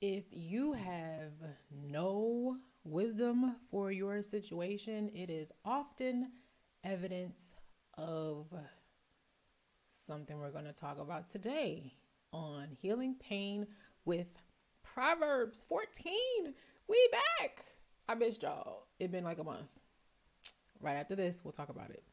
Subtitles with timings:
[0.00, 1.32] If you have
[1.72, 6.30] no wisdom for your situation, it is often
[6.84, 7.56] evidence
[7.94, 8.46] of
[9.90, 11.94] something we're going to talk about today
[12.32, 13.66] on healing pain
[14.04, 14.38] with
[14.84, 16.14] Proverbs 14.
[16.86, 17.64] We back.
[18.08, 18.86] I missed y'all.
[19.00, 19.80] It been like a month.
[20.80, 22.04] Right after this, we'll talk about it.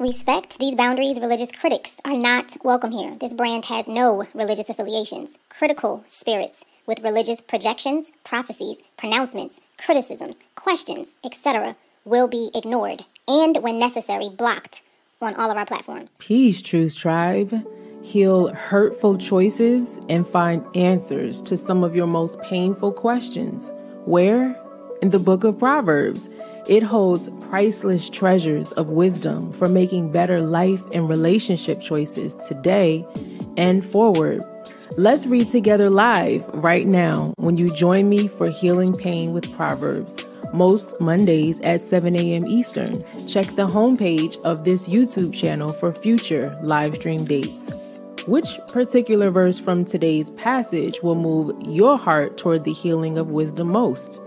[0.00, 1.20] Respect these boundaries.
[1.20, 3.16] Religious critics are not welcome here.
[3.20, 5.30] This brand has no religious affiliations.
[5.48, 13.78] Critical spirits with religious projections, prophecies, pronouncements, criticisms, questions, etc., will be ignored and, when
[13.78, 14.82] necessary, blocked
[15.22, 16.10] on all of our platforms.
[16.18, 17.64] Peace, Truth Tribe.
[18.02, 23.70] Heal hurtful choices and find answers to some of your most painful questions.
[24.06, 24.60] Where?
[25.02, 26.30] In the book of Proverbs.
[26.66, 33.06] It holds priceless treasures of wisdom for making better life and relationship choices today
[33.58, 34.42] and forward.
[34.96, 40.14] Let's read together live right now when you join me for Healing Pain with Proverbs,
[40.54, 42.46] most Mondays at 7 a.m.
[42.46, 43.04] Eastern.
[43.28, 47.74] Check the homepage of this YouTube channel for future live stream dates.
[48.26, 53.68] Which particular verse from today's passage will move your heart toward the healing of wisdom
[53.68, 54.18] most?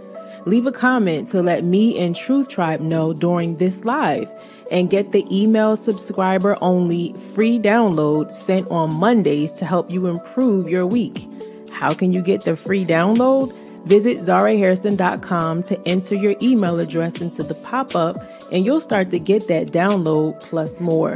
[0.47, 4.31] Leave a comment to let me and Truth Tribe know during this live
[4.71, 10.69] and get the email subscriber only free download sent on Mondays to help you improve
[10.69, 11.27] your week.
[11.69, 13.53] How can you get the free download?
[13.87, 18.15] Visit zarahairston.com to enter your email address into the pop up
[18.49, 21.13] and you'll start to get that download plus more.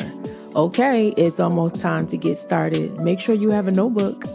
[0.57, 2.99] Okay, it's almost time to get started.
[2.99, 4.25] Make sure you have a notebook.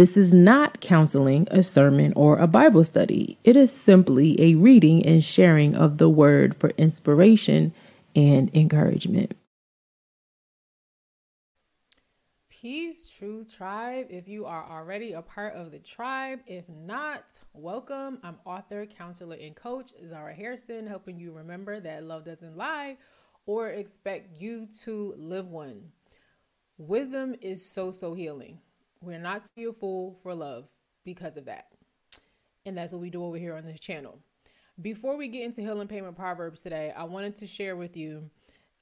[0.00, 3.36] This is not counseling, a sermon, or a Bible study.
[3.44, 7.74] It is simply a reading and sharing of the word for inspiration
[8.16, 9.36] and encouragement.
[12.48, 14.06] Peace, True Tribe.
[14.08, 18.20] If you are already a part of the tribe, if not, welcome.
[18.22, 22.96] I'm author, counselor, and coach Zara Hairston, helping you remember that love doesn't lie
[23.44, 25.92] or expect you to live one.
[26.78, 28.60] Wisdom is so, so healing.
[29.02, 30.68] We're not a fool for love
[31.04, 31.68] because of that.
[32.66, 34.18] And that's what we do over here on this channel.
[34.80, 38.30] Before we get into healing payment proverbs today, I wanted to share with you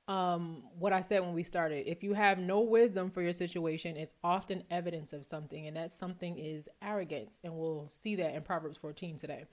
[0.08, 1.88] um, what I said when we started.
[1.88, 5.92] If you have no wisdom for your situation, it's often evidence of something, and that
[5.92, 7.40] something is arrogance.
[7.44, 9.44] And we'll see that in Proverbs 14 today.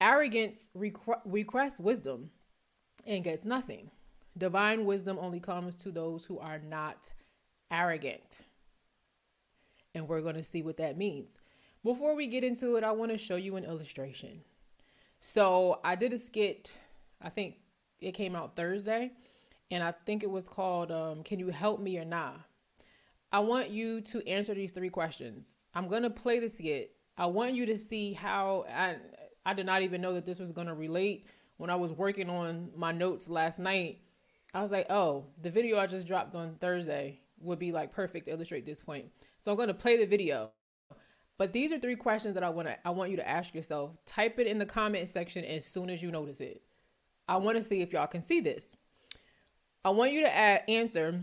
[0.00, 2.30] Arrogance requ- requests wisdom
[3.04, 3.90] and gets nothing.
[4.36, 7.10] Divine wisdom only comes to those who are not
[7.70, 8.44] arrogant
[9.98, 11.38] and we're going to see what that means.
[11.84, 14.40] Before we get into it, I want to show you an illustration.
[15.20, 16.72] So I did a skit,
[17.20, 17.56] I think
[18.00, 19.12] it came out Thursday,
[19.70, 22.32] and I think it was called um, Can You Help Me or Nah?
[23.30, 25.56] I want you to answer these three questions.
[25.74, 26.92] I'm going to play the skit.
[27.18, 28.96] I want you to see how I,
[29.44, 31.26] I did not even know that this was going to relate
[31.58, 33.98] when I was working on my notes last night.
[34.54, 38.26] I was like, oh, the video I just dropped on Thursday would be like perfect
[38.26, 39.06] to illustrate this point.
[39.38, 40.50] So I'm going to play the video.
[41.36, 43.92] But these are three questions that I want to I want you to ask yourself.
[44.04, 46.62] Type it in the comment section as soon as you notice it.
[47.28, 48.76] I want to see if y'all can see this.
[49.84, 51.22] I want you to add, answer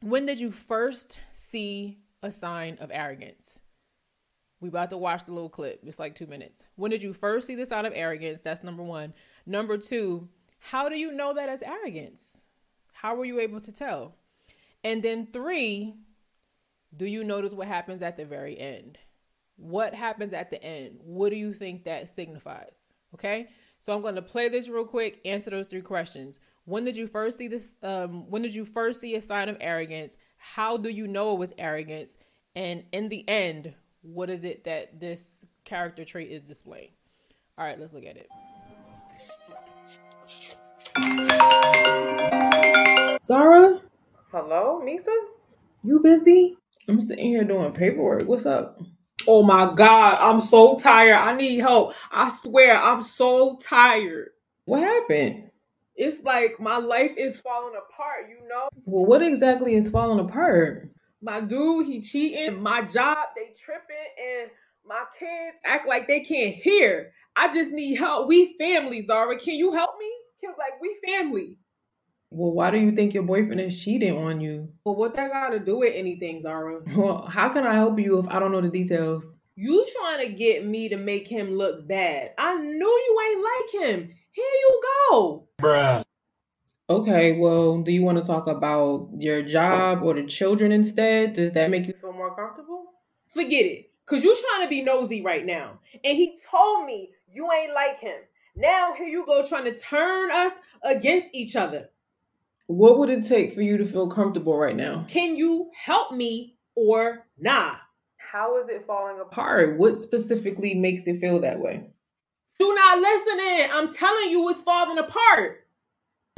[0.00, 3.58] when did you first see a sign of arrogance?
[4.60, 5.80] We about to watch the little clip.
[5.84, 6.64] It's like 2 minutes.
[6.76, 8.40] When did you first see the sign of arrogance?
[8.40, 9.12] That's number 1.
[9.46, 10.28] Number 2,
[10.58, 12.42] how do you know that as arrogance?
[12.92, 14.16] How were you able to tell?
[14.84, 15.94] And then 3,
[16.96, 18.98] do you notice what happens at the very end?
[19.56, 21.00] What happens at the end?
[21.02, 22.78] What do you think that signifies?
[23.14, 23.48] Okay,
[23.80, 25.20] so I'm going to play this real quick.
[25.24, 26.38] Answer those three questions.
[26.64, 27.74] When did you first see this?
[27.82, 30.16] Um, when did you first see a sign of arrogance?
[30.36, 32.16] How do you know it was arrogance?
[32.54, 36.90] And in the end, what is it that this character trait is displaying?
[37.56, 38.28] All right, let's look at it.
[43.24, 43.80] Zara?
[44.30, 45.14] Hello, Misa?
[45.82, 46.56] You busy?
[46.88, 48.26] I'm sitting here doing paperwork.
[48.26, 48.80] What's up?
[49.26, 51.16] Oh my God, I'm so tired.
[51.16, 51.92] I need help.
[52.10, 54.30] I swear, I'm so tired.
[54.64, 55.50] What happened?
[55.96, 58.68] It's like my life is falling apart, you know?
[58.86, 60.88] Well, what exactly is falling apart?
[61.20, 62.62] My dude, he cheating.
[62.62, 63.96] My job, they tripping.
[64.40, 64.50] And
[64.86, 67.12] my kids act like they can't hear.
[67.36, 68.28] I just need help.
[68.28, 69.38] We family, Zara.
[69.38, 70.10] Can you help me?
[70.40, 71.58] He was like, we family.
[72.30, 74.68] Well, why do you think your boyfriend is cheating on you?
[74.84, 76.80] Well, what that got to do with anything, Zara?
[76.96, 79.26] Well, how can I help you if I don't know the details?
[79.56, 82.32] You trying to get me to make him look bad.
[82.38, 84.14] I knew you ain't like him.
[84.30, 84.80] Here you
[85.10, 85.48] go.
[85.60, 86.04] Bruh.
[86.90, 91.32] Okay, well, do you want to talk about your job or the children instead?
[91.32, 92.92] Does that make you feel more comfortable?
[93.26, 93.90] Forget it.
[94.06, 95.80] Cause you trying to be nosy right now.
[96.02, 98.20] And he told me you ain't like him.
[98.56, 100.52] Now here you go trying to turn us
[100.82, 101.90] against each other.
[102.68, 105.06] What would it take for you to feel comfortable right now?
[105.08, 107.76] Can you help me or nah?
[108.18, 109.78] How is it falling apart?
[109.78, 111.88] What specifically makes it feel that way?
[112.60, 113.70] Do not listen in.
[113.72, 115.66] I'm telling you it's falling apart.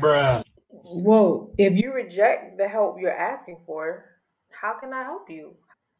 [0.00, 0.44] Bruh.
[0.70, 4.04] Well, if you reject the help you're asking for,
[4.50, 5.54] how can I help you?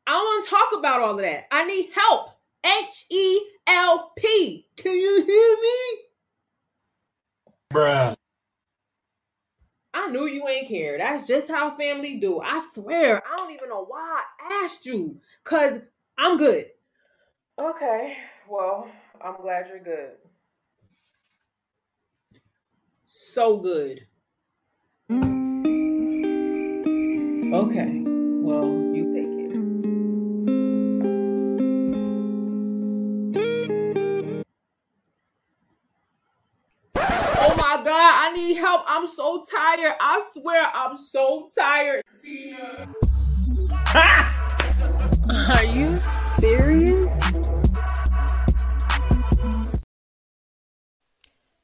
[0.07, 1.47] I don't want to talk about all of that.
[1.51, 2.29] I need help.
[2.65, 4.69] H E L P.
[4.77, 5.99] Can you hear me?
[7.75, 8.17] Bruh.
[9.93, 10.99] I knew you ain't care.
[10.99, 12.41] That's just how family do.
[12.41, 15.21] I swear, I don't even know why I asked you.
[15.45, 15.81] Cause
[16.17, 16.67] I'm good.
[17.59, 18.17] Okay.
[18.49, 18.89] Well,
[19.23, 20.13] I'm glad you're good.
[23.05, 24.07] So good.
[27.53, 28.00] Okay.
[38.93, 39.95] I'm so tired.
[40.01, 42.03] I swear I'm so tired.
[45.49, 45.95] Are you
[46.41, 47.07] serious?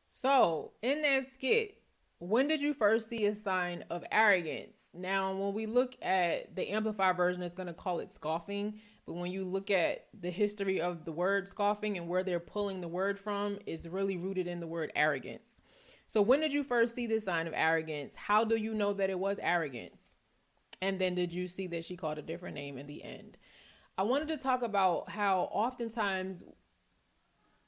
[0.09, 1.79] So, in that skit,
[2.21, 4.91] when did you first see a sign of arrogance?
[4.95, 8.79] Now, when we look at the amplified version, it's going to call it scoffing.
[9.05, 12.81] But when you look at the history of the word scoffing and where they're pulling
[12.81, 15.61] the word from, it's really rooted in the word arrogance.
[16.09, 18.17] So, when did you first see this sign of arrogance?
[18.17, 20.13] How do you know that it was arrogance?
[20.81, 23.37] And then did you see that she called a different name in the end?
[23.99, 26.45] I wanted to talk about how oftentimes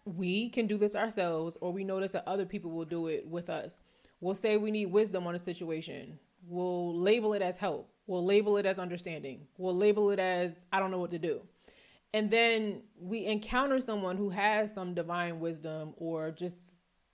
[0.05, 3.49] we can do this ourselves or we notice that other people will do it with
[3.49, 3.81] us
[4.21, 6.19] We'll say we need wisdom on a situation.
[6.47, 7.91] We'll label it as help.
[8.07, 9.47] We'll label it as understanding.
[9.59, 11.43] We'll label it as I don't know what to do.
[12.13, 16.59] And then we encounter someone who has some divine wisdom or just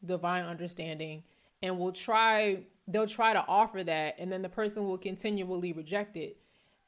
[0.04, 1.22] divine understanding
[1.62, 6.16] and we'll try they'll try to offer that and then the person will continually reject
[6.16, 6.36] it.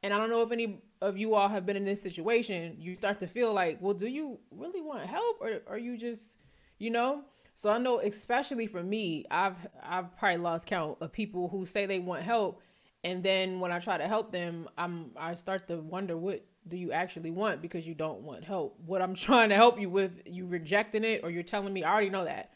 [0.03, 2.77] And I don't know if any of you all have been in this situation.
[2.79, 6.37] You start to feel like, well, do you really want help or are you just,
[6.79, 7.23] you know?
[7.57, 11.87] So I know, especially for me, I've I've probably lost count of people who say
[11.87, 12.61] they want help,
[13.03, 16.77] and then when I try to help them, I'm I start to wonder what do
[16.77, 18.79] you actually want because you don't want help.
[18.85, 21.93] What I'm trying to help you with, you rejecting it, or you're telling me I
[21.93, 22.53] already know that,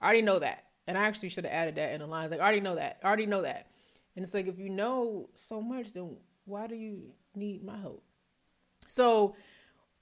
[0.00, 2.40] I already know that, and I actually should have added that in the lines like
[2.40, 3.68] I already know that, I already know that,
[4.16, 8.04] and it's like if you know so much, then why do you need my help?
[8.88, 9.34] So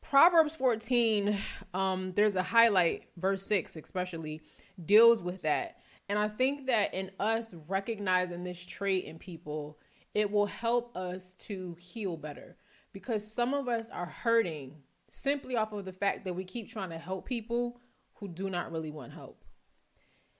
[0.00, 1.37] Proverbs 14,
[1.73, 4.43] um, there's a highlight, verse 6 especially,
[4.85, 5.79] deals with that.
[6.09, 9.79] And I think that in us recognizing this trait in people,
[10.15, 12.56] it will help us to heal better
[12.93, 16.91] because some of us are hurting simply off of the fact that we keep trying
[16.91, 17.81] to help people
[18.15, 19.42] who do not really want help.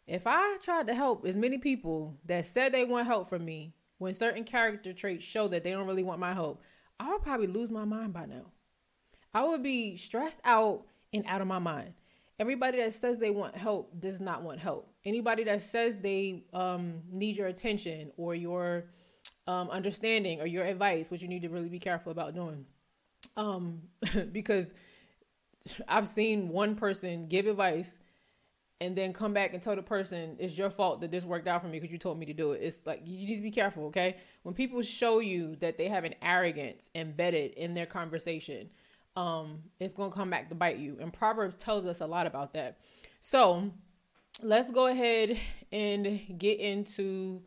[0.07, 3.75] If I tried to help as many people that said they want help from me
[3.99, 6.63] when certain character traits show that they don't really want my help,
[6.99, 8.47] I would probably lose my mind by now.
[9.35, 11.95] I would be stressed out and out of my mind.
[12.39, 14.93] Everybody that says they want help does not want help.
[15.05, 18.87] Anybody that says they um, need your attention or your
[19.47, 22.67] um, understanding or your advice, which you need to really be careful about doing.
[23.37, 23.83] Um,
[24.33, 24.75] because
[25.89, 27.99] I've seen one person give advice
[28.83, 31.63] and then come back and tell the person it's your fault that this worked out
[31.63, 32.61] for me because you told me to do it.
[32.65, 34.17] It's like you need to be careful, okay?
[34.43, 38.71] When people show you that they have an arrogance embedded in their conversation,
[39.15, 40.97] um, it's to come back to bite you.
[41.01, 42.81] And Proverbs tells us a lot about that.
[43.21, 43.71] So
[44.43, 45.39] let's go ahead
[45.71, 47.43] and get into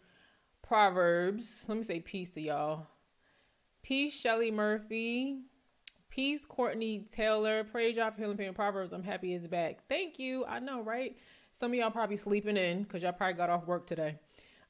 [0.66, 1.66] Proverbs.
[1.68, 2.88] Let me say peace to y'all.
[3.84, 5.42] Peace, Shelly Murphy.
[6.16, 7.66] Peace, Courtney Taylor.
[7.66, 8.94] Praise y'all for healing pain Proverbs.
[8.94, 9.80] I'm happy it's back.
[9.90, 10.46] Thank you.
[10.46, 11.18] I know, right?
[11.52, 14.18] Some of y'all probably sleeping in because y'all probably got off work today.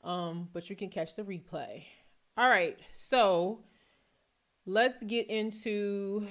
[0.03, 1.83] Um, but you can catch the replay.
[2.35, 3.59] All right, so
[4.65, 6.25] let's get into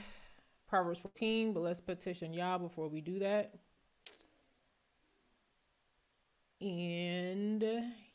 [0.66, 3.54] Proverbs 14, but let's petition y'all before we do that.
[6.61, 7.64] And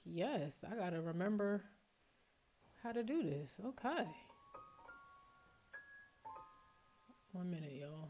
[0.03, 1.63] Yes, I got to remember
[2.84, 3.51] how to do this.
[3.63, 4.06] Okay.
[7.31, 8.09] One minute, y'all.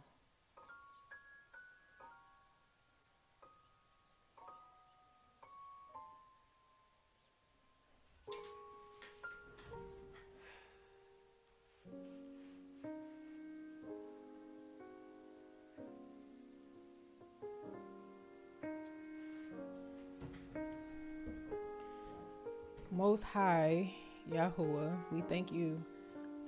[22.90, 23.94] Most High,
[24.32, 25.84] Yahuwah, we thank you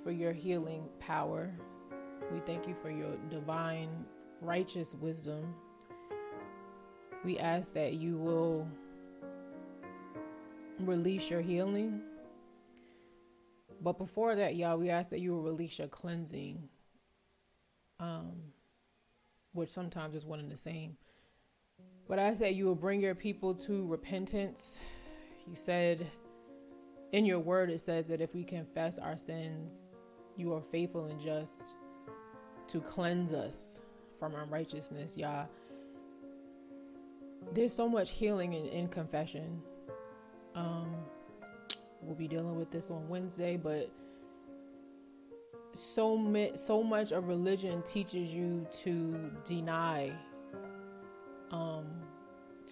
[0.03, 1.53] for your healing power.
[2.31, 3.89] We thank you for your divine,
[4.39, 5.53] righteous wisdom.
[7.25, 8.67] We ask that you will
[10.79, 12.01] release your healing.
[13.81, 16.69] But before that, y'all, we ask that you will release your cleansing,
[17.99, 18.31] um,
[19.53, 20.97] which sometimes is one and the same.
[22.07, 24.79] But I that you will bring your people to repentance.
[25.47, 26.07] You said
[27.11, 29.73] in your word it says that if we confess our sins,
[30.37, 31.75] you are faithful and just
[32.71, 33.81] to cleanse us
[34.17, 35.45] from unrighteousness, Yah.
[37.53, 39.61] There's so much healing in, in confession.
[40.55, 40.93] Um,
[42.01, 43.89] we'll be dealing with this on Wednesday, but
[45.73, 50.13] so mi- so much of religion teaches you to deny,
[51.51, 51.85] um,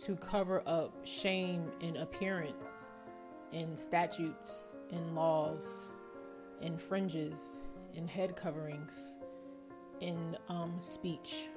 [0.04, 2.90] to cover up shame in appearance
[3.52, 5.88] in statutes, in laws,
[6.62, 7.62] in fringes,
[7.96, 9.16] in head coverings,
[10.02, 11.50] in um, speech.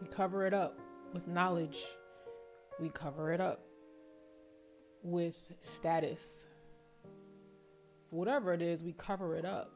[0.00, 0.78] We cover it up
[1.12, 1.78] with knowledge.
[2.78, 3.62] We cover it up
[5.02, 6.46] with status.
[8.10, 9.70] Whatever it is, we cover it up.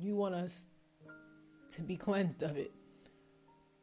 [0.00, 0.66] You want us
[1.70, 2.72] to be cleansed of it,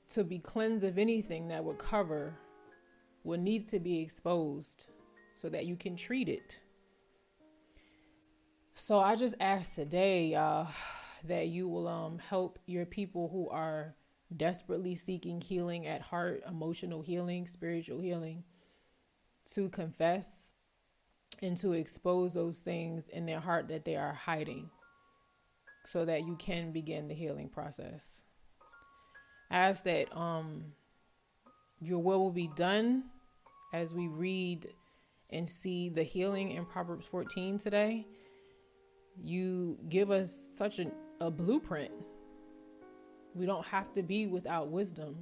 [0.10, 2.38] to be cleansed of anything that would cover
[3.24, 4.86] what needs to be exposed
[5.36, 6.60] so that you can treat it.
[8.78, 10.68] So I just ask today, y'all,
[11.24, 13.96] that you will um help your people who are
[14.36, 18.44] desperately seeking healing at heart, emotional healing, spiritual healing,
[19.54, 20.52] to confess
[21.42, 24.70] and to expose those things in their heart that they are hiding
[25.86, 28.22] so that you can begin the healing process.
[29.50, 30.66] Ask that um
[31.80, 33.06] your will will be done
[33.74, 34.68] as we read
[35.30, 38.06] and see the healing in Proverbs 14 today,
[39.24, 40.92] you give us such a,
[41.22, 41.92] a blueprint.
[43.34, 45.16] We don't have to be without wisdom.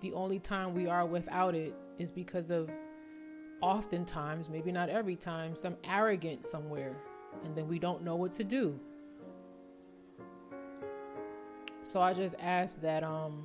[0.00, 2.70] The only time we are without it is because of
[3.60, 6.96] oftentimes, maybe not every time, some arrogance somewhere,
[7.44, 8.78] and then we don't know what to do.
[11.82, 13.44] So I just ask that um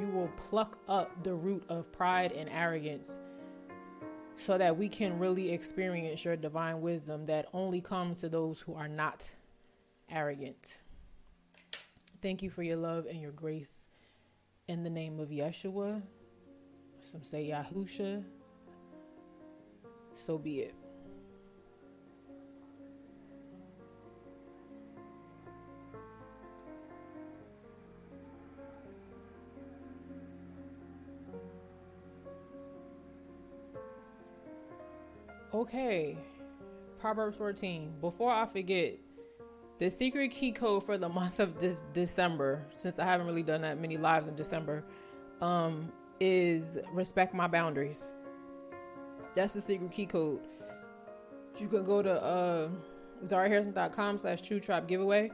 [0.00, 3.18] you will pluck up the root of pride and arrogance
[4.36, 8.74] so that we can really experience your divine wisdom that only comes to those who
[8.74, 9.30] are not
[10.10, 10.78] arrogant.
[12.20, 13.70] Thank you for your love and your grace.
[14.68, 16.00] In the name of Yeshua,
[17.00, 18.22] some say Yahusha,
[20.14, 20.74] so be it.
[35.62, 36.18] Okay,
[36.98, 37.92] Proverbs 14.
[38.00, 38.98] Before I forget,
[39.78, 43.62] the secret key code for the month of this December, since I haven't really done
[43.62, 44.82] that many lives in December,
[45.40, 48.02] um, is respect my boundaries.
[49.36, 50.40] That's the secret key code.
[51.60, 52.68] You can go to uh,
[53.24, 55.30] zarahairston.com slash true tribe giveaway.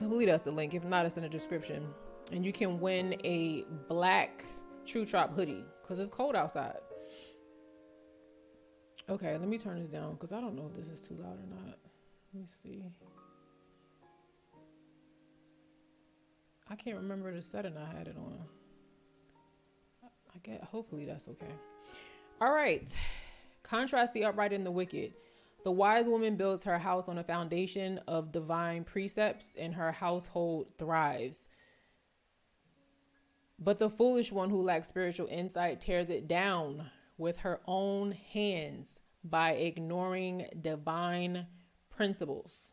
[0.00, 0.72] I believe that's the link.
[0.72, 1.84] If not, it's in the description.
[2.30, 4.44] And you can win a black
[4.86, 6.78] True Tribe hoodie because it's cold outside.
[9.10, 11.36] Okay, let me turn this down because I don't know if this is too loud
[11.36, 11.78] or not.
[12.32, 12.84] Let me see.
[16.68, 18.38] I can't remember the setting I had it on.
[20.32, 21.50] I get hopefully that's okay.
[22.40, 22.88] All right.
[23.64, 25.14] Contrast the upright and the wicked.
[25.64, 30.68] The wise woman builds her house on a foundation of divine precepts, and her household
[30.78, 31.48] thrives.
[33.58, 38.99] But the foolish one who lacks spiritual insight tears it down with her own hands
[39.24, 41.46] by ignoring divine
[41.90, 42.70] principles.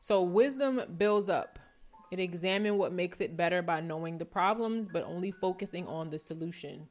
[0.00, 1.58] So, wisdom builds up.
[2.10, 6.18] It examines what makes it better by knowing the problems, but only focusing on the
[6.18, 6.88] solution.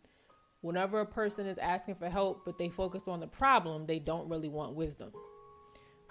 [0.61, 4.29] Whenever a person is asking for help, but they focus on the problem, they don't
[4.29, 5.11] really want wisdom.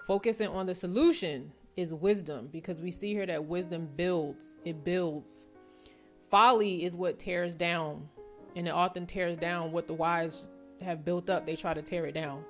[0.07, 5.47] Focusing on the solution is wisdom because we see here that wisdom builds, it builds.
[6.29, 8.07] Folly is what tears down
[8.55, 10.47] and it often tears down what the wise
[10.83, 11.45] have built up.
[11.45, 12.43] They try to tear it down.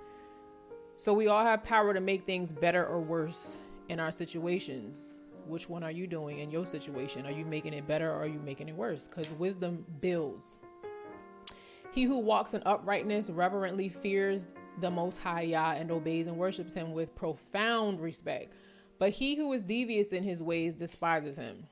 [0.96, 5.18] So we all have power to make things better or worse in our situations.
[5.48, 7.26] Which one are you doing in your situation?
[7.26, 9.08] Are you making it better or are you making it worse?
[9.08, 10.60] Because wisdom builds.
[11.92, 14.48] He who walks in uprightness reverently fears
[14.82, 18.54] the Most High Yah and obeys and worships him with profound respect.
[19.00, 21.68] But he who is devious in his ways despises him.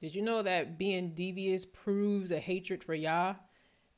[0.00, 3.34] Did you know that being devious proves a hatred for Yah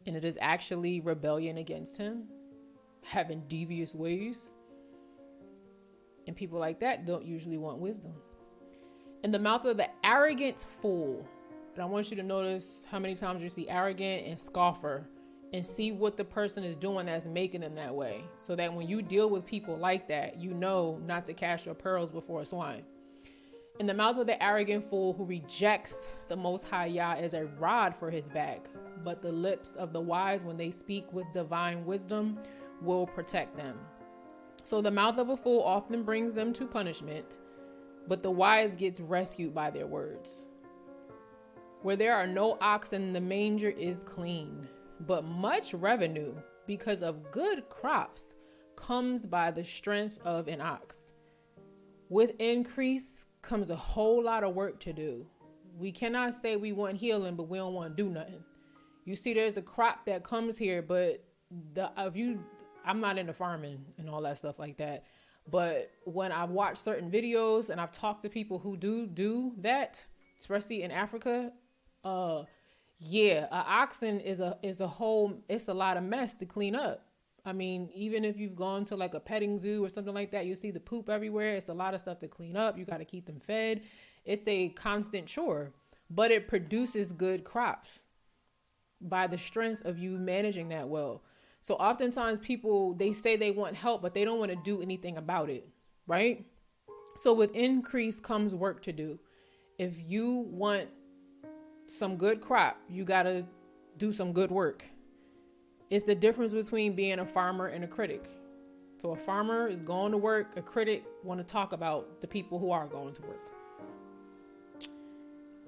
[0.07, 2.25] and it is actually rebellion against him?
[3.03, 4.55] Having devious ways?
[6.27, 8.13] And people like that don't usually want wisdom.
[9.25, 11.27] In the mouth of the arrogant fool,
[11.75, 15.07] and I want you to notice how many times you see arrogant and scoffer
[15.53, 18.25] and see what the person is doing that's making them that way.
[18.39, 21.75] So that when you deal with people like that, you know not to cast your
[21.75, 22.83] pearls before a swine.
[23.79, 27.47] In the mouth of the arrogant fool who rejects the Most High Yah is a
[27.59, 28.67] rod for his back,
[29.05, 32.39] but the lips of the wise, when they speak with divine wisdom,
[32.81, 33.79] will protect them.
[34.65, 37.39] So the mouth of a fool often brings them to punishment,
[38.09, 40.45] but the wise gets rescued by their words.
[41.83, 44.69] Where there are no oxen, the manger is clean
[45.07, 46.35] but much revenue
[46.67, 48.35] because of good crops
[48.77, 51.13] comes by the strength of an ox.
[52.09, 55.27] With increase comes a whole lot of work to do.
[55.77, 58.45] We cannot say we want healing, but we don't want to do nothing.
[59.05, 61.25] You see, there's a crop that comes here, but
[61.75, 62.45] the if you,
[62.85, 65.05] I'm not into farming and all that stuff like that.
[65.51, 70.05] But when I've watched certain videos and I've talked to people who do do that,
[70.41, 71.53] especially in Africa,
[72.05, 72.45] uh,
[72.99, 76.77] yeah, a oxen is a is a whole it's a lot of mess to clean
[76.77, 77.07] up.
[77.45, 80.47] I mean, even if you've gone to like a petting zoo or something like that,
[80.47, 81.57] you see the poop everywhere.
[81.57, 82.79] It's a lot of stuff to clean up.
[82.79, 83.83] You got to keep them fed.
[84.25, 85.73] It's a constant chore,
[86.09, 88.03] but it produces good crops
[89.09, 91.23] by the strength of you managing that well.
[91.61, 95.17] So oftentimes people they say they want help, but they don't want to do anything
[95.17, 95.69] about it,
[96.07, 96.45] right?
[97.17, 99.19] So with increase comes work to do.
[99.79, 100.89] If you want
[101.87, 103.45] some good crop, you got to
[103.99, 104.85] do some good work.
[105.91, 108.25] It's the difference between being a farmer and a critic.
[109.01, 112.59] So a farmer is going to work, a critic want to talk about the people
[112.59, 113.41] who are going to work.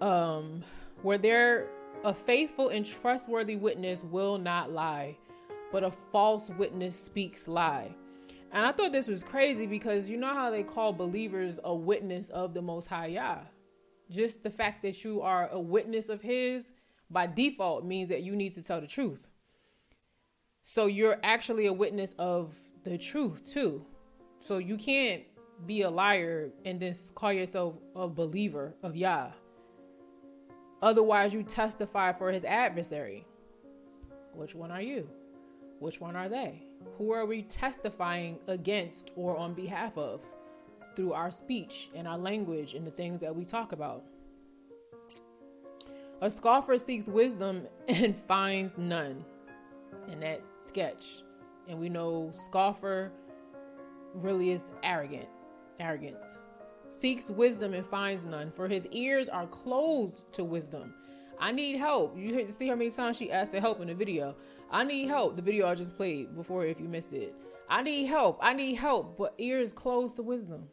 [0.00, 0.62] Um
[1.02, 1.68] where there
[2.04, 5.16] a faithful and trustworthy witness will not lie,
[5.72, 7.94] but a false witness speaks lie.
[8.52, 12.28] And I thought this was crazy because you know how they call believers a witness
[12.28, 13.40] of the most high Yah
[14.10, 16.70] just the fact that you are a witness of his
[17.10, 19.28] by default means that you need to tell the truth.
[20.62, 23.84] So you're actually a witness of the truth too.
[24.40, 25.22] So you can't
[25.66, 29.30] be a liar and then call yourself a believer of Yah.
[30.84, 33.26] Otherwise, you testify for his adversary.
[34.34, 35.08] Which one are you?
[35.80, 36.62] Which one are they?
[36.98, 40.20] Who are we testifying against or on behalf of?
[40.94, 44.04] through our speech and our language and the things that we talk about.
[46.20, 49.24] A scoffer seeks wisdom and finds none
[50.10, 51.22] in that sketch.
[51.68, 53.10] And we know scoffer
[54.14, 55.28] really is arrogant,
[55.80, 56.38] arrogance.
[56.86, 60.94] Seeks wisdom and finds none, for his ears are closed to wisdom.
[61.38, 62.16] I need help.
[62.16, 64.36] You see how many times she asked for help in the video.
[64.70, 65.36] I need help.
[65.36, 67.34] The video I just played before, if you missed it.
[67.68, 68.38] I need help.
[68.42, 70.68] I need help, but ears closed to wisdom.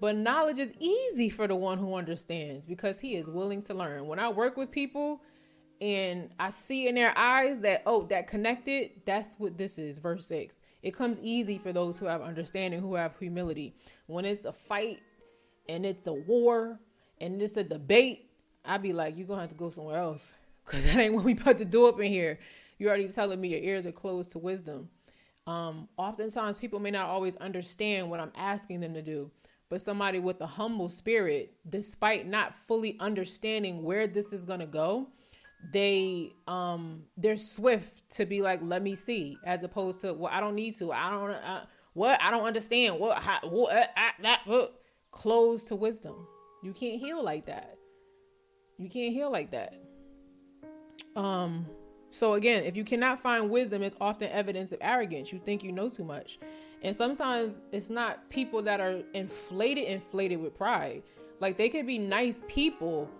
[0.00, 4.06] But knowledge is easy for the one who understands because he is willing to learn.
[4.06, 5.22] When I work with people
[5.80, 9.98] and I see in their eyes that, oh, that connected, that's what this is.
[9.98, 10.58] Verse 6.
[10.86, 13.74] It comes easy for those who have understanding, who have humility.
[14.06, 15.00] When it's a fight
[15.68, 16.78] and it's a war
[17.20, 18.30] and it's a debate,
[18.64, 20.32] I'd be like, you're going to have to go somewhere else
[20.64, 22.38] because that ain't what we about to do up in here.
[22.78, 24.88] You're already telling me your ears are closed to wisdom.
[25.48, 29.32] Um, oftentimes, people may not always understand what I'm asking them to do
[29.68, 34.66] but somebody with a humble spirit, despite not fully understanding where this is going to
[34.66, 35.08] go,
[35.72, 40.40] they um they're swift to be like let me see as opposed to well I
[40.40, 40.92] don't need to.
[40.92, 41.64] I don't uh,
[41.94, 42.20] what?
[42.22, 42.98] I don't understand.
[42.98, 44.66] What how, what uh, uh, that uh,
[45.10, 46.26] close to wisdom.
[46.62, 47.78] You can't heal like that.
[48.78, 49.74] You can't heal like that.
[51.14, 51.66] Um
[52.10, 55.32] so again if you cannot find wisdom it's often evidence of arrogance.
[55.32, 56.38] You think you know too much.
[56.82, 61.02] And sometimes it's not people that are inflated, inflated with pride.
[61.40, 63.10] Like they could be nice people.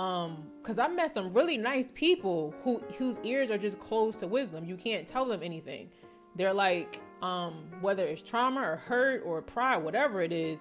[0.00, 0.30] Um,
[0.62, 4.64] because I met some really nice people who whose ears are just closed to wisdom.
[4.64, 5.90] You can't tell them anything.
[6.36, 10.58] They're like, um, whether it's trauma or hurt or pride, whatever it is,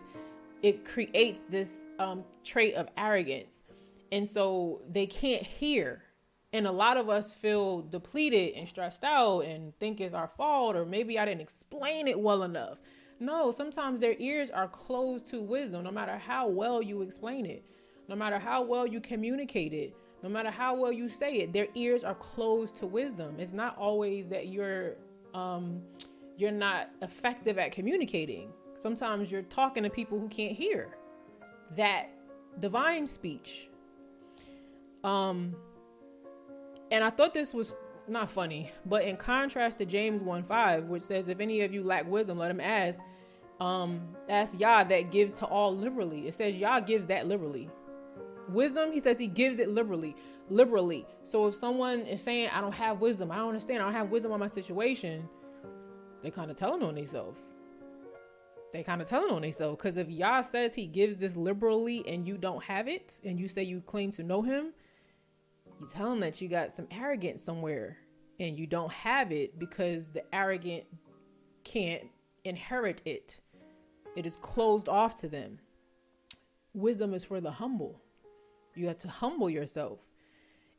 [0.62, 3.64] it creates this um trait of arrogance.
[4.12, 6.04] And so they can't hear
[6.52, 10.76] And a lot of us feel depleted and stressed out and think it's our fault,
[10.76, 12.80] or maybe I didn't explain it well enough.
[13.20, 17.66] No, sometimes their ears are closed to wisdom, no matter how well you explain it,
[18.10, 21.68] no matter how well you communicate it, no matter how well you say it, their
[21.76, 23.36] ears are closed to wisdom.
[23.38, 24.96] It's not always that you're
[25.34, 25.82] um,
[26.36, 28.52] you're not effective at communicating.
[28.76, 30.98] Sometimes you're talking to people who can't hear
[31.76, 32.08] that
[32.60, 33.68] divine speech.
[35.04, 35.56] Um,
[36.90, 37.76] and I thought this was
[38.08, 41.84] not funny, but in contrast to James 1 5, which says, If any of you
[41.84, 43.00] lack wisdom, let him ask.
[43.60, 46.28] Um, that's Yah that gives to all liberally.
[46.28, 47.70] It says Yah gives that liberally.
[48.52, 50.16] Wisdom, he says he gives it liberally.
[50.50, 51.06] Liberally.
[51.26, 54.10] So if someone is saying, I don't have wisdom, I don't understand, I don't have
[54.10, 55.28] wisdom on my situation,
[56.24, 57.40] they kind of telling on themselves.
[58.74, 59.78] They kind of telling on themselves.
[59.78, 63.48] Because if Yah says he gives this liberally and you don't have it, and you
[63.48, 64.74] say you claim to know him,
[65.80, 67.98] you tell them that you got some arrogance somewhere
[68.40, 70.84] and you don't have it because the arrogant
[71.64, 72.04] can't
[72.44, 73.40] inherit it.
[74.16, 75.60] It is closed off to them.
[76.74, 78.02] Wisdom is for the humble.
[78.76, 80.00] You have to humble yourself.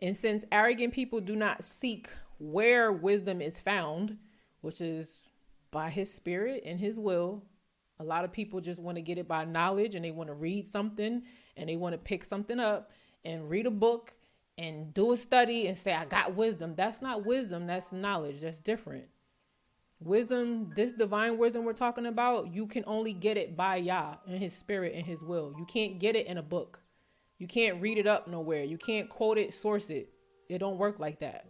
[0.02, 4.16] And since arrogant people do not seek where wisdom is found,
[4.62, 5.24] which is
[5.70, 7.42] by his spirit and his will,
[7.98, 10.34] a lot of people just want to get it by knowledge and they want to
[10.34, 11.22] read something
[11.56, 12.90] and they want to pick something up
[13.24, 14.14] and read a book
[14.56, 16.74] and do a study and say, I got wisdom.
[16.76, 18.40] That's not wisdom, that's knowledge.
[18.40, 19.04] That's different.
[20.00, 24.38] Wisdom, this divine wisdom we're talking about, you can only get it by Yah and
[24.38, 25.54] his spirit and his will.
[25.58, 26.80] You can't get it in a book.
[27.40, 28.62] You can't read it up nowhere.
[28.64, 30.10] You can't quote it, source it.
[30.50, 31.46] It don't work like that.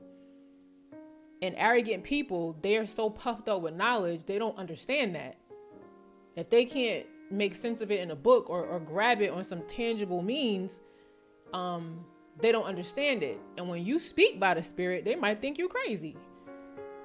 [1.43, 5.37] And arrogant people, they are so puffed up with knowledge, they don't understand that.
[6.37, 9.43] If they can't make sense of it in a book or, or grab it on
[9.43, 10.79] some tangible means,
[11.53, 12.05] um,
[12.41, 13.41] they don't understand it.
[13.59, 16.17] And when you speak by the Spirit, they might think you're crazy.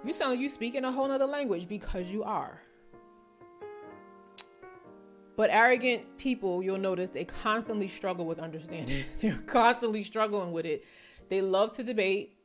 [0.06, 2.62] You sound like you speak in a whole other language because you are.
[5.36, 8.98] But arrogant people, you'll notice they constantly struggle with understanding.
[8.98, 9.08] Mm-hmm.
[9.22, 10.86] they're constantly struggling with it.
[11.30, 12.38] They love to debate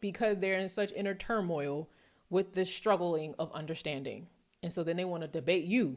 [0.00, 1.88] because they're in such inner turmoil
[2.30, 4.28] with the struggling of understanding.
[4.62, 5.96] And so then they want to debate you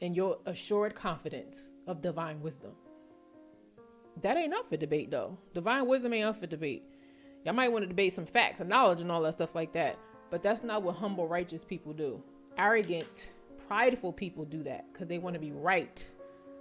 [0.00, 2.72] and your assured confidence of divine wisdom.
[4.22, 5.38] That ain't up for debate though.
[5.54, 6.84] Divine wisdom ain't up for debate.
[7.44, 9.98] Y'all might want to debate some facts and knowledge and all that stuff like that,
[10.30, 12.22] but that's not what humble, righteous people do.
[12.56, 13.32] Arrogant,
[13.68, 16.06] prideful people do that because they want to be right.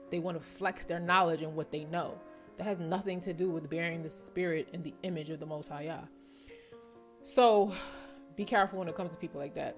[0.09, 2.19] They want to flex their knowledge and what they know.
[2.57, 5.69] That has nothing to do with bearing the spirit and the image of the Most
[5.69, 6.01] High Yah.
[7.23, 7.73] So
[8.35, 9.75] be careful when it comes to people like that.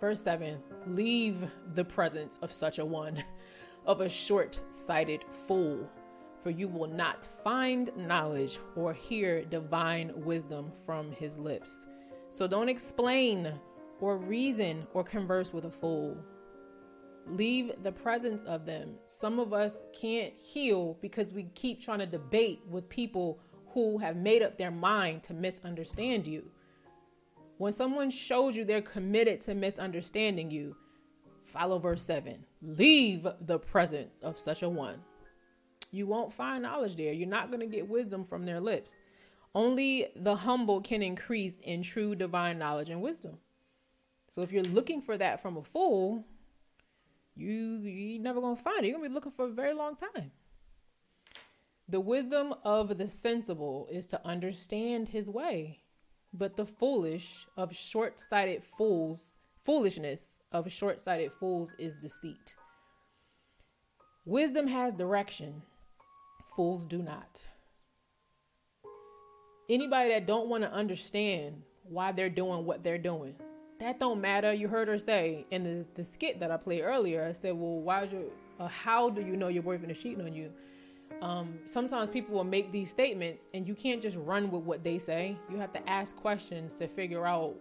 [0.00, 3.22] Verse 7 Leave the presence of such a one,
[3.86, 5.88] of a short sighted fool
[6.42, 11.86] for you will not find knowledge or hear divine wisdom from his lips.
[12.30, 13.52] So don't explain
[14.02, 16.18] or reason or converse with a fool.
[17.28, 18.96] Leave the presence of them.
[19.04, 23.38] Some of us can't heal because we keep trying to debate with people
[23.68, 26.50] who have made up their mind to misunderstand you.
[27.58, 30.74] When someone shows you they're committed to misunderstanding you,
[31.44, 32.44] follow verse 7.
[32.60, 35.00] Leave the presence of such a one.
[35.92, 37.12] You won't find knowledge there.
[37.12, 38.96] You're not going to get wisdom from their lips.
[39.54, 43.38] Only the humble can increase in true divine knowledge and wisdom.
[44.32, 46.24] So if you're looking for that from a fool,
[47.36, 48.88] you you're never gonna find it.
[48.88, 50.32] You're gonna be looking for a very long time.
[51.88, 55.80] The wisdom of the sensible is to understand his way,
[56.32, 62.56] but the foolish of short-sighted fools, foolishness of short-sighted fools is deceit.
[64.24, 65.60] Wisdom has direction,
[66.56, 67.46] fools do not.
[69.68, 73.34] Anybody that don't want to understand why they're doing what they're doing,
[73.82, 74.52] that don't matter.
[74.52, 77.26] You heard her say in the, the skit that I played earlier.
[77.26, 78.22] I said, "Well, why is your?
[78.58, 80.52] Uh, how do you know your boyfriend is cheating on you?"
[81.20, 84.98] Um, sometimes people will make these statements, and you can't just run with what they
[84.98, 85.36] say.
[85.50, 87.54] You have to ask questions to figure out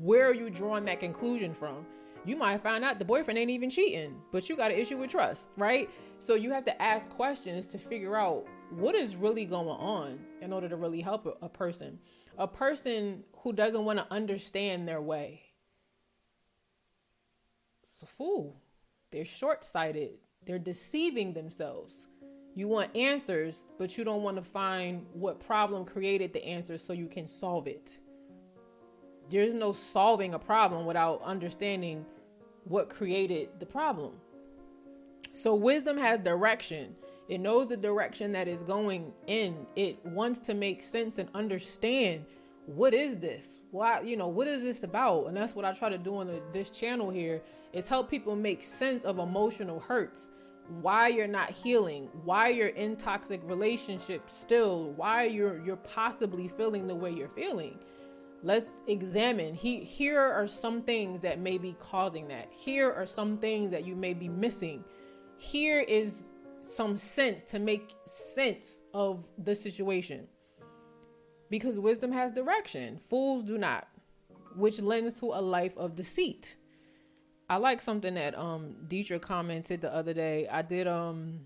[0.00, 1.84] where are you drawing that conclusion from
[2.24, 5.10] you might find out the boyfriend ain't even cheating, but you got an issue with
[5.10, 5.90] trust, right?
[6.20, 10.52] So you have to ask questions to figure out what is really going on in
[10.52, 11.98] order to really help a, a person.
[12.38, 15.42] A person who doesn't want to understand their way.
[17.82, 18.56] It's a fool.
[19.10, 20.12] They're short sighted,
[20.44, 21.94] they're deceiving themselves.
[22.54, 26.92] You want answers, but you don't want to find what problem created the answer so
[26.92, 27.98] you can solve it.
[29.30, 32.04] There's no solving a problem without understanding
[32.64, 34.12] what created the problem.
[35.32, 36.94] So wisdom has direction.
[37.32, 39.66] It knows the direction that is going in.
[39.74, 42.26] It wants to make sense and understand
[42.66, 43.56] what is this?
[43.70, 45.28] Why, you know, what is this about?
[45.28, 47.40] And that's what I try to do on the, this channel here
[47.72, 50.28] is help people make sense of emotional hurts.
[50.82, 56.86] Why you're not healing, why you're in toxic relationships still, why you're you're possibly feeling
[56.86, 57.78] the way you're feeling.
[58.42, 59.54] Let's examine.
[59.54, 62.50] He, here are some things that may be causing that.
[62.50, 64.84] Here are some things that you may be missing.
[65.38, 66.24] Here is
[66.62, 70.26] some sense to make sense of the situation
[71.50, 72.98] because wisdom has direction.
[73.10, 73.86] Fools do not,
[74.56, 76.56] which lends to a life of deceit.
[77.50, 80.48] I like something that um Deidre commented the other day.
[80.48, 81.40] I did um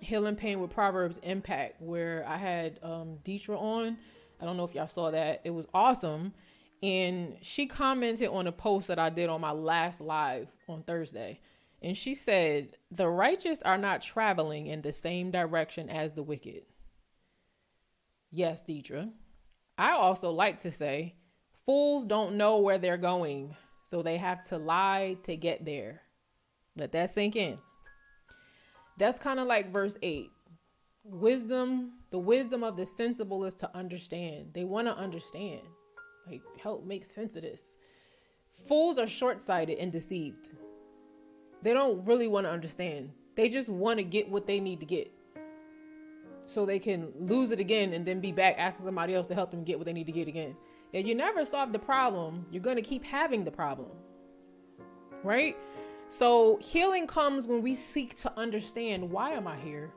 [0.00, 3.96] Healing Pain with Proverbs Impact where I had um Deidre on.
[4.40, 5.40] I don't know if y'all saw that.
[5.44, 6.34] It was awesome.
[6.82, 11.40] And she commented on a post that I did on my last live on Thursday.
[11.84, 16.62] And she said, The righteous are not traveling in the same direction as the wicked.
[18.30, 19.12] Yes, Deidre.
[19.76, 21.14] I also like to say,
[21.66, 26.00] fools don't know where they're going, so they have to lie to get there.
[26.74, 27.58] Let that sink in.
[28.96, 30.30] That's kind of like verse 8.
[31.04, 34.54] Wisdom, the wisdom of the sensible is to understand.
[34.54, 35.60] They want to understand.
[36.26, 37.62] Like, help make sense of this.
[38.66, 40.48] Fools are short sighted and deceived.
[41.64, 43.10] They don't really want to understand.
[43.36, 45.10] They just want to get what they need to get
[46.44, 49.50] so they can lose it again and then be back asking somebody else to help
[49.50, 50.54] them get what they need to get again.
[50.92, 53.88] If you never solve the problem, you're going to keep having the problem.
[55.22, 55.56] Right?
[56.10, 59.90] So healing comes when we seek to understand why am I here?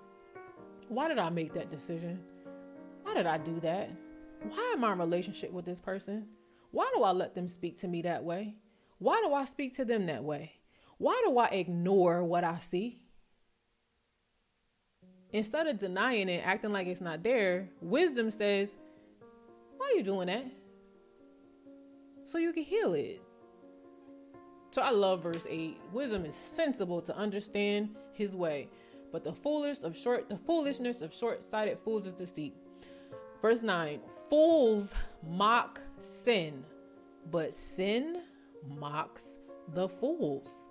[0.88, 2.21] Why did I make that decision?
[3.03, 3.91] Why did I do that?
[4.49, 6.27] Why am I in relationship with this person?
[6.71, 8.56] Why do I let them speak to me that way?
[8.99, 10.53] Why do I speak to them that way?
[10.97, 13.01] Why do I ignore what I see?
[15.31, 18.71] Instead of denying it, acting like it's not there, wisdom says,
[19.77, 20.45] Why are you doing that?
[22.23, 23.21] So you can heal it.
[24.71, 25.77] So I love verse 8.
[25.91, 28.69] Wisdom is sensible to understand his way,
[29.12, 32.55] but the foolish of short the foolishness of short-sighted fools is deceit.
[33.41, 33.99] Verse 9.
[34.29, 34.93] Fools
[35.27, 36.63] mock sin,
[37.31, 38.21] but sin
[38.77, 39.38] mocks
[39.73, 40.66] the fools.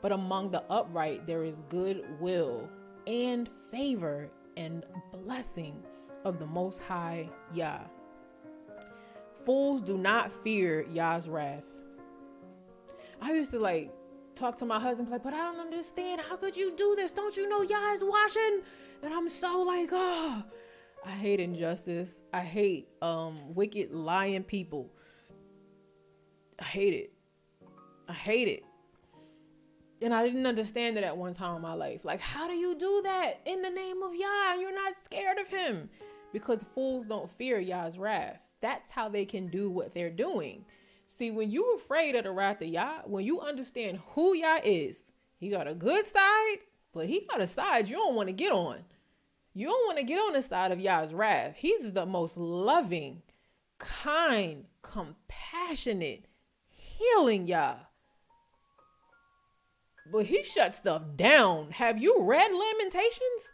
[0.00, 2.68] But among the upright there is good will
[3.06, 5.82] and favor and blessing
[6.24, 7.80] of the Most High Yah.
[9.44, 11.66] Fools do not fear Yah's wrath.
[13.20, 13.90] I used to like
[14.34, 16.20] talk to my husband, like, but I don't understand.
[16.20, 17.10] How could you do this?
[17.10, 18.60] Don't you know Yah is watching?
[19.02, 20.44] And I'm so like, oh,
[21.04, 22.20] I hate injustice.
[22.32, 24.92] I hate um wicked lying people.
[26.60, 27.12] I hate it.
[28.08, 28.64] I hate it
[30.00, 32.04] and I didn't understand it at one time in my life.
[32.04, 34.52] Like, how do you do that in the name of Yah?
[34.52, 35.90] And you're not scared of him.
[36.32, 38.38] Because fools don't fear Yah's wrath.
[38.60, 40.64] That's how they can do what they're doing.
[41.06, 45.10] See, when you're afraid of the wrath of Yah, when you understand who Yah is,
[45.38, 46.58] he got a good side,
[46.92, 48.84] but he got a side you don't want to get on.
[49.54, 51.56] You don't want to get on the side of Yah's wrath.
[51.56, 53.22] He's the most loving,
[53.78, 56.26] kind, compassionate,
[56.68, 57.76] healing Yah
[60.12, 61.70] but he shut stuff down.
[61.72, 63.52] Have you read Lamentations?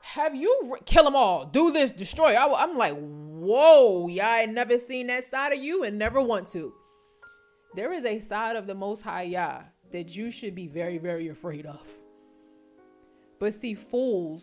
[0.00, 1.46] Have you re- kill them all?
[1.46, 2.34] Do this, destroy.
[2.34, 6.46] I, am like, whoa, yeah, I never seen that side of you and never want
[6.48, 6.74] to.
[7.74, 11.28] There is a side of the Most High Yah that you should be very, very
[11.28, 11.80] afraid of.
[13.38, 14.42] But see, fools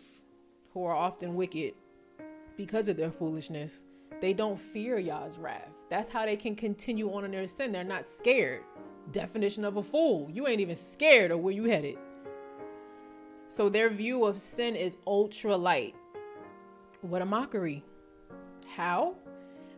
[0.74, 1.74] who are often wicked
[2.56, 3.82] because of their foolishness,
[4.20, 5.70] they don't fear Yah's wrath.
[5.90, 7.72] That's how they can continue on in their sin.
[7.72, 8.62] They're not scared.
[9.10, 10.30] Definition of a fool.
[10.30, 11.98] You ain't even scared of where you headed.
[13.48, 15.94] So their view of sin is ultra light.
[17.02, 17.84] What a mockery.
[18.74, 19.16] How?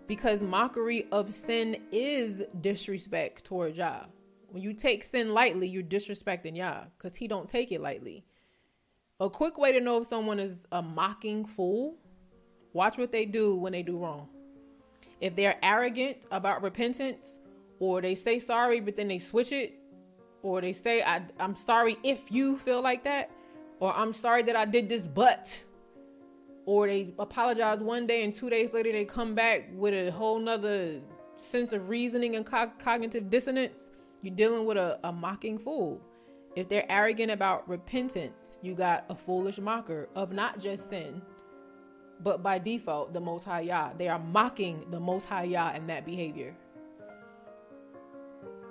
[0.07, 4.05] Because mockery of sin is disrespect toward Yah.
[4.49, 8.25] When you take sin lightly, you're disrespecting Yah because he don't take it lightly.
[9.19, 11.97] A quick way to know if someone is a mocking fool,
[12.73, 14.29] watch what they do when they do wrong.
[15.21, 17.39] If they're arrogant about repentance,
[17.85, 19.75] or they say sorry but then they switch it
[20.43, 23.31] or they say I, i'm sorry if you feel like that
[23.81, 25.65] or i'm sorry that i did this but
[26.67, 30.39] or they apologize one day and two days later they come back with a whole
[30.39, 31.01] nother
[31.37, 33.89] sense of reasoning and co- cognitive dissonance
[34.23, 36.01] you're dealing with a, a mocking fool.
[36.57, 41.21] If they're arrogant about repentance you got a foolish mocker of not just sin
[42.21, 43.91] but by default the most high yah.
[43.99, 46.55] They are mocking the most high yah in that behavior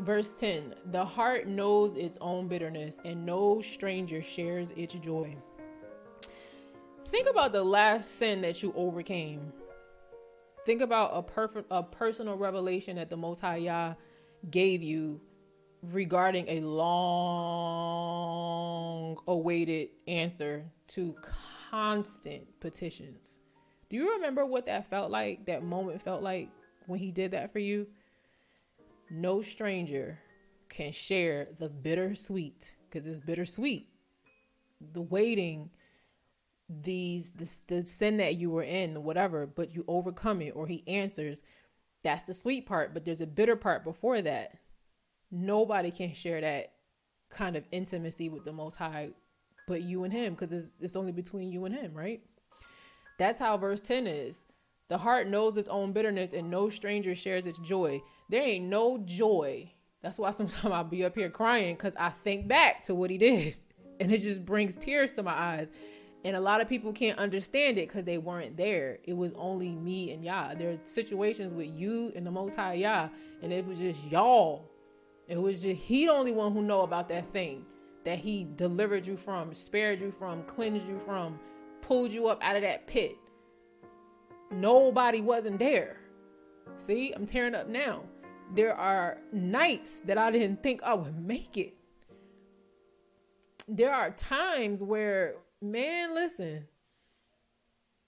[0.04, 5.38] Verse 10 The heart knows its own bitterness, and no stranger shares its joy.
[7.06, 9.54] think about the last sin that you overcame.
[10.66, 13.94] Think about a perfect a personal revelation that the Most High Yah
[14.52, 15.22] gave you
[15.82, 17.98] regarding a long
[19.28, 21.16] awaited answer to
[21.70, 23.38] constant petitions.
[23.90, 25.46] Do you remember what that felt like?
[25.46, 26.50] That moment felt like
[26.88, 27.88] when he did that for you?
[29.14, 30.18] No stranger
[30.70, 33.90] can share the bittersweet because it's bittersweet.
[34.82, 35.70] The waiting,
[36.68, 37.32] these
[37.68, 41.44] the, sin that you were in, whatever, but you overcome it or he answers.
[42.04, 44.58] That's the sweet part, but there's a bitter part before that.
[45.30, 46.74] Nobody can share that
[47.30, 49.12] kind of intimacy with the Most High
[49.68, 52.22] but you and him because it's, it's only between you and him, right?
[53.20, 54.42] That's how verse 10 is.
[54.90, 58.02] The heart knows its own bitterness and no stranger shares its joy.
[58.30, 59.72] There ain't no joy.
[60.02, 63.18] That's why sometimes I'll be up here crying because I think back to what he
[63.18, 63.58] did
[64.00, 65.70] and it just brings tears to my eyes.
[66.26, 69.00] And a lot of people can't understand it because they weren't there.
[69.04, 70.54] It was only me and Yah.
[70.56, 73.10] There are situations with you and the Most High Yah,
[73.42, 74.70] and it was just y'all.
[75.28, 77.66] It was just he the only one who know about that thing
[78.06, 81.40] that he delivered you from, spared you from, cleansed you from,
[81.82, 83.18] pulled you up out of that pit.
[84.54, 85.98] Nobody wasn't there.
[86.78, 88.04] See, I'm tearing up now.
[88.54, 91.74] There are nights that I didn't think I would make it.
[93.68, 96.68] There are times where, man, listen,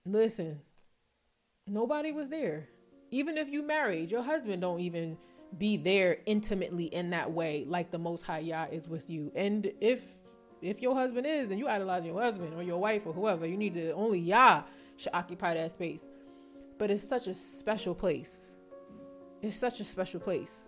[0.06, 0.60] listen,
[1.66, 2.68] nobody was there.
[3.12, 5.18] Even if you married, your husband don't even
[5.58, 9.32] be there intimately in that way like the most high Yah is with you.
[9.36, 10.02] And if
[10.62, 13.58] if your husband is and you idolize your husband or your wife or whoever, you
[13.58, 14.64] need to only Yah
[14.98, 16.06] should occupy that space.
[16.78, 18.56] But it's such a special place.
[19.42, 20.68] It's such a special place.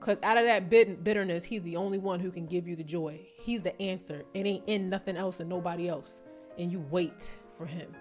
[0.00, 2.84] Cause out of that bit- bitterness, he's the only one who can give you the
[2.84, 3.20] joy.
[3.40, 4.24] He's the answer.
[4.32, 6.22] It ain't in nothing else and nobody else.
[6.56, 7.94] And you wait for him.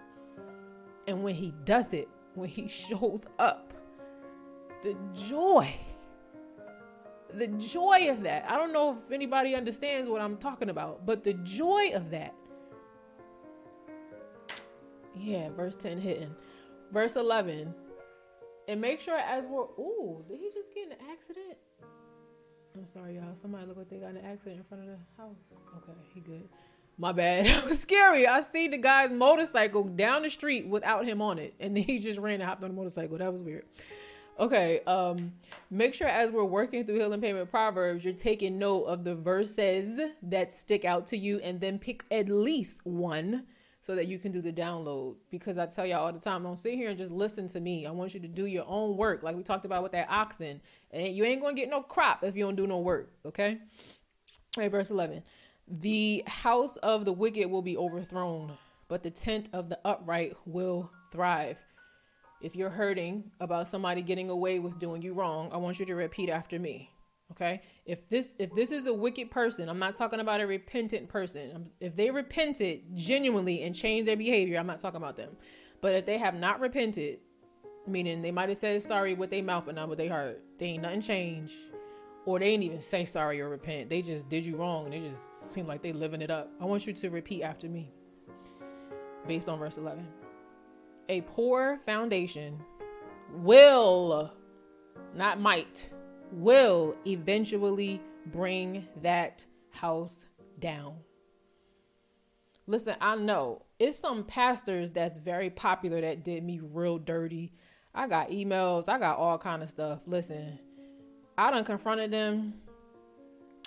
[1.07, 3.73] And when he does it, when he shows up,
[4.83, 5.73] the joy
[7.33, 11.23] the joy of that i don't know if anybody understands what i'm talking about but
[11.23, 12.33] the joy of that
[15.21, 16.35] yeah verse 10 hitting
[16.91, 17.73] verse 11
[18.67, 21.57] and make sure as we're ooh did he just get an accident
[22.75, 25.37] i'm sorry y'all somebody look like they got an accident in front of the house
[25.77, 26.47] okay he good
[26.97, 27.45] my bad.
[27.57, 28.27] It was scary.
[28.27, 31.99] I see the guy's motorcycle down the street without him on it, and then he
[31.99, 33.17] just ran and hopped on the motorcycle.
[33.17, 33.65] That was weird.
[34.39, 35.33] Okay, um,
[35.71, 39.99] make sure as we're working through Healing Payment Proverbs, you're taking note of the verses
[40.21, 43.45] that stick out to you and then pick at least one
[43.81, 45.15] so that you can do the download.
[45.29, 47.85] Because I tell y'all all the time, don't sit here and just listen to me.
[47.85, 50.61] I want you to do your own work, like we talked about with that oxen.
[50.91, 53.57] And you ain't gonna get no crop if you don't do no work, okay?
[54.57, 55.23] All right, verse 11.
[55.67, 58.53] The house of the wicked will be overthrown,
[58.87, 61.57] but the tent of the upright will thrive.
[62.41, 65.95] If you're hurting about somebody getting away with doing you wrong, I want you to
[65.95, 66.91] repeat after me.
[67.31, 67.61] Okay?
[67.85, 71.71] If this if this is a wicked person, I'm not talking about a repentant person.
[71.79, 75.35] If they repented genuinely and changed their behavior, I'm not talking about them.
[75.81, 77.19] But if they have not repented,
[77.85, 80.67] meaning they might have said sorry with their mouth but not with their heart, they
[80.67, 81.55] ain't nothing changed.
[82.25, 83.89] Or they ain't even say sorry or repent.
[83.89, 86.51] They just did you wrong and they just seem like they living it up.
[86.59, 87.89] I want you to repeat after me.
[89.27, 90.05] Based on verse 11
[91.09, 92.59] a poor foundation
[93.31, 94.31] will,
[95.15, 95.89] not might,
[96.31, 100.25] will eventually bring that house
[100.59, 100.95] down.
[102.65, 107.53] Listen, I know it's some pastors that's very popular that did me real dirty.
[107.95, 110.01] I got emails, I got all kind of stuff.
[110.05, 110.59] Listen,
[111.37, 112.55] I done confronted them.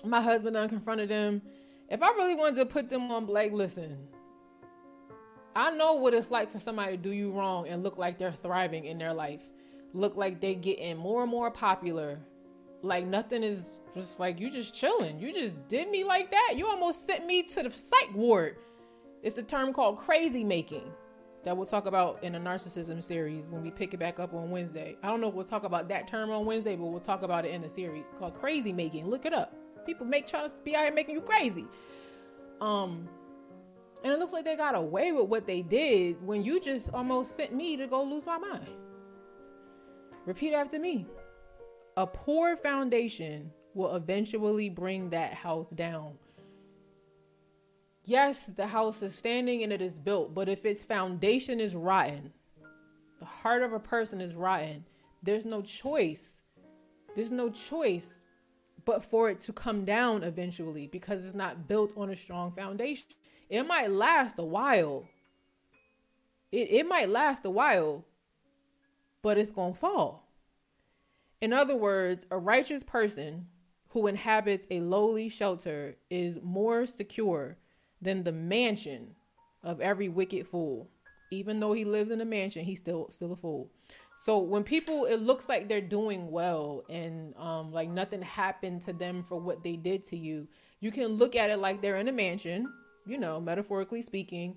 [0.05, 1.43] My husband done confronted them.
[1.89, 3.99] If I really wanted to put them on like, listen,
[5.57, 8.33] I know what it's like for somebody to do you wrong and look like they're
[8.33, 9.43] thriving in their life.
[9.93, 12.21] Look like they getting more and more popular.
[12.83, 15.19] Like nothing is just like you just chilling.
[15.19, 16.55] You just did me like that.
[16.57, 18.57] You almost sent me to the psych ward.
[19.23, 20.91] It's a term called crazy making
[21.45, 24.51] that we'll talk about in a narcissism series when we pick it back up on
[24.51, 24.97] Wednesday.
[25.03, 27.45] I don't know if we'll talk about that term on Wednesday, but we'll talk about
[27.45, 29.07] it in the series it's called crazy making.
[29.07, 29.55] Look it up.
[29.87, 31.67] People make trying to be out here making you crazy.
[32.61, 33.09] Um,
[34.05, 37.37] and it looks like they got away with what they did when you just almost
[37.37, 38.69] sent me to go lose my mind.
[40.27, 41.07] Repeat after me.
[42.01, 46.17] A poor foundation will eventually bring that house down.
[48.05, 52.33] Yes, the house is standing and it is built, but if its foundation is rotten,
[53.19, 54.87] the heart of a person is rotten,
[55.23, 56.41] there's no choice.
[57.15, 58.09] There's no choice
[58.87, 63.09] but for it to come down eventually because it's not built on a strong foundation
[63.51, 65.05] it might last a while.
[66.51, 68.07] It, it might last a while,
[69.21, 70.30] but it's going to fall.
[71.41, 73.47] In other words, a righteous person
[73.89, 77.57] who inhabits a lowly shelter is more secure
[78.03, 79.15] than the mansion
[79.63, 80.91] of every wicked fool.
[81.31, 83.71] Even though he lives in a mansion, he's still still a fool.
[84.19, 88.93] So when people it looks like they're doing well and um like nothing happened to
[88.93, 90.47] them for what they did to you,
[90.81, 92.71] you can look at it like they're in a mansion,
[93.07, 94.57] you know, metaphorically speaking,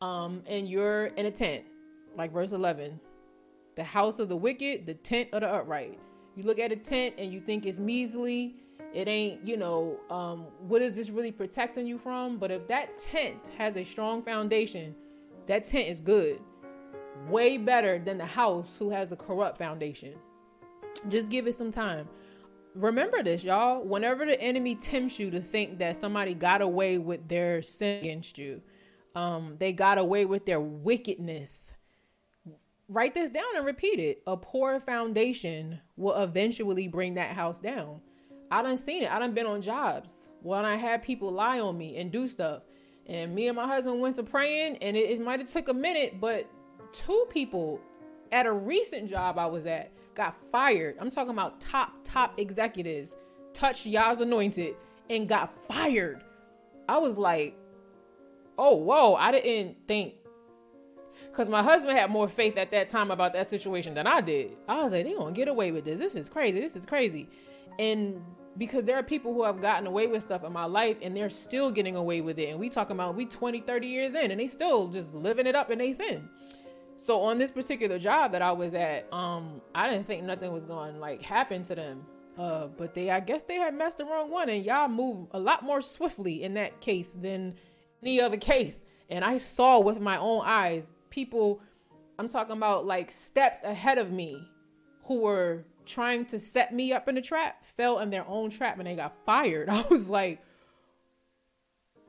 [0.00, 1.64] um and you're in a tent,
[2.16, 2.98] like verse 11.
[3.76, 5.98] The house of the wicked, the tent of the upright.
[6.36, 8.56] You look at a tent and you think it's measly,
[8.92, 12.38] it ain't, you know, um, what is this really protecting you from?
[12.38, 14.94] But if that tent has a strong foundation,
[15.46, 16.40] that tent is good.
[17.28, 20.14] Way better than the house who has a corrupt foundation.
[21.08, 22.08] Just give it some time.
[22.74, 23.84] Remember this, y'all.
[23.84, 28.38] Whenever the enemy tempts you to think that somebody got away with their sin against
[28.38, 28.60] you,
[29.14, 31.73] um, they got away with their wickedness.
[32.88, 34.22] Write this down and repeat it.
[34.26, 38.00] A poor foundation will eventually bring that house down.
[38.50, 39.10] I done seen it.
[39.10, 42.62] I done been on jobs when I had people lie on me and do stuff.
[43.06, 45.74] And me and my husband went to praying, and it, it might have took a
[45.74, 46.46] minute, but
[46.92, 47.80] two people
[48.32, 50.96] at a recent job I was at got fired.
[51.00, 53.16] I'm talking about top top executives
[53.52, 54.76] touched Yah's anointed
[55.10, 56.22] and got fired.
[56.88, 57.56] I was like,
[58.58, 60.14] oh whoa, I didn't think
[61.34, 64.56] because my husband had more faith at that time about that situation than I did.
[64.68, 65.98] I was like, they gonna get away with this.
[65.98, 66.60] This is crazy.
[66.60, 67.28] This is crazy.
[67.76, 68.22] And
[68.56, 71.28] because there are people who have gotten away with stuff in my life and they're
[71.28, 74.38] still getting away with it and we talking about we 20 30 years in and
[74.38, 76.28] they still just living it up and they sin
[76.96, 80.64] so on this particular job that i was at um i didn't think nothing was
[80.64, 82.06] going like happen to them
[82.38, 85.40] uh but they i guess they had messed the wrong one and y'all move a
[85.40, 87.56] lot more swiftly in that case than
[88.04, 91.60] any other case and i saw with my own eyes people
[92.18, 94.46] i'm talking about like steps ahead of me
[95.04, 98.78] who were trying to set me up in a trap fell in their own trap
[98.78, 99.68] and they got fired.
[99.70, 100.40] I was like,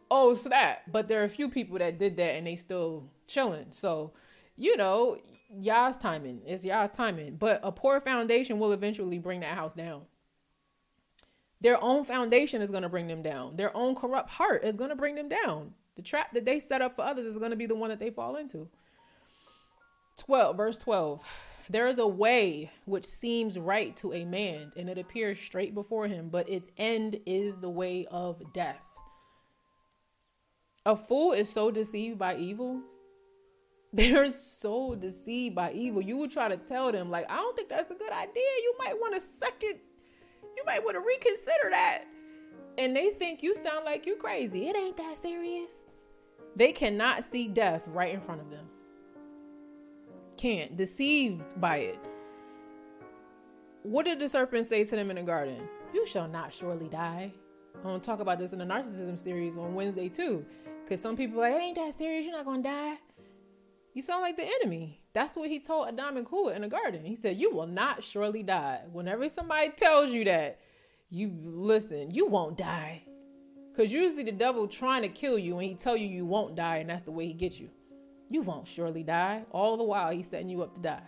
[0.10, 0.82] oh snap.
[0.92, 3.68] But there are a few people that did that and they still chilling.
[3.72, 4.14] So,
[4.56, 5.18] you know,
[5.50, 6.42] Yah's timing.
[6.46, 7.36] It's Yah's timing.
[7.36, 10.04] But a poor foundation will eventually bring that house down.
[11.62, 13.56] Their own foundation is going to bring them down.
[13.56, 15.74] Their own corrupt heart is going to bring them down.
[15.96, 18.00] The trap that they set up for others is going to be the one that
[18.00, 18.68] they fall into.
[20.18, 21.24] 12, verse 12.
[21.70, 26.08] There is a way which seems right to a man, and it appears straight before
[26.08, 28.86] him, but its end is the way of death.
[30.86, 32.82] A fool is so deceived by evil.
[33.94, 36.02] They're so deceived by evil.
[36.02, 38.44] You would try to tell them, like, I don't think that's a good idea.
[38.64, 39.80] You might want to second,
[40.56, 42.04] you might want to reconsider that.
[42.78, 44.68] And they think you sound like you crazy.
[44.68, 45.78] It ain't that serious.
[46.56, 48.68] They cannot see death right in front of them
[50.38, 52.00] can't, deceived by it.
[53.84, 55.68] What did the serpent say to them in the garden?
[55.94, 57.32] You shall not surely die.
[57.76, 60.46] I'm gonna talk about this in the narcissism series on Wednesday too.
[60.90, 62.98] Cause some people like, ain't that serious, you're not gonna die.
[63.94, 65.02] You sound like the enemy.
[65.14, 67.06] That's what he told Adam and Kua in the garden.
[67.06, 68.82] He said, You will not surely die.
[68.92, 70.60] Whenever somebody tells you that,
[71.10, 73.04] you listen, you won't die.
[73.76, 76.78] Cause usually the devil trying to kill you and he tell you you won't die,
[76.78, 77.70] and that's the way he gets you.
[78.30, 79.44] You won't surely die.
[79.52, 81.04] All the while, he's setting you up to die.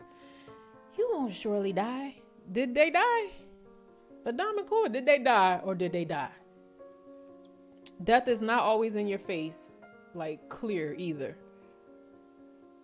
[0.98, 2.16] You won't surely die.
[2.52, 3.28] Did they die?
[4.28, 6.32] Adam and did they die or did they die?
[8.04, 9.72] Death is not always in your face,
[10.14, 11.38] like clear either.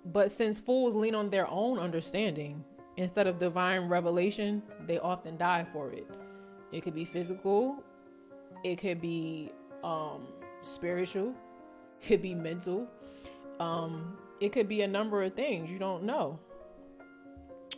[0.06, 2.64] But since fools lean on their own understanding
[2.98, 6.08] instead of divine revelation, they often die for it.
[6.72, 7.84] It could be physical,
[8.64, 9.52] it could be
[9.84, 10.28] um,
[10.62, 11.34] spiritual,
[12.02, 12.88] could be mental,
[13.60, 16.38] um, it could be a number of things you don't know.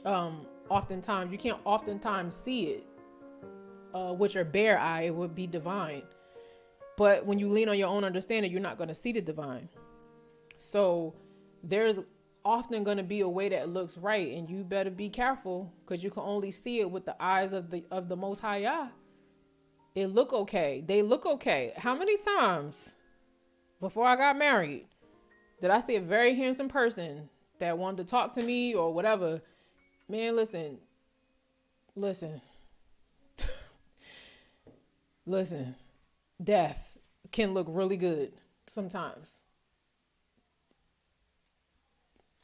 [0.04, 2.88] Um, oftentimes you can't oftentimes see it
[3.94, 5.04] uh, with your bare eye.
[5.04, 6.02] It would be divine,
[6.98, 9.70] but when you lean on your own understanding, you're not going to see the divine.
[10.58, 11.14] So
[11.64, 12.00] there's
[12.44, 16.04] often going to be a way that looks right, and you better be careful because
[16.04, 18.88] you can only see it with the eyes of the of the Most High Yah.
[19.94, 20.84] It look okay.
[20.84, 21.74] They look okay.
[21.78, 22.92] How many times
[23.80, 24.88] before I got married
[25.62, 27.30] did I see a very handsome person
[27.60, 29.42] that wanted to talk to me or whatever?
[30.08, 30.78] Man, listen,
[31.96, 32.42] listen,
[35.26, 35.76] listen.
[36.44, 36.98] Death
[37.32, 38.34] can look really good
[38.68, 39.34] sometimes.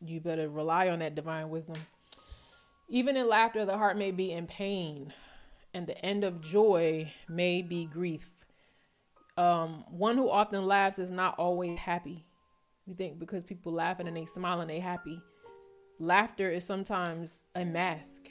[0.03, 1.75] You better rely on that divine wisdom.
[2.89, 5.13] Even in laughter, the heart may be in pain,
[5.73, 8.35] and the end of joy may be grief.
[9.37, 12.25] Um, one who often laughs is not always happy.
[12.91, 15.21] We think because people laughing and they smiling, they happy.
[15.99, 18.27] Laughter is sometimes a mask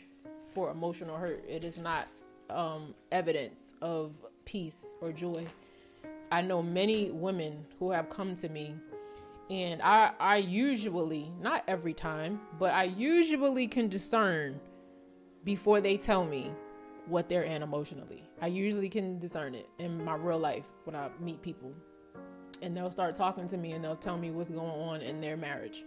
[0.52, 1.42] for emotional hurt.
[1.48, 2.08] It is not
[2.50, 4.12] um, evidence of
[4.44, 5.46] peace or joy.
[6.30, 8.74] I know many women who have come to me
[9.48, 14.60] and I I usually, not every time, but I usually can discern
[15.42, 16.52] before they tell me
[17.06, 18.24] what they're in emotionally.
[18.42, 21.72] I usually can discern it in my real life when I meet people.
[22.62, 25.36] And they'll start talking to me and they'll tell me what's going on in their
[25.36, 25.82] marriage.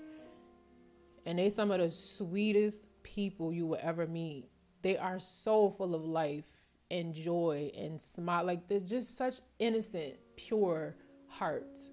[1.25, 4.49] And they some of the sweetest people you will ever meet.
[4.81, 6.45] They are so full of life
[6.91, 8.45] and joy and smile.
[8.45, 10.95] Like they're just such innocent, pure
[11.27, 11.89] hearts.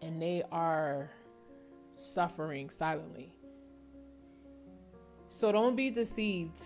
[0.00, 1.10] And they are
[1.94, 3.32] suffering silently.
[5.28, 6.62] So don't be deceived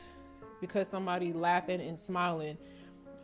[0.60, 2.58] because somebody laughing and smiling.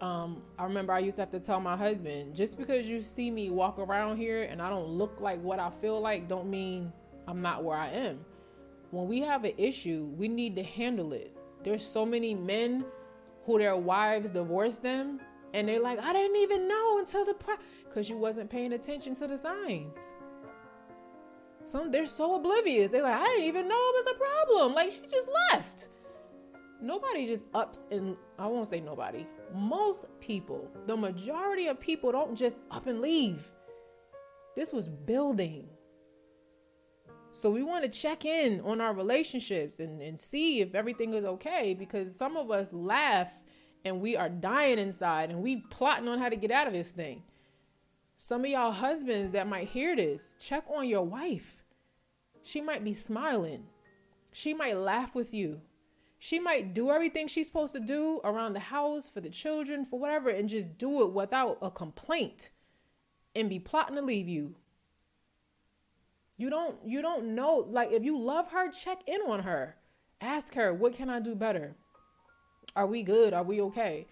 [0.02, 3.30] Um, I remember I used to have to tell my husband, just because you see
[3.30, 6.92] me walk around here and I don't look like what I feel like, don't mean
[7.28, 8.24] I'm not where I am.
[8.90, 11.36] When we have an issue, we need to handle it.
[11.62, 12.84] There's so many men
[13.46, 15.20] who their wives divorce them
[15.54, 19.14] and they're like, I didn't even know until the pro because you wasn't paying attention
[19.14, 19.98] to the signs.
[21.62, 22.90] Some they're so oblivious.
[22.90, 24.74] They're like, I didn't even know it was a problem.
[24.74, 25.90] Like she just left.
[26.80, 29.24] Nobody just ups and I won't say nobody.
[29.54, 33.50] Most people, the majority of people don't just up and leave.
[34.56, 35.68] This was building.
[37.30, 41.24] So we want to check in on our relationships and, and see if everything is
[41.24, 43.32] okay because some of us laugh
[43.84, 46.90] and we are dying inside and we plotting on how to get out of this
[46.90, 47.22] thing.
[48.16, 51.64] Some of y'all husbands that might hear this, check on your wife.
[52.42, 53.64] She might be smiling.
[54.32, 55.60] She might laugh with you.
[56.24, 59.98] She might do everything she's supposed to do around the house for the children, for
[59.98, 62.50] whatever, and just do it without a complaint
[63.34, 64.54] and be plotting to leave you.
[66.36, 69.74] You don't you don't know like if you love her, check in on her.
[70.20, 71.74] Ask her, what can I do better?
[72.76, 73.34] Are we good?
[73.34, 74.06] Are we okay?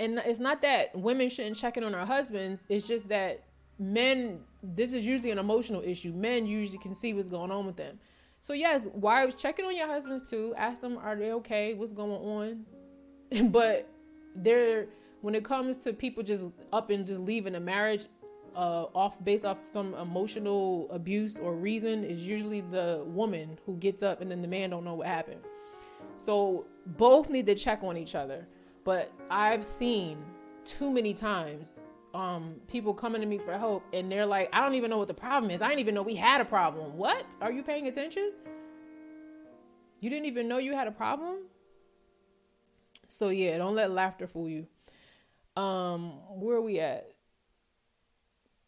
[0.00, 2.66] and it's not that women shouldn't check in on their husbands.
[2.68, 3.44] It's just that
[3.78, 4.40] men.
[4.60, 6.12] This is usually an emotional issue.
[6.12, 8.00] Men usually can see what's going on with them.
[8.44, 10.52] So yes, wives checking on your husbands too.
[10.58, 11.72] Ask them, are they okay?
[11.72, 12.10] What's going
[13.32, 13.50] on?
[13.50, 13.88] but
[14.36, 14.84] they're
[15.22, 18.04] when it comes to people just up and just leaving a marriage
[18.54, 24.02] uh, off based off some emotional abuse or reason is usually the woman who gets
[24.02, 25.40] up and then the man don't know what happened.
[26.18, 26.66] So
[26.98, 28.46] both need to check on each other.
[28.84, 30.18] But I've seen
[30.66, 31.84] too many times
[32.14, 35.08] um, people coming to me for help and they're like, I don't even know what
[35.08, 35.60] the problem is.
[35.60, 36.96] I didn't even know we had a problem.
[36.96, 37.36] What?
[37.40, 38.32] Are you paying attention?
[40.00, 41.38] You didn't even know you had a problem?
[43.08, 44.66] So yeah, don't let laughter fool you.
[45.60, 47.10] Um, where are we at?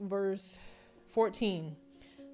[0.01, 0.59] Verse
[1.15, 1.77] 14.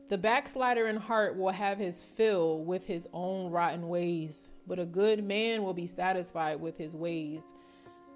[0.08, 4.86] The backslider in heart will have his fill with his own rotten ways, but a
[4.86, 7.40] good man will be satisfied with his ways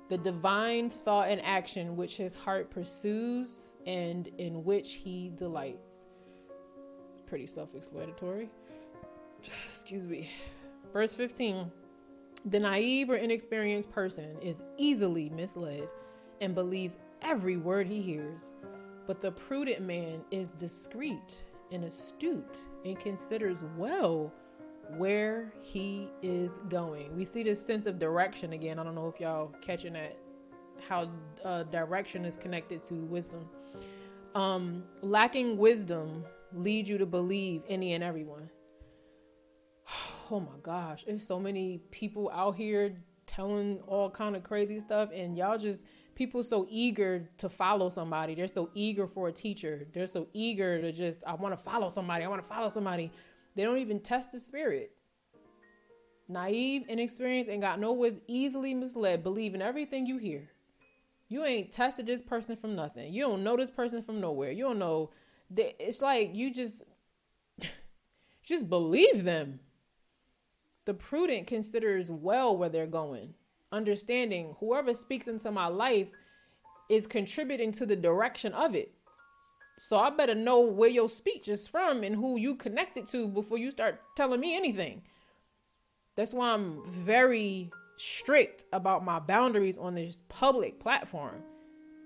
[0.08, 6.06] the divine thought and action which his heart pursues and in which he delights.
[7.26, 8.48] Pretty self explanatory.
[9.74, 10.30] Excuse me.
[10.92, 11.70] Verse 15
[12.46, 15.88] The naive or inexperienced person is easily misled
[16.40, 18.44] and believes every word he hears,
[19.06, 21.42] but the prudent man is discreet
[21.72, 24.32] and astute and considers well
[24.90, 27.14] where he is going.
[27.16, 28.78] We see this sense of direction again.
[28.78, 30.16] I don't know if y'all catching that
[30.88, 31.10] how
[31.44, 33.48] uh, direction is connected to wisdom.
[34.34, 38.50] Um, lacking wisdom leads you to believe any and everyone.
[40.28, 45.10] Oh my gosh, there's so many people out here telling all kind of crazy stuff,
[45.14, 45.84] and y'all just
[46.16, 48.34] people so eager to follow somebody.
[48.34, 49.86] They're so eager for a teacher.
[49.92, 52.24] They're so eager to just I want to follow somebody.
[52.24, 53.12] I want to follow somebody
[53.56, 54.92] they don't even test the spirit.
[56.28, 60.50] Naive, inexperienced, and got no was easily misled, believing everything you hear.
[61.28, 63.12] You ain't tested this person from nothing.
[63.12, 64.52] You don't know this person from nowhere.
[64.52, 65.10] You don't know.
[65.56, 66.82] It's like you just
[68.44, 69.60] just believe them.
[70.84, 73.34] The prudent considers well where they're going,
[73.72, 76.08] understanding whoever speaks into my life
[76.88, 78.92] is contributing to the direction of it.
[79.78, 83.58] So I better know where your speech is from and who you connected to before
[83.58, 85.02] you start telling me anything.
[86.16, 91.42] That's why I'm very strict about my boundaries on this public platform.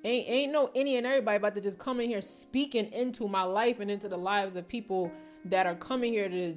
[0.03, 3.43] Ain't ain't no any and everybody about to just come in here speaking into my
[3.43, 5.13] life and into the lives of people
[5.45, 6.57] that are coming here to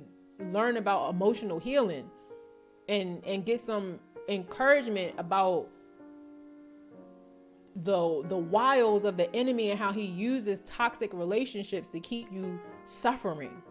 [0.52, 2.10] learn about emotional healing
[2.90, 4.00] and and get some
[4.30, 5.68] encouragement about
[7.76, 12.60] the the wiles of the enemy and how he uses toxic relationships to keep you
[12.86, 13.64] suffering.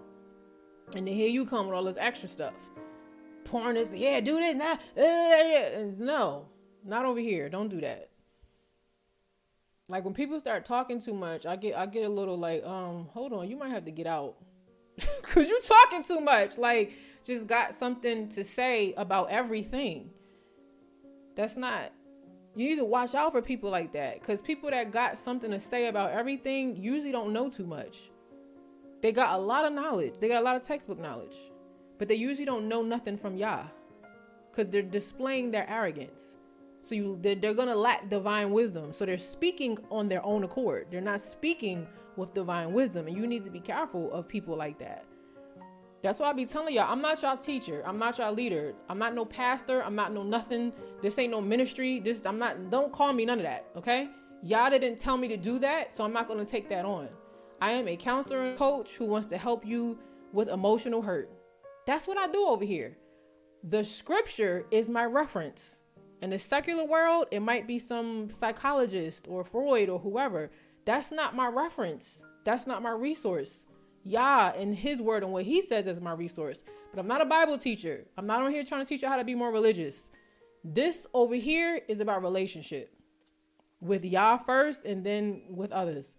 [0.96, 2.54] And then here you come with all this extra stuff.
[3.44, 4.78] Pouring this, yeah, do this now.
[4.96, 6.46] Uh, no,
[6.84, 7.48] not over here.
[7.48, 8.10] Don't do that.
[9.88, 13.08] Like when people start talking too much, I get I get a little like, um,
[13.12, 14.36] hold on, you might have to get out.
[15.22, 16.58] Cause you talking too much.
[16.58, 16.92] Like,
[17.24, 20.10] just got something to say about everything.
[21.34, 21.92] That's not
[22.54, 25.60] you need to watch out for people like that because people that got something to
[25.60, 28.10] say about everything usually don't know too much.
[29.00, 31.36] They got a lot of knowledge, they got a lot of textbook knowledge,
[31.98, 33.64] but they usually don't know nothing from Yah
[34.50, 36.36] because they're displaying their arrogance.
[36.82, 38.92] So you they're, they're gonna lack divine wisdom.
[38.92, 40.88] So they're speaking on their own accord.
[40.90, 41.86] They're not speaking
[42.16, 45.04] with divine wisdom, and you need to be careful of people like that.
[46.02, 47.82] That's why I be telling y'all, I'm not y'all teacher.
[47.86, 48.74] I'm not y'all leader.
[48.88, 49.82] I'm not no pastor.
[49.82, 50.72] I'm not no nothing.
[51.00, 52.00] This ain't no ministry.
[52.00, 53.66] This I'm not don't call me none of that.
[53.76, 54.08] Okay?
[54.42, 57.08] Y'all didn't tell me to do that, so I'm not gonna take that on.
[57.60, 59.96] I am a counselor and coach who wants to help you
[60.32, 61.30] with emotional hurt.
[61.86, 62.96] That's what I do over here.
[63.62, 65.78] The scripture is my reference.
[66.20, 70.50] In the secular world, it might be some psychologist or Freud or whoever.
[70.84, 72.22] That's not my reference.
[72.44, 73.60] That's not my resource.
[74.04, 76.60] Yah and his word and what he says is my resource.
[76.92, 78.04] But I'm not a Bible teacher.
[78.16, 80.08] I'm not on here trying to teach you how to be more religious.
[80.64, 82.94] This over here is about relationship
[83.80, 86.10] with Yah first and then with others.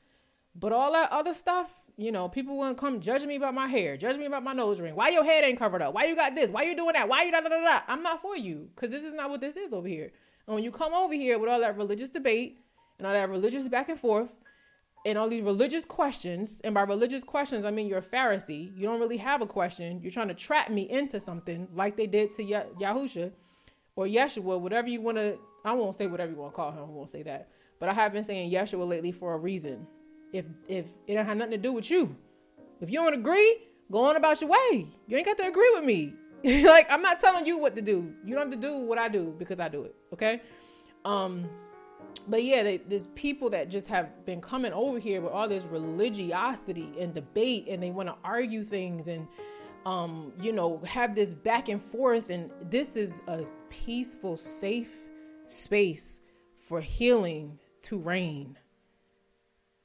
[0.55, 3.67] But all that other stuff, you know, people want to come judge me about my
[3.67, 4.95] hair, judge me about my nose ring.
[4.95, 5.93] Why your head ain't covered up?
[5.93, 6.51] Why you got this?
[6.51, 7.07] Why you doing that?
[7.07, 7.79] Why you da da da da?
[7.87, 10.11] I'm not for you because this is not what this is over here.
[10.47, 12.59] And when you come over here with all that religious debate
[12.97, 14.33] and all that religious back and forth,
[15.05, 18.75] and all these religious questions, and by religious questions, I mean you're a Pharisee.
[18.75, 19.99] You don't really have a question.
[20.01, 23.31] You're trying to trap me into something like they did to Yah- Yahusha
[23.95, 25.37] or Yeshua, whatever you want to.
[25.65, 26.79] I won't say whatever you want to call him.
[26.79, 27.49] I won't say that.
[27.79, 29.87] But I have been saying Yeshua lately for a reason.
[30.31, 32.15] If if it don't have nothing to do with you,
[32.79, 33.57] if you don't agree,
[33.91, 34.87] go on about your way.
[35.07, 36.13] You ain't got to agree with me.
[36.63, 38.13] like I'm not telling you what to do.
[38.25, 39.95] You don't have to do what I do because I do it.
[40.13, 40.41] Okay.
[41.05, 41.49] Um
[42.27, 45.63] but yeah, they, there's people that just have been coming over here with all this
[45.63, 49.27] religiosity and debate, and they want to argue things and,
[49.85, 52.29] um, you know, have this back and forth.
[52.29, 54.91] And this is a peaceful, safe
[55.47, 56.21] space
[56.57, 58.57] for healing to reign.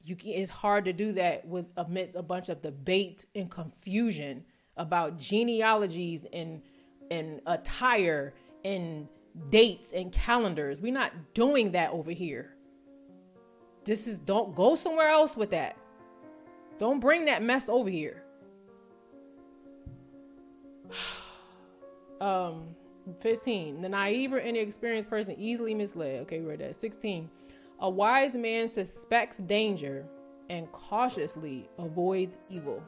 [0.04, 4.44] You it's hard to do that with amidst a bunch of debate and confusion
[4.76, 6.62] about genealogies and
[7.10, 8.32] and attire
[8.64, 9.08] and
[9.50, 10.80] dates and calendars.
[10.80, 12.54] We're not doing that over here.
[13.84, 15.76] This is don't go somewhere else with that.
[16.78, 18.22] Don't bring that mess over here.
[22.20, 22.74] um
[23.20, 23.80] 15.
[23.80, 26.22] The naive or inexperienced person easily misled.
[26.22, 26.76] Okay, we read that.
[26.76, 27.30] 16.
[27.80, 30.04] A wise man suspects danger
[30.50, 32.82] and cautiously avoids evil.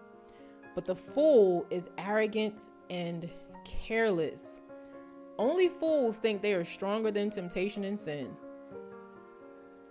[0.74, 3.30] But the fool is arrogant and
[3.64, 4.58] careless.
[5.40, 8.28] Only fools think they are stronger than temptation and sin.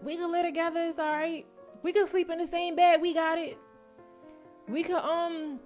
[0.04, 1.48] We could live together, it's alright.
[1.82, 3.58] We could sleep in the same bed, we got it.
[4.68, 5.60] We could um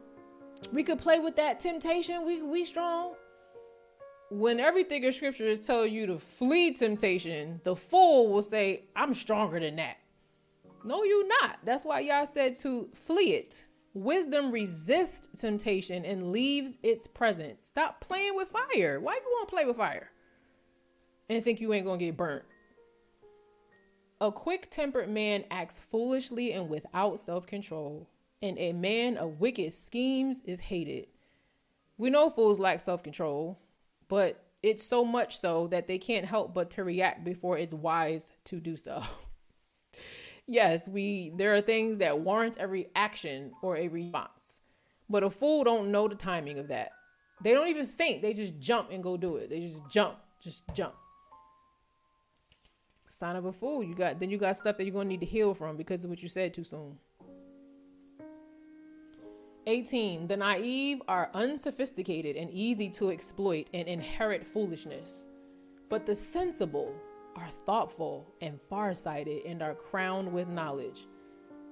[0.72, 3.16] we could play with that temptation, we we strong.
[4.30, 9.14] When everything in scripture is telling you to flee temptation, the fool will say, I'm
[9.14, 9.98] stronger than that.
[10.86, 11.60] No, you not.
[11.66, 13.66] That's why Yah said to flee it.
[13.94, 17.64] Wisdom resists temptation and leaves its presence.
[17.64, 19.00] Stop playing with fire.
[19.00, 20.10] Why you want to play with fire?
[21.30, 22.44] And think you ain't going to get burnt.
[24.20, 28.10] A quick tempered man acts foolishly and without self control,
[28.41, 31.08] and a man of wicked schemes is hated.
[31.98, 33.60] We know fools lack self control,
[34.08, 38.32] but it's so much so that they can't help but to react before it's wise
[38.46, 39.04] to do so.
[40.48, 44.60] yes, we there are things that warrant a reaction or a response.
[45.10, 46.91] But a fool don't know the timing of that.
[47.44, 48.22] They don't even think.
[48.22, 49.50] They just jump and go do it.
[49.50, 50.96] They just jump, just jump.
[53.10, 53.84] Sign of a fool.
[53.84, 56.10] You got then you got stuff that you're gonna need to heal from because of
[56.10, 56.98] what you said too soon.
[59.66, 60.28] 18.
[60.28, 65.24] The naive are unsophisticated and easy to exploit and inherit foolishness.
[65.89, 66.94] But the sensible
[67.36, 71.06] are thoughtful and farsighted and are crowned with knowledge.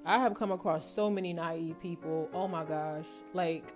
[0.06, 2.30] I have come across so many naive people.
[2.34, 3.06] Oh my gosh.
[3.34, 3.74] Like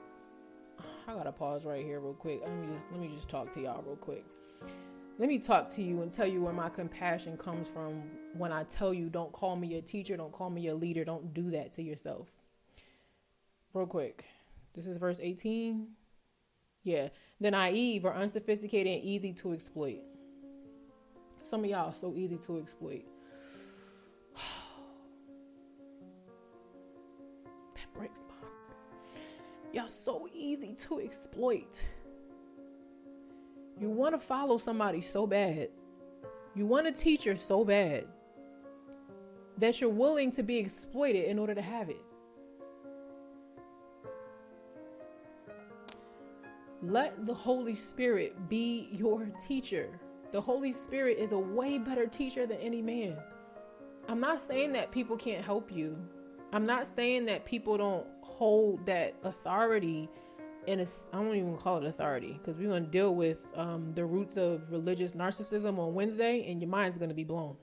[1.07, 2.41] I gotta pause right here real quick.
[2.41, 4.25] Let me just let me just talk to y'all real quick.
[5.17, 8.03] Let me talk to you and tell you where my compassion comes from
[8.37, 11.33] when I tell you don't call me your teacher, don't call me your leader, don't
[11.33, 12.27] do that to yourself.
[13.73, 14.25] Real quick.
[14.73, 15.87] This is verse 18.
[16.83, 17.09] Yeah.
[17.39, 20.01] The naive are unsophisticated and easy to exploit.
[21.45, 23.05] Some of y'all are so easy to exploit.
[27.75, 28.51] that breaks my heart.
[29.71, 31.83] Y'all so easy to exploit.
[33.79, 35.69] You want to follow somebody so bad.
[36.55, 38.07] You want a teacher so bad
[39.59, 42.01] that you're willing to be exploited in order to have it.
[46.81, 49.99] Let the Holy Spirit be your teacher.
[50.35, 53.15] The Holy Spirit is a way better teacher than any man.
[54.09, 55.97] I'm not saying that people can't help you.
[56.51, 60.09] I'm not saying that people don't hold that authority
[60.67, 64.03] in a I don't even call it authority because we're gonna deal with um, the
[64.03, 67.55] roots of religious narcissism on Wednesday, and your mind's gonna be blown.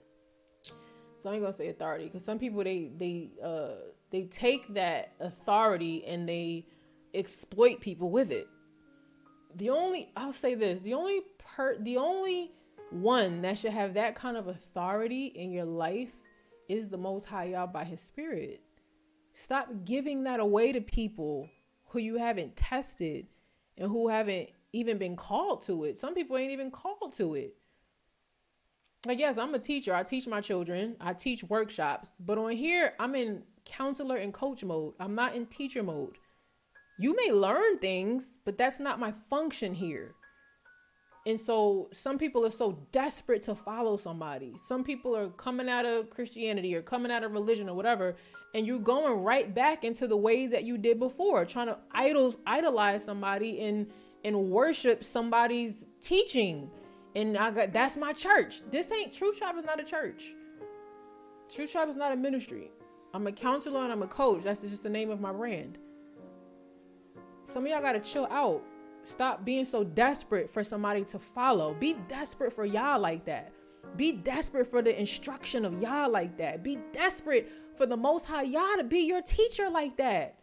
[1.15, 3.73] So I ain't gonna say authority because some people they they uh,
[4.11, 6.65] they take that authority and they
[7.13, 8.49] exploit people with it.
[9.57, 12.53] The only I'll say this the only per the only
[12.93, 16.13] one that should have that kind of authority in your life
[16.69, 18.61] is the Most High Yah by His Spirit.
[19.35, 21.49] Stop giving that away to people
[21.89, 23.27] who you haven't tested
[23.79, 25.99] and who haven't even been called to it.
[25.99, 27.55] Some people ain't even called to it.
[29.07, 29.95] Like, yes, I'm a teacher.
[29.95, 34.63] I teach my children, I teach workshops, but on here, I'm in counselor and coach
[34.63, 34.95] mode.
[35.01, 36.19] I'm not in teacher mode.
[36.99, 40.15] You may learn things, but that's not my function here.
[41.25, 44.55] And so some people are so desperate to follow somebody.
[44.59, 48.17] Some people are coming out of Christianity or coming out of religion or whatever,
[48.55, 52.39] and you're going right back into the ways that you did before, trying to idols
[52.47, 53.87] idolize somebody and
[54.25, 56.71] and worship somebody's teaching.
[57.15, 58.61] And I got that's my church.
[58.71, 60.35] This ain't True Tribe is not a church.
[61.49, 62.73] True Tribe is not a ministry.
[63.15, 64.43] I'm a counselor and I'm a coach.
[64.43, 65.79] That's just the name of my brand.
[67.45, 68.63] Some of y'all gotta chill out
[69.05, 71.75] Stop being so desperate for somebody to follow.
[71.75, 73.53] Be desperate for Yah like that.
[73.97, 76.63] Be desperate for the instruction of Yah like that.
[76.63, 80.37] Be desperate for the Most High Yah to be your teacher like that.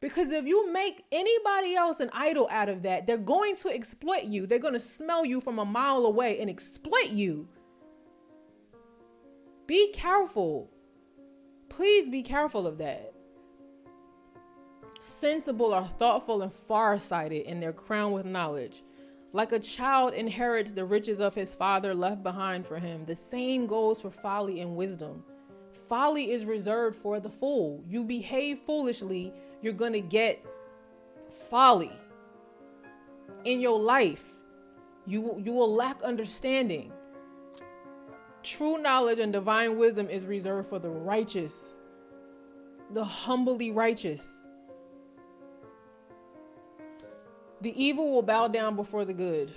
[0.00, 4.24] Because if you make anybody else an idol out of that, they're going to exploit
[4.24, 4.46] you.
[4.46, 7.48] They're going to smell you from a mile away and exploit you.
[9.66, 10.70] Be careful.
[11.68, 13.09] Please be careful of that
[15.00, 18.82] sensible are thoughtful and far-sighted and they're crowned with knowledge.
[19.32, 23.04] Like a child inherits the riches of his father left behind for him.
[23.04, 25.24] The same goes for folly and wisdom.
[25.88, 27.82] Folly is reserved for the fool.
[27.88, 29.32] You behave foolishly
[29.62, 30.44] you're going to get
[31.48, 31.92] folly
[33.44, 34.24] in your life.
[35.06, 36.92] You you will lack understanding.
[38.42, 41.76] True knowledge and divine wisdom is reserved for the righteous
[42.92, 44.28] the humbly righteous
[47.62, 49.52] The evil will bow down before the good,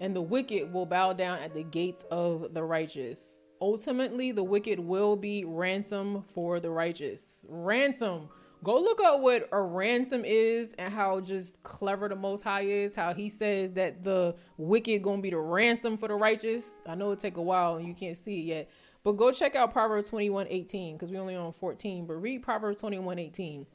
[0.00, 3.40] and the wicked will bow down at the gates of the righteous.
[3.60, 7.46] Ultimately, the wicked will be ransom for the righteous.
[7.48, 8.28] Ransom.
[8.64, 12.94] Go look up what a ransom is and how just clever the Most High is.
[12.94, 16.70] How he says that the wicked gonna be the ransom for the righteous.
[16.86, 18.70] I know it take a while and you can't see it yet,
[19.02, 22.06] but go check out Proverbs twenty one eighteen because we only on fourteen.
[22.06, 23.66] But read Proverbs twenty one eighteen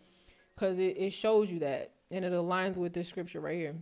[0.55, 3.75] because it, it shows you that and it aligns with this scripture right here.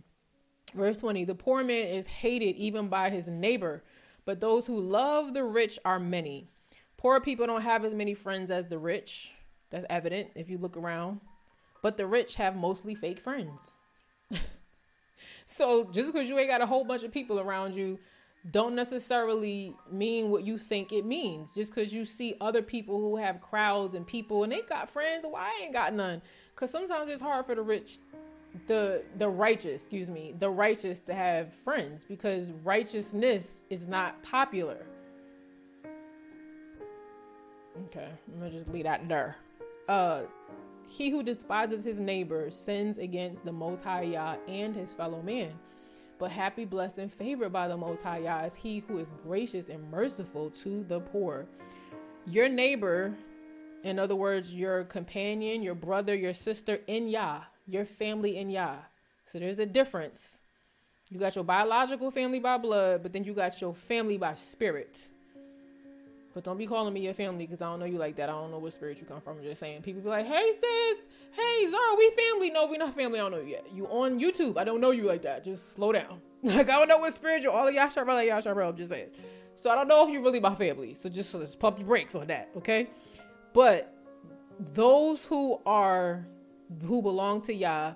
[0.74, 3.84] Verse 20 The poor man is hated even by his neighbor,
[4.24, 6.48] but those who love the rich are many.
[6.96, 9.34] Poor people don't have as many friends as the rich.
[9.70, 11.20] That's evident if you look around.
[11.82, 13.74] But the rich have mostly fake friends.
[15.46, 17.98] so just because you ain't got a whole bunch of people around you,
[18.50, 21.54] don't necessarily mean what you think it means.
[21.54, 25.24] Just because you see other people who have crowds and people and they got friends,
[25.24, 26.22] why well, I ain't got none?
[26.56, 27.98] Because sometimes it's hard for the rich
[28.66, 34.86] the the righteous, excuse me, the righteous to have friends because righteousness is not popular.
[37.86, 39.36] Okay, I'm gonna just leave that there.
[39.88, 40.22] Uh,
[40.88, 45.52] he who despises his neighbor sins against the Most High Yah and his fellow man.
[46.18, 49.68] But happy, blessed, and favored by the Most High Yah is he who is gracious
[49.68, 51.46] and merciful to the poor.
[52.26, 53.14] Your neighbor,
[53.86, 58.76] in other words, your companion, your brother, your sister in Yah, your family in Yah.
[59.30, 60.38] So there's a difference.
[61.08, 65.06] You got your biological family by blood, but then you got your family by spirit.
[66.34, 68.28] But don't be calling me your family because I don't know you like that.
[68.28, 69.38] I don't know what spirit you come from.
[69.38, 69.82] I'm just saying.
[69.82, 72.50] People be like, hey, sis, hey, Zara, we family.
[72.50, 73.20] No, we not family.
[73.20, 73.66] I don't know you yet.
[73.72, 74.58] You on YouTube.
[74.58, 75.44] I don't know you like that.
[75.44, 76.20] Just slow down.
[76.42, 77.52] like, I don't know what spirit you're.
[77.52, 79.10] All of y'all sharp, like y'all sharp, I'm just saying.
[79.56, 80.92] So I don't know if you're really my family.
[80.92, 82.88] So just, just pump your brakes on that, okay?
[83.56, 83.90] But
[84.74, 86.26] those who are
[86.82, 87.94] who belong to Yah,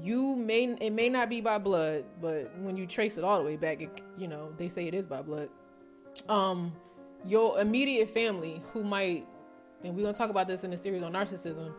[0.00, 3.44] you may it may not be by blood, but when you trace it all the
[3.44, 5.48] way back, it, you know they say it is by blood.
[6.28, 6.72] Um,
[7.26, 9.26] your immediate family who might,
[9.82, 11.72] and we're gonna talk about this in the series on narcissism,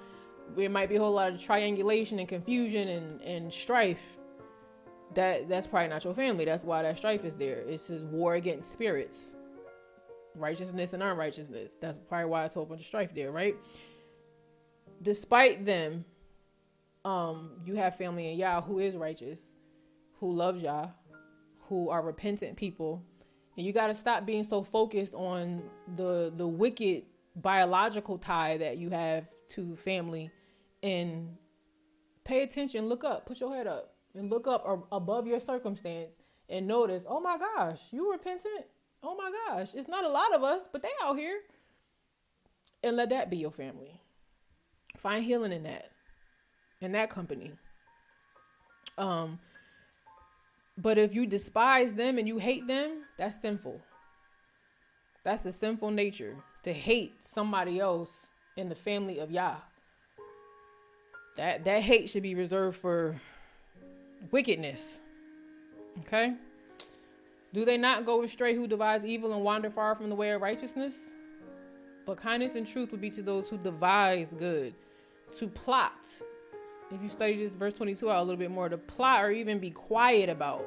[0.58, 4.18] There might be a whole lot of triangulation and confusion and, and strife.
[5.14, 6.44] That that's probably not your family.
[6.44, 7.60] That's why that strife is there.
[7.62, 9.38] It's just war against spirits.
[10.36, 11.78] Righteousness and unrighteousness.
[11.80, 13.56] That's probably why it's a whole bunch of strife there, right?
[15.02, 16.06] Despite them,
[17.04, 19.40] um, you have family in Yah who is righteous,
[20.20, 20.88] who loves Yah,
[21.68, 23.04] who are repentant people.
[23.58, 25.64] And you gotta stop being so focused on
[25.96, 27.04] the the wicked
[27.36, 30.32] biological tie that you have to family
[30.84, 31.36] and
[32.24, 36.12] pay attention, look up, put your head up and look up or above your circumstance
[36.50, 38.66] and notice, oh my gosh, you repentant?
[39.04, 41.39] Oh my gosh, it's not a lot of us, but they out here.
[42.84, 43.99] And let that be your family.
[44.97, 45.91] Find healing in that,
[46.82, 47.54] in that company.
[48.97, 49.39] Um,
[50.78, 53.82] but if you despise them and you hate them, that's sinful.
[55.24, 58.10] That's a sinful nature to hate somebody else
[58.58, 59.58] in the family of Yah.
[61.38, 63.16] That that hate should be reserved for
[64.32, 64.99] wickedness.
[65.99, 66.36] Okay?
[67.54, 70.41] Do they not go astray who devise evil and wander far from the way of
[70.41, 70.95] righteousness?
[72.06, 74.74] But kindness and truth would be to those who devise good,
[75.38, 76.06] to plot.
[76.91, 79.60] If you study this verse 22 out a little bit more, to plot or even
[79.60, 80.66] be quiet about.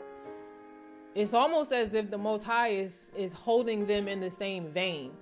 [1.14, 5.12] It's almost as if the Most High is, is holding them in the same vein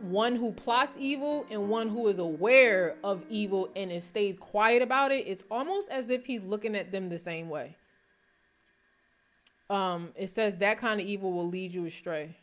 [0.00, 4.82] one who plots evil and one who is aware of evil and it stays quiet
[4.82, 7.76] about it it's almost as if he's looking at them the same way
[9.70, 12.36] um it says that kind of evil will lead you astray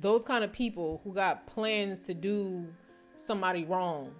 [0.00, 2.66] those kind of people who got plans to do
[3.16, 4.14] somebody wrong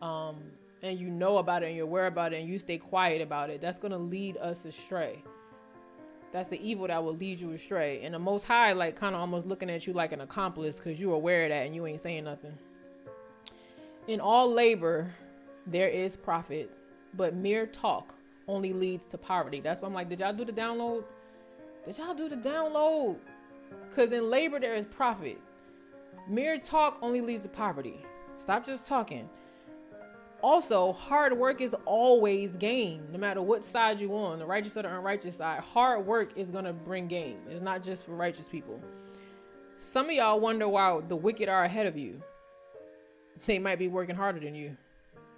[0.00, 0.36] um
[0.82, 3.50] and you know about it and you're aware about it and you stay quiet about
[3.50, 5.22] it that's to lead us astray
[6.32, 8.02] that's the evil that will lead you astray.
[8.02, 10.98] And the Most High, like, kind of almost looking at you like an accomplice because
[10.98, 12.56] you're aware of that and you ain't saying nothing.
[14.08, 15.10] In all labor,
[15.66, 16.70] there is profit,
[17.14, 18.14] but mere talk
[18.48, 19.60] only leads to poverty.
[19.60, 21.04] That's why I'm like, did y'all do the download?
[21.84, 23.16] Did y'all do the download?
[23.88, 25.38] Because in labor, there is profit.
[26.28, 28.04] Mere talk only leads to poverty.
[28.38, 29.28] Stop just talking.
[30.42, 34.82] Also, hard work is always gain, no matter what side you're on, the righteous or
[34.82, 35.60] the unrighteous side.
[35.60, 37.38] Hard work is gonna bring gain.
[37.48, 38.80] It's not just for righteous people.
[39.76, 42.20] Some of y'all wonder why the wicked are ahead of you.
[43.46, 44.76] They might be working harder than you.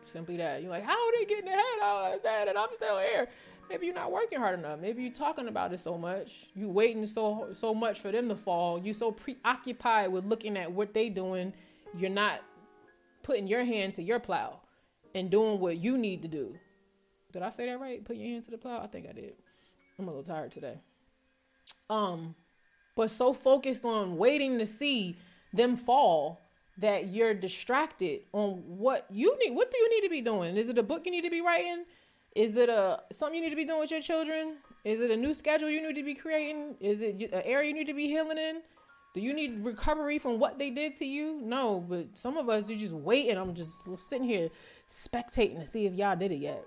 [0.02, 0.62] Simply that.
[0.62, 2.48] You're like, how are they getting ahead of that?
[2.48, 3.28] And I'm still here.
[3.68, 4.78] Maybe you're not working hard enough.
[4.78, 6.48] Maybe you're talking about it so much.
[6.54, 8.78] You waiting so so much for them to fall.
[8.78, 11.52] You so preoccupied with looking at what they doing,
[11.96, 12.40] you're not
[13.22, 14.60] putting your hand to your plow
[15.14, 16.56] and doing what you need to do.
[17.32, 18.04] Did I say that right?
[18.04, 18.80] Put your hand to the plow?
[18.80, 19.34] I think I did.
[19.98, 20.78] I'm a little tired today.
[21.88, 22.34] Um,
[22.96, 25.16] but so focused on waiting to see
[25.52, 26.40] them fall
[26.78, 29.54] that you're distracted on what you need.
[29.54, 30.56] What do you need to be doing?
[30.56, 31.84] Is it a book you need to be writing?
[32.34, 34.56] Is it a something you need to be doing with your children?
[34.84, 36.76] Is it a new schedule you need to be creating?
[36.80, 38.62] Is it an area you need to be healing in?
[39.14, 41.40] Do you need recovery from what they did to you?
[41.40, 43.36] No, but some of us, you just waiting.
[43.36, 44.48] I'm just sitting here
[44.90, 46.64] spectating to see if y'all did it yet.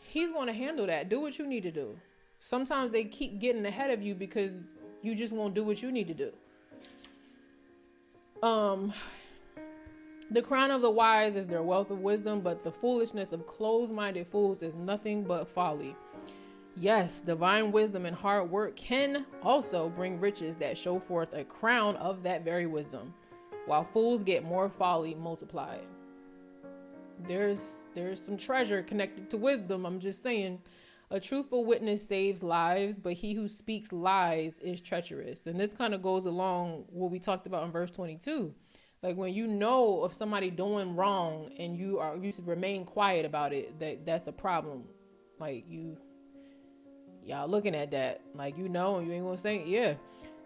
[0.00, 1.08] He's going to handle that.
[1.08, 1.98] Do what you need to do.
[2.38, 4.52] Sometimes they keep getting ahead of you because
[5.02, 6.32] you just won't do what you need to do.
[8.46, 8.92] Um,
[10.30, 14.26] the crown of the wise is their wealth of wisdom, but the foolishness of closed-minded
[14.28, 15.96] fools is nothing but folly.
[16.76, 21.96] Yes, divine wisdom and hard work can also bring riches that show forth a crown
[21.96, 23.12] of that very wisdom,
[23.66, 25.86] while fools get more folly multiplied.
[27.26, 27.62] There's
[27.94, 29.84] there's some treasure connected to wisdom.
[29.84, 30.60] I'm just saying,
[31.10, 35.46] a truthful witness saves lives, but he who speaks lies is treacherous.
[35.46, 38.54] And this kind of goes along what we talked about in verse 22.
[39.02, 43.52] Like when you know of somebody doing wrong and you are you remain quiet about
[43.52, 44.84] it, that that's a problem.
[45.38, 45.96] Like you
[47.24, 48.20] y'all looking at that.
[48.34, 49.94] Like you know and you ain't gonna say yeah.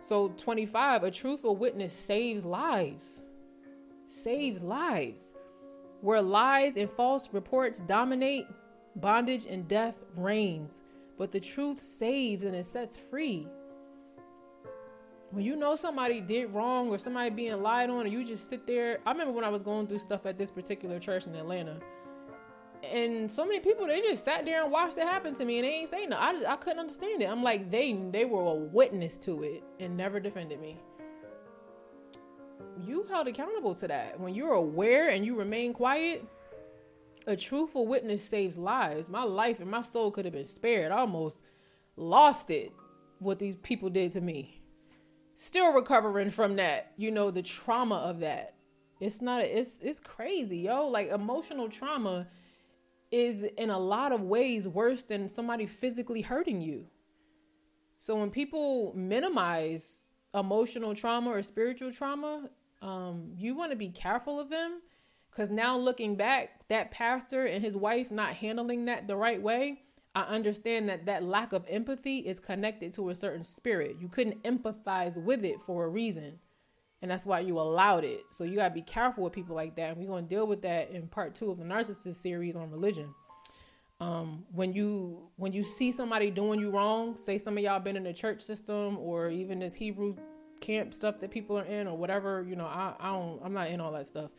[0.00, 3.24] So 25 a truthful witness saves lives.
[4.06, 5.22] Saves lives.
[6.00, 8.46] Where lies and false reports dominate
[8.94, 10.78] bondage and death reigns.
[11.18, 13.48] But the truth saves and it sets free
[15.34, 18.66] when you know somebody did wrong or somebody being lied on and you just sit
[18.66, 21.78] there i remember when i was going through stuff at this particular church in atlanta
[22.92, 25.64] and so many people they just sat there and watched it happen to me and
[25.64, 26.18] they ain't saying no.
[26.18, 27.26] I just, I couldn't understand it.
[27.26, 30.78] I'm like they they were a witness to it and never defended me.
[32.78, 34.18] You held accountable to that.
[34.18, 36.24] When you're aware and you remain quiet,
[37.26, 39.08] a truthful witness saves lives.
[39.08, 40.92] My life and my soul could have been spared.
[40.92, 41.40] I almost
[41.96, 42.72] lost it
[43.18, 44.63] what these people did to me.
[45.36, 48.54] Still recovering from that, you know, the trauma of that.
[49.00, 50.86] It's not it's it's crazy, yo.
[50.86, 52.28] Like emotional trauma
[53.10, 56.86] is in a lot of ways worse than somebody physically hurting you.
[57.98, 60.04] So when people minimize
[60.34, 62.50] emotional trauma or spiritual trauma,
[62.82, 64.80] um, you want to be careful of them
[65.30, 69.83] because now looking back, that pastor and his wife not handling that the right way,
[70.14, 73.96] I understand that that lack of empathy is connected to a certain spirit.
[74.00, 76.38] You couldn't empathize with it for a reason.
[77.02, 78.22] And that's why you allowed it.
[78.30, 79.90] So you got to be careful with people like that.
[79.90, 82.70] And we're going to deal with that in part two of the narcissist series on
[82.70, 83.12] religion.
[84.00, 87.96] Um, when you when you see somebody doing you wrong, say some of y'all been
[87.96, 90.16] in the church system or even this Hebrew
[90.60, 93.68] camp stuff that people are in or whatever, you know, I, I don't I'm not
[93.68, 94.30] in all that stuff.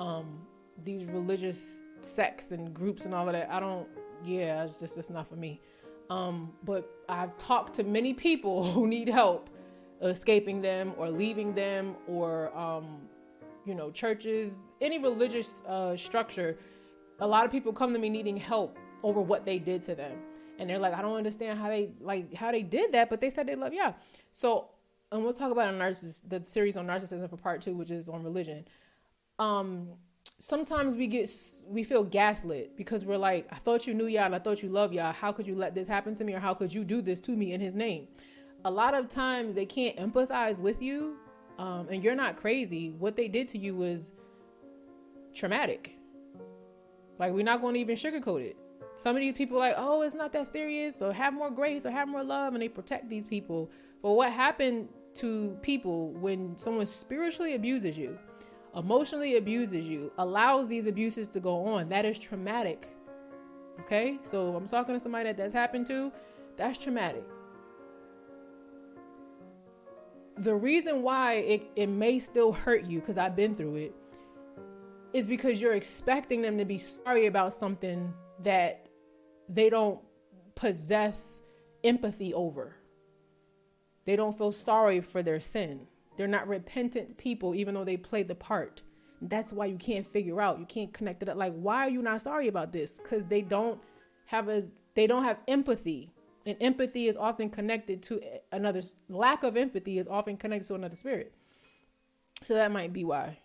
[0.00, 0.46] Um,
[0.84, 3.88] these religious sects and groups and all of that, I don't
[4.26, 5.60] yeah, it's just it's not for me.
[6.10, 9.50] Um, but I've talked to many people who need help
[10.02, 13.08] escaping them or leaving them or um,
[13.64, 16.56] you know churches, any religious uh, structure.
[17.20, 20.18] A lot of people come to me needing help over what they did to them,
[20.58, 23.30] and they're like, I don't understand how they like how they did that, but they
[23.30, 23.94] said they love yeah.
[24.32, 24.68] So,
[25.10, 28.08] and we'll talk about a narciss the series on narcissism for part two, which is
[28.08, 28.66] on religion.
[29.38, 29.88] Um,
[30.38, 31.30] sometimes we get
[31.66, 34.92] we feel gaslit because we're like, I thought you knew Yah, I thought you love
[34.92, 35.12] Yah.
[35.12, 37.32] How could you let this happen to me, or how could you do this to
[37.32, 38.08] me in His name?
[38.64, 41.16] A lot of times they can't empathize with you,
[41.58, 42.90] um, and you're not crazy.
[42.98, 44.12] What they did to you was
[45.34, 45.96] traumatic.
[47.18, 48.56] Like we're not going to even sugarcoat it.
[48.96, 51.90] Some of these people like, oh, it's not that serious, or have more grace, or
[51.90, 53.70] have more love, and they protect these people.
[54.02, 58.18] But what happened to people when someone spiritually abuses you?
[58.76, 62.88] Emotionally abuses you, allows these abuses to go on, that is traumatic.
[63.80, 64.18] Okay?
[64.22, 66.12] So I'm talking to somebody that that's happened to,
[66.56, 67.24] that's traumatic.
[70.38, 73.94] The reason why it, it may still hurt you, because I've been through it,
[75.14, 78.86] is because you're expecting them to be sorry about something that
[79.48, 80.00] they don't
[80.54, 81.40] possess
[81.82, 82.76] empathy over.
[84.04, 85.86] They don't feel sorry for their sin.
[86.16, 88.82] They're not repentant people, even though they play the part.
[89.20, 90.58] That's why you can't figure out.
[90.58, 91.36] You can't connect it up.
[91.36, 92.92] Like, why are you not sorry about this?
[92.92, 93.80] Because they don't
[94.26, 94.64] have a
[94.94, 96.10] they don't have empathy.
[96.44, 98.20] And empathy is often connected to
[98.52, 101.32] another lack of empathy is often connected to another spirit.
[102.42, 103.38] So that might be why.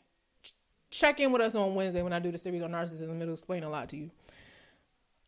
[0.92, 3.22] Check in with us on Wednesday when I do the series on narcissism.
[3.22, 4.12] It'll explain a lot to you.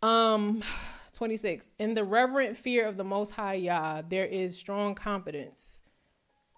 [0.01, 0.61] Um
[1.13, 1.71] 26.
[1.77, 5.72] In the reverent fear of the most high Yah, there is strong confidence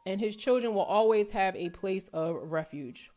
[0.05, 3.09] and his children will always have a place of refuge.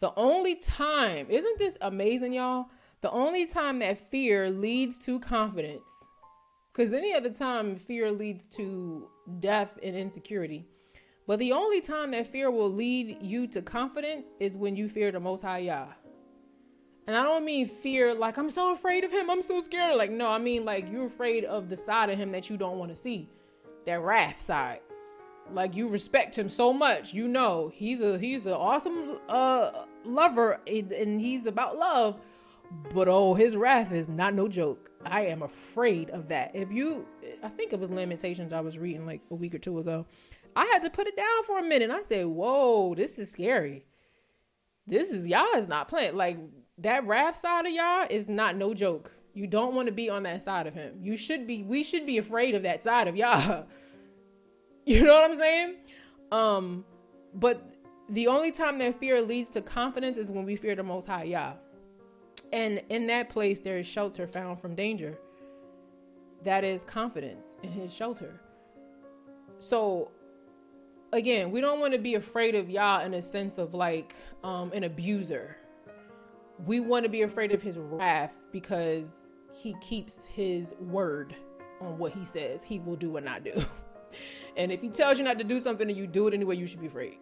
[0.00, 2.66] The only time, isn't this amazing, y'all?
[3.02, 5.88] The only time that fear leads to confidence,
[6.72, 9.08] because any other time fear leads to
[9.40, 10.66] death and insecurity.
[11.26, 15.12] But the only time that fear will lead you to confidence is when you fear
[15.12, 15.86] the Most High Yah.
[17.06, 19.96] And I don't mean fear like I'm so afraid of him, I'm so scared.
[19.96, 22.78] Like, no, I mean like you're afraid of the side of him that you don't
[22.78, 23.28] want to see,
[23.86, 24.80] that wrath side
[25.54, 29.70] like you respect him so much you know he's a he's an awesome uh
[30.04, 32.20] lover and he's about love
[32.94, 34.90] but oh his wrath is not no joke.
[35.04, 36.52] I am afraid of that.
[36.54, 37.06] If you
[37.42, 40.06] i think it was lamentations i was reading like a week or two ago.
[40.54, 41.90] I had to put it down for a minute.
[41.90, 43.84] I said whoa this is scary.
[44.86, 46.38] This is y'all is not playing like
[46.78, 49.12] that wrath side of Yah is not no joke.
[49.34, 50.98] You don't want to be on that side of him.
[51.00, 53.64] You should be we should be afraid of that side of Yah
[54.84, 55.76] You know what I'm saying?
[56.32, 56.84] Um,
[57.34, 57.62] but
[58.08, 61.24] the only time that fear leads to confidence is when we fear the Most High
[61.24, 61.54] Yah.
[62.52, 65.18] And in that place, there is shelter found from danger.
[66.42, 68.40] That is confidence in His shelter.
[69.60, 70.10] So,
[71.12, 74.72] again, we don't want to be afraid of Yah in a sense of like um,
[74.72, 75.56] an abuser.
[76.66, 81.34] We want to be afraid of His wrath because He keeps His word
[81.80, 83.64] on what He says He will do and not do.
[84.56, 86.66] And if he tells you not to do something and you do it anyway, you
[86.66, 87.18] should be afraid.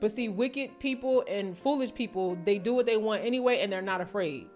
[0.00, 3.82] But see, wicked people and foolish people, they do what they want anyway and they're
[3.82, 4.48] not afraid.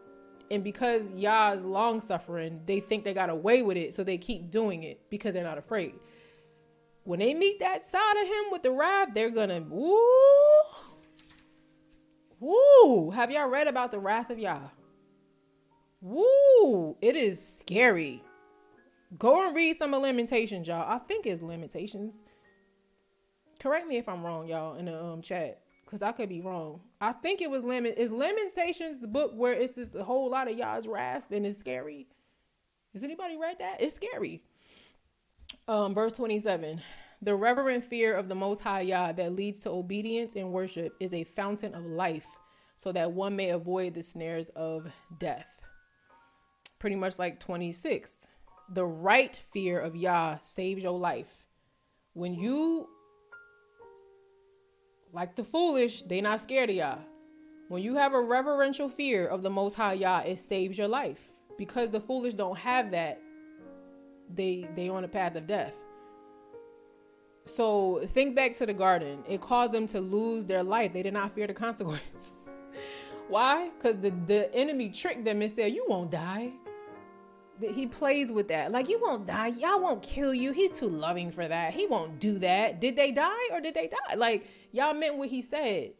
[0.51, 4.17] And because Yah is long suffering, they think they got away with it, so they
[4.17, 5.95] keep doing it because they're not afraid.
[7.05, 9.99] When they meet that side of him with the wrath, they're gonna woo.
[12.41, 13.11] Woo!
[13.11, 14.69] Have y'all read about the wrath of Yah?
[16.01, 16.97] Woo!
[17.03, 18.23] It is scary.
[19.17, 20.85] Go and read some of Lamentations, y'all.
[20.87, 22.23] I think it's Lamentations.
[23.59, 26.81] Correct me if I'm wrong, y'all, in the um chat, because I could be wrong.
[27.01, 27.95] I think it was Lemon.
[27.95, 31.59] Is Lamentations the book where it's just a whole lot of Yah's wrath and it's
[31.59, 32.07] scary?
[32.93, 33.81] Has anybody read that?
[33.81, 34.43] It's scary.
[35.67, 36.81] Um, verse 27.
[37.21, 41.13] The reverent fear of the Most High Yah that leads to obedience and worship is
[41.13, 42.27] a fountain of life,
[42.77, 44.87] so that one may avoid the snares of
[45.19, 45.47] death.
[46.79, 48.19] Pretty much like 26.
[48.71, 51.47] The right fear of Yah saves your life.
[52.13, 52.89] When you,
[55.13, 56.99] like the foolish, they not scared of Yah.
[57.69, 61.29] When you have a reverential fear of the Most High Yah, it saves your life.
[61.57, 63.21] Because the foolish don't have that,
[64.35, 65.75] they they on the path of death.
[67.47, 69.25] So think back to the garden.
[69.27, 70.93] It caused them to lose their life.
[70.93, 72.35] They did not fear the consequence.
[73.29, 73.71] Why?
[73.71, 76.53] Because the, the enemy tricked them and said, You won't die.
[77.61, 78.73] He plays with that.
[78.73, 79.49] Like, you won't die.
[79.49, 80.53] Yah won't kill you.
[80.53, 81.75] He's too loving for that.
[81.75, 82.81] He won't do that.
[82.81, 84.15] Did they die or did they die?
[84.15, 85.93] Like, Yah meant what he said.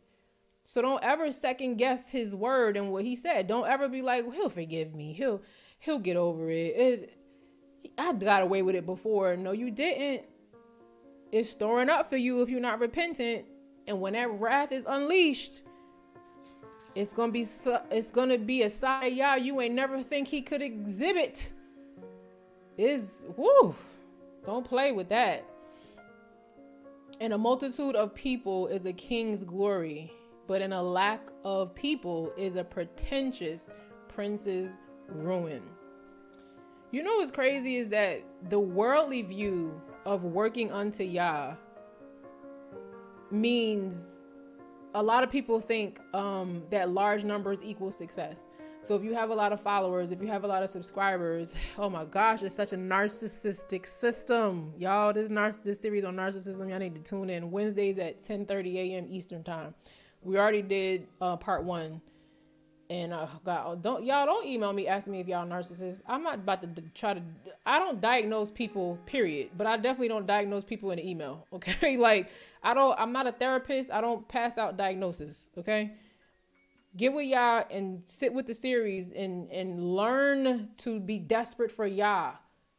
[0.69, 3.47] So don't ever second guess his word and what he said.
[3.47, 5.15] Don't ever be like, well, he'll forgive me.
[5.15, 5.41] He'll
[5.79, 6.77] he'll get over it.
[6.77, 7.19] it
[7.97, 9.35] I got away with it before.
[9.35, 10.27] No, you didn't
[11.33, 13.47] It's storing up for you if you're not repentant.
[13.87, 15.63] And when that wrath is unleashed,
[16.95, 17.47] it's gonna be
[17.91, 21.53] it's gonna be a side y'all you ain't never think he could exhibit.
[22.77, 23.75] Is woo,
[24.47, 25.45] don't play with that.
[27.21, 30.13] And a multitude of people is a king's glory,
[30.47, 33.71] but in a lack of people is a pretentious
[34.07, 34.77] prince's
[35.09, 35.63] ruin.
[36.91, 41.55] You know what's crazy is that the worldly view of working unto Yah
[43.31, 44.18] means
[44.95, 48.49] a lot of people think um, that large numbers equal success.
[48.81, 51.55] So if you have a lot of followers, if you have a lot of subscribers,
[51.79, 54.73] oh my gosh, it's such a narcissistic system.
[54.79, 58.77] Y'all, this narciss this series on narcissism, y'all need to tune in Wednesdays at 10:30
[58.77, 59.07] a.m.
[59.11, 59.75] Eastern time.
[60.23, 62.01] We already did uh, part one
[62.91, 66.01] and uh, God, don't y'all don't email me asking me if y'all narcissists.
[66.07, 67.23] I'm not about to try to.
[67.67, 69.51] I don't diagnose people, period.
[69.57, 71.47] But I definitely don't diagnose people in an email.
[71.59, 72.31] Okay, like
[72.63, 72.99] I don't.
[72.99, 73.91] I'm not a therapist.
[73.91, 75.39] I don't pass out diagnoses.
[75.57, 75.93] Okay,
[76.97, 81.87] get with Yah and sit with the series and and learn to be desperate for
[81.87, 82.33] Yah.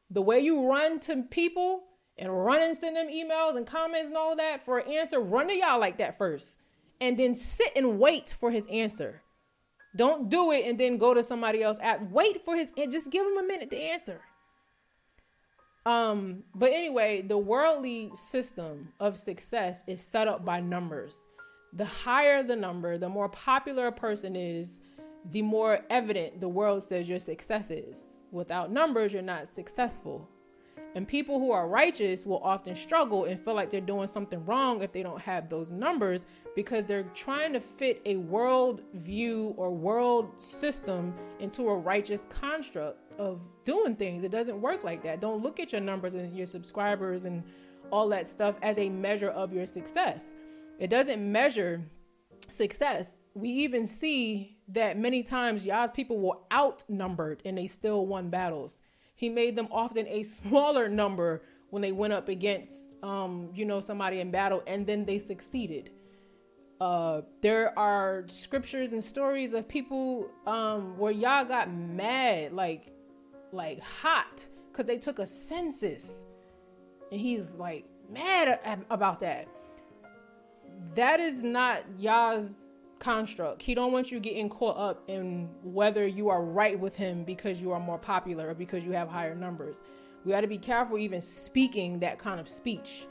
[0.10, 1.84] The way you run to people
[2.18, 5.48] and run and send them emails and comments and all that for an answer, run
[5.48, 6.58] to Yah like that first,
[7.00, 9.22] and then sit and wait for his answer
[9.96, 11.78] don't do it and then go to somebody else.
[11.82, 14.22] At wait for his and just give him a minute to answer.
[15.86, 21.20] Um, but anyway, the worldly system of success is set up by numbers.
[21.74, 24.78] The higher the number, the more popular a person is,
[25.32, 28.18] the more evident the world says your success is.
[28.32, 30.30] Without numbers, you're not successful.
[30.96, 34.82] And people who are righteous will often struggle and feel like they're doing something wrong
[34.82, 36.26] if they don't have those numbers
[36.56, 42.98] because they're trying to fit a world view or world system into a righteous construct
[43.20, 44.24] of doing things.
[44.24, 45.20] It doesn't work like that.
[45.20, 47.44] Don't look at your numbers and your subscribers and
[47.92, 50.34] all that stuff as a measure of your success.
[50.80, 51.84] It doesn't measure
[52.50, 53.18] success.
[53.36, 58.80] We even see that many times Yah's people were outnumbered and they still won battles
[59.20, 61.42] he made them often a smaller number
[61.72, 65.92] when they went up against um, you know somebody in battle and then they succeeded
[66.80, 72.94] uh, there are scriptures and stories of people um, where Yah got mad like
[73.52, 76.24] like hot because they took a census
[77.12, 78.60] and he's like mad
[78.90, 79.48] about that
[80.96, 82.56] that is not Yah's
[83.00, 83.62] construct.
[83.62, 87.62] He don't want you getting caught up in whether you are right with him because
[87.62, 89.82] you are more popular or because you have higher numbers.
[90.26, 93.08] We got to be careful even speaking that kind of speech.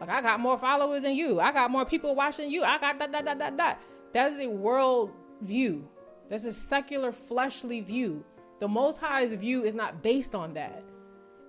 [0.00, 1.40] Like I got more followers than you.
[1.40, 2.64] I got more people watching you.
[2.64, 3.82] I got that that that that that.
[4.12, 5.12] That is a world
[5.42, 5.88] view.
[6.28, 8.24] That's a secular fleshly view.
[8.60, 10.84] The most high's view is not based on that.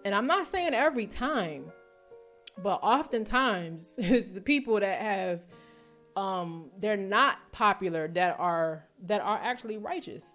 [0.06, 1.72] And I'm not saying every time,
[2.64, 5.42] but oftentimes it's the people that have
[6.18, 10.26] um they're not popular that are that are actually righteous.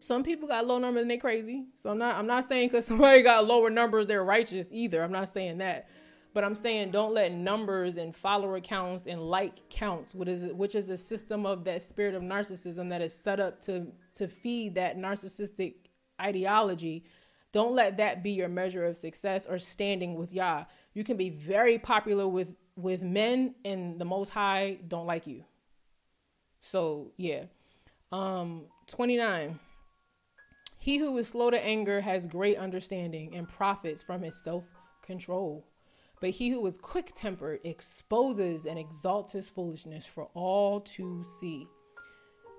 [0.00, 1.66] Some people got low numbers and they crazy.
[1.76, 5.02] So i'm not i'm not saying because somebody got lower numbers they're righteous either.
[5.02, 5.88] I'm not saying that.
[6.34, 10.74] But i'm saying don't let numbers and follower counts and like counts which is which
[10.74, 14.74] is a system of that spirit of narcissism that is set up to to feed
[14.76, 15.74] that narcissistic
[16.20, 17.04] ideology
[17.52, 20.64] don't let that be your measure of success or standing with Yah.
[20.94, 25.44] You can be very popular with with men and the most high don't like you.
[26.60, 27.44] So, yeah.
[28.10, 29.60] Um 29.
[30.78, 35.64] He who is slow to anger has great understanding and profits from his self-control.
[36.20, 41.68] But he who is quick-tempered exposes and exalts his foolishness for all to see.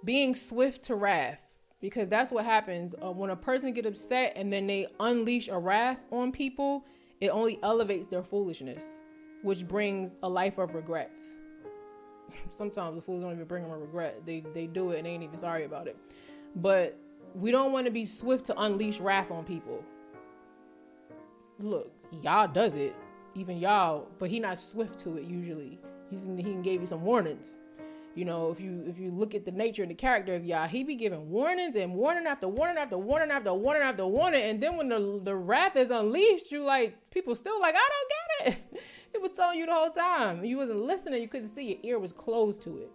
[0.06, 1.53] Being swift to wrath,
[1.84, 5.60] because that's what happens uh, when a person get upset and then they unleash a
[5.60, 6.86] wrath on people,
[7.20, 8.86] it only elevates their foolishness
[9.42, 11.36] which brings a life of regrets.
[12.50, 14.22] Sometimes the fools don't even bring them a regret.
[14.26, 15.98] They they do it and they ain't even sorry about it.
[16.56, 16.98] But
[17.36, 19.84] we don't want to be swift to unleash wrath on people.
[21.60, 22.96] Look, Yah does it,
[23.36, 25.78] even Yah, but he not swift to it usually.
[26.10, 27.58] He's he give you some warnings.
[28.16, 30.68] You know, if you if you look at the nature and the character of Yah,
[30.68, 34.62] he be giving warnings and warning after warning after warning after warning after warning, and
[34.62, 38.54] then when the the wrath is unleashed, you like people still like I don't get
[38.54, 38.82] it.
[39.14, 40.46] he was telling you the whole time.
[40.46, 41.24] You wasn't listening.
[41.24, 41.64] You couldn't see.
[41.70, 42.92] Your ear was closed to it.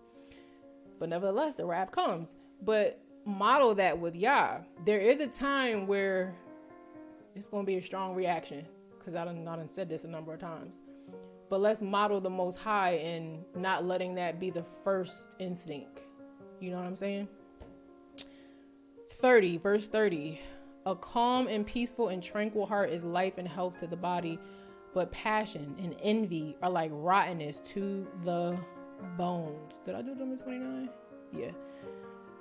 [1.01, 2.35] But nevertheless, the wrath comes.
[2.63, 4.59] But model that with Yah.
[4.85, 6.35] There is a time where
[7.35, 8.65] it's to be a strong reaction
[8.99, 10.81] because I done, I done said this a number of times.
[11.51, 16.01] But let's model the Most High and not letting that be the first instinct.
[16.61, 17.29] You know what I'm saying?
[19.13, 20.41] 30, verse 30.
[20.87, 24.39] A calm and peaceful and tranquil heart is life and health to the body,
[24.95, 28.59] but passion and envy are like rottenness to the
[29.17, 29.75] bones.
[29.85, 30.89] Did I do number 29?
[31.33, 31.51] Yeah.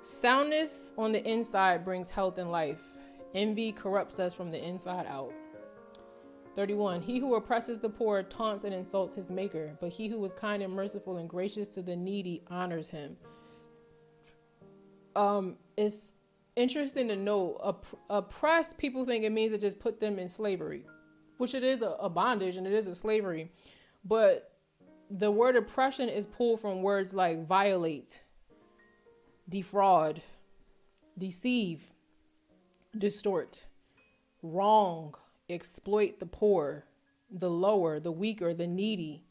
[0.02, 2.80] Soundness on the inside brings health and life.
[3.34, 5.32] Envy corrupts us from the inside out.
[6.58, 7.02] 31.
[7.02, 10.60] He who oppresses the poor taunts and insults his maker, but he who is kind
[10.60, 13.16] and merciful and gracious to the needy honors him.
[15.14, 16.14] Um, it's
[16.56, 20.82] interesting to know opp- oppress people think it means to just put them in slavery,
[21.36, 23.52] which it is a, a bondage and it is a slavery.
[24.04, 24.58] But
[25.08, 28.20] the word oppression is pulled from words like violate,
[29.48, 30.22] defraud,
[31.16, 31.92] deceive,
[32.98, 33.66] distort,
[34.42, 35.14] wrong,
[35.48, 36.84] exploit the poor,
[37.30, 39.24] the lower, the weaker, the needy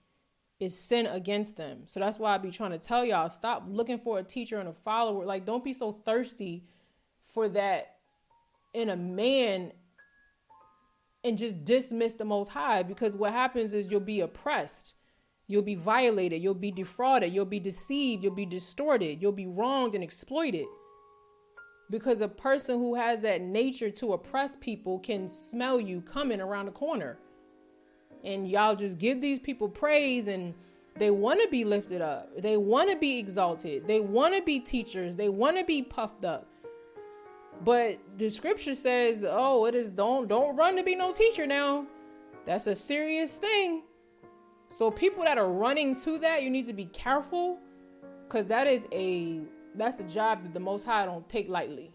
[0.59, 1.83] is sin against them.
[1.85, 4.69] So that's why I be trying to tell y'all stop looking for a teacher and
[4.69, 5.25] a follower.
[5.25, 6.65] Like don't be so thirsty
[7.23, 7.97] for that
[8.73, 9.71] in a man
[11.23, 14.95] and just dismiss the most high because what happens is you'll be oppressed
[15.47, 16.41] You'll be violated.
[16.41, 17.33] You'll be defrauded.
[17.33, 18.23] You'll be deceived.
[18.23, 19.21] You'll be distorted.
[19.21, 20.65] You'll be wronged and exploited.
[21.89, 26.65] Because a person who has that nature to oppress people can smell you coming around
[26.65, 27.17] the corner.
[28.23, 30.53] And y'all just give these people praise and
[30.97, 32.29] they want to be lifted up.
[32.41, 33.87] They want to be exalted.
[33.87, 35.15] They want to be teachers.
[35.15, 36.47] They want to be puffed up.
[37.63, 41.87] But the scripture says, "Oh, it is don't don't run to be no teacher now.
[42.45, 43.83] That's a serious thing."
[44.69, 47.59] So people that are running to that, you need to be careful
[48.27, 49.41] because that is a
[49.77, 51.91] that's a job that the Most High don't take lightly.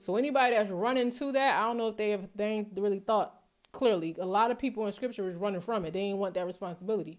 [0.00, 3.00] So anybody that's running to that, I don't know if they have they ain't really
[3.00, 3.34] thought
[3.72, 4.16] clearly.
[4.18, 5.92] A lot of people in Scripture is running from it.
[5.92, 7.18] They ain't want that responsibility.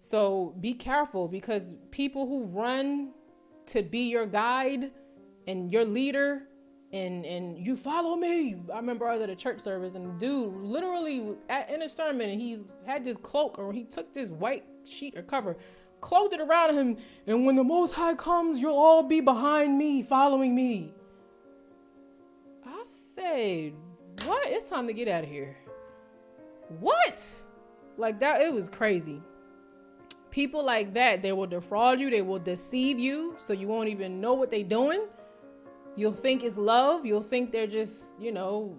[0.00, 3.12] So be careful because people who run
[3.66, 4.90] to be your guide
[5.46, 6.42] and your leader
[6.92, 8.56] and and you follow me.
[8.72, 11.88] I remember I was at a church service and the dude literally at, in a
[11.88, 15.56] sermon and he's had this cloak or he took this white sheet or cover,
[16.04, 20.54] clothed around him, and when the Most High comes, you'll all be behind me, following
[20.54, 20.92] me.
[22.64, 23.72] I said,
[24.24, 24.48] what?
[24.50, 25.56] It's time to get out of here.
[26.80, 27.24] What?
[27.96, 29.22] Like that, it was crazy.
[30.30, 34.20] People like that, they will defraud you, they will deceive you, so you won't even
[34.20, 35.06] know what they're doing
[35.96, 37.06] You'll think it's love.
[37.06, 38.76] You'll think they're just, you know,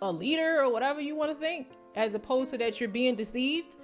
[0.00, 3.76] a leader or whatever you want to think, as opposed to that you're being deceived.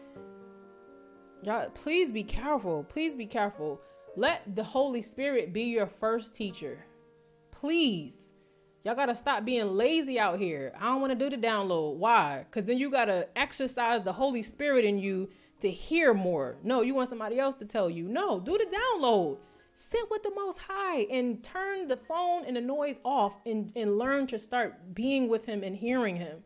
[1.42, 2.84] Y'all, please be careful.
[2.84, 3.80] Please be careful.
[4.16, 6.84] Let the Holy Spirit be your first teacher.
[7.50, 8.16] Please.
[8.84, 10.72] Y'all gotta stop being lazy out here.
[10.78, 11.96] I don't wanna do the download.
[11.96, 12.44] Why?
[12.48, 15.28] Because then you gotta exercise the Holy Spirit in you
[15.60, 16.56] to hear more.
[16.62, 18.08] No, you want somebody else to tell you.
[18.08, 19.38] No, do the download
[19.80, 23.96] sit with the most high and turn the phone and the noise off and, and
[23.96, 26.42] learn to start being with him and hearing him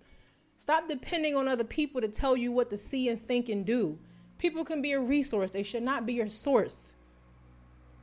[0.59, 3.99] stop depending on other people to tell you what to see and think and do
[4.43, 5.53] people can be a resource.
[5.53, 6.95] They should not be your source.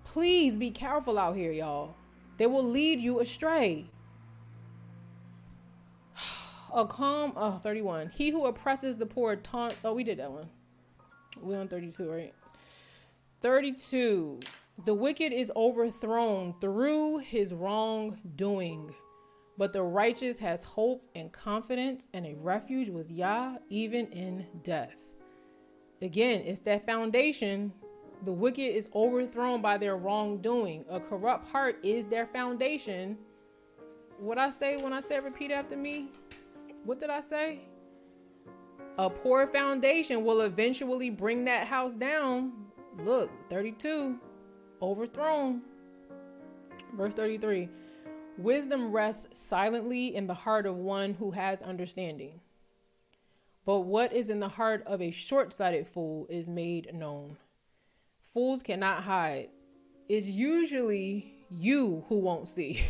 [0.06, 1.94] Please be careful out here y'all.
[2.38, 3.90] They will lead you astray.
[6.74, 10.49] A calm oh 31 he who oppresses the poor taunt oh we did that one.
[11.41, 12.34] We on 32 right?
[13.41, 14.40] 32
[14.86, 18.95] the wicked is overthrown through his wrongdoing,
[19.57, 25.09] but the righteous has hope and confidence and a refuge with Yah even in death.
[26.02, 27.74] Again, it's that foundation.
[28.26, 30.86] The wicked is overthrown by their wrongdoing.
[30.90, 33.18] A corrupt heart is their foundation.
[34.20, 36.08] What I say when I say repeat after me?
[36.84, 37.62] What did I say?
[38.98, 42.52] A poor foundation will eventually bring that house down.
[43.04, 44.20] Look, 32
[44.82, 45.62] overthrown.
[46.96, 47.70] Verse 33
[48.38, 52.40] Wisdom rests silently in the heart of one who has understanding,
[53.70, 57.38] But what is in the heart of a short sighted fool is made known.
[58.34, 59.50] Fools cannot hide.
[60.08, 62.82] It's usually you who won't see.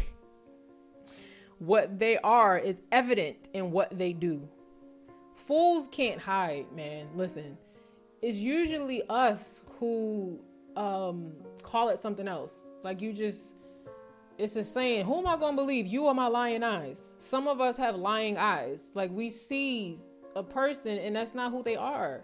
[1.60, 4.48] what they are is evident in what they do.
[5.36, 7.08] Fools can't hide, man.
[7.14, 7.58] Listen,
[8.22, 10.40] it's usually us who
[10.78, 12.54] um, call it something else.
[12.86, 13.42] Like you just,
[14.38, 15.88] it's a saying, who am I to believe?
[15.88, 17.02] You or my lying eyes?
[17.18, 18.82] Some of us have lying eyes.
[18.94, 19.98] Like we see
[20.40, 22.22] a person and that's not who they are.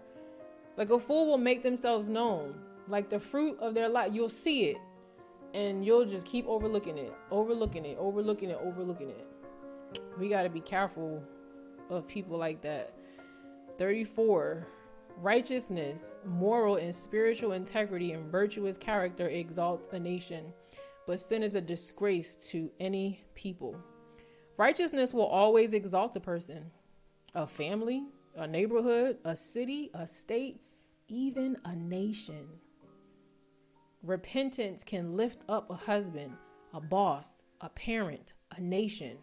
[0.76, 2.58] Like a fool will make themselves known.
[2.88, 4.78] Like the fruit of their life, you'll see it
[5.54, 9.26] and you'll just keep overlooking it, overlooking it, overlooking it, overlooking it.
[10.18, 11.22] We got to be careful
[11.90, 12.94] of people like that.
[13.78, 14.66] 34.
[15.18, 20.52] Righteousness, moral and spiritual integrity, and virtuous character exalts a nation,
[21.06, 23.76] but sin is a disgrace to any people.
[24.58, 26.70] Righteousness will always exalt a person
[27.36, 28.02] a family,
[28.34, 30.60] a neighborhood, a city, a state,
[31.06, 32.48] even a nation.
[34.02, 36.32] Repentance can lift up a husband,
[36.72, 39.18] a boss, a parent, a nation.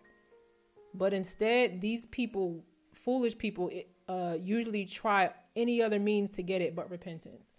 [0.93, 2.63] But instead, these people,
[2.93, 3.71] foolish people,
[4.07, 7.51] uh, usually try any other means to get it but repentance.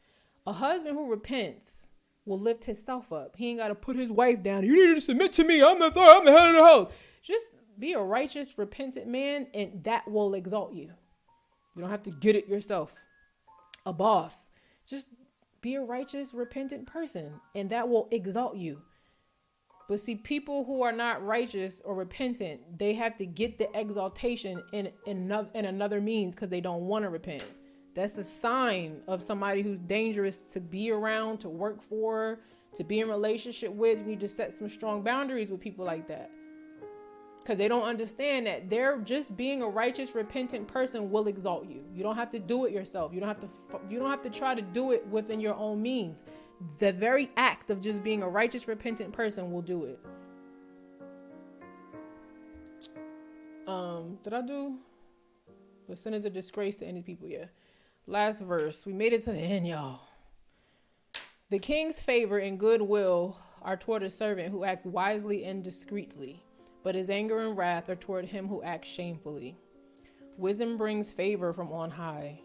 [0.47, 1.89] A husband who repents
[2.27, 3.35] will lift himself up.
[3.37, 4.65] He ain't got to put his wife down.
[4.65, 5.63] You need to submit to me.
[5.63, 6.93] I'm the, I'm the head of the house.
[7.23, 10.91] Just be a righteous, repentant man, and that will exalt you.
[11.75, 12.95] You don't have to get it yourself.
[13.87, 14.47] A boss.
[14.87, 15.09] Just
[15.61, 18.83] be a righteous, repentant person, and that will exalt you.
[19.89, 24.63] But see, people who are not righteous or repentant, they have to get the exaltation
[24.73, 27.45] in in another, in another means because they don't want to repent.
[27.95, 32.41] That's a sign of somebody who's dangerous to be around, to work for,
[32.75, 33.99] to be in relationship with.
[33.99, 36.31] You need to set some strong boundaries with people like that
[37.45, 41.85] because they don't understand that they're just being a righteous repentant person will exalt you.
[41.93, 43.13] You don't have to do it yourself.
[43.13, 43.49] You don't have to
[43.91, 46.23] you don't have to try to do it within your own means.
[46.79, 50.01] The very act of just being a righteous repentant person will do it.
[53.67, 54.79] Um did i do?
[55.87, 57.47] But sin is a disgrace to any people yeah.
[58.07, 58.87] Last verse.
[58.87, 60.01] We made it to the end y'all.
[61.51, 66.43] The king's favor and goodwill are toward a servant who acts wisely and discreetly
[66.85, 69.57] but his anger and wrath are toward him who acts shamefully.
[70.37, 72.39] Wisdom brings favor from on high,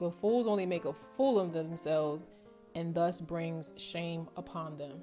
[0.00, 2.24] but fools only make a fool of themselves
[2.74, 5.00] and thus brings shame upon them.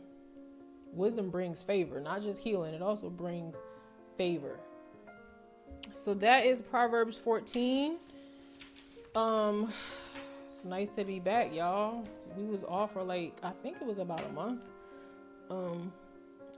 [0.93, 3.56] Wisdom brings favor, not just healing, it also brings
[4.18, 4.60] favor.
[5.93, 7.98] So that is Proverbs 14.
[9.15, 9.72] Um
[10.48, 12.06] it's nice to be back, y'all.
[12.38, 14.64] We was off for like I think it was about a month.
[15.49, 15.91] Um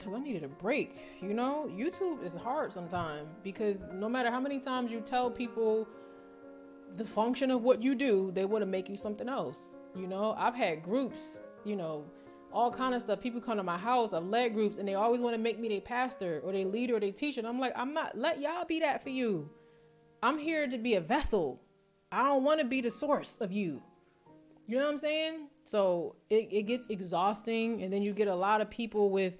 [0.03, 0.97] because I needed a break.
[1.21, 5.88] You know, YouTube is hard sometimes because no matter how many times you tell people
[6.93, 9.59] the function of what you do, they want to make you something else.
[9.95, 11.21] You know, I've had groups,
[11.63, 12.05] you know,
[12.51, 13.19] all kind of stuff.
[13.19, 15.67] People come to my house, I've led groups, and they always want to make me
[15.69, 17.39] their pastor or their leader or their teacher.
[17.39, 19.49] And I'm like, I'm not, let Yah be that for you.
[20.21, 21.61] I'm here to be a vessel.
[22.11, 23.81] I don't want to be the source of you.
[24.67, 25.47] You know what I'm saying?
[25.63, 29.38] So it, it gets exhausting, and then you get a lot of people with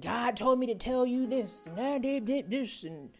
[0.00, 3.10] God told me to tell you this, and I did this, and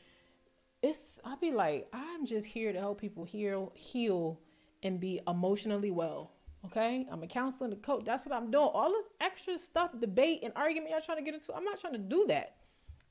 [0.83, 1.21] it's.
[1.25, 4.41] I'll be like, I'm just here to help people heal, heal,
[4.83, 6.33] and be emotionally well.
[6.67, 8.05] Okay, I'm a counselor and a coach.
[8.05, 8.71] That's what I'm doing.
[8.73, 11.55] All this extra stuff, debate and argument y'all trying to get into.
[11.55, 12.57] I'm not trying to do that.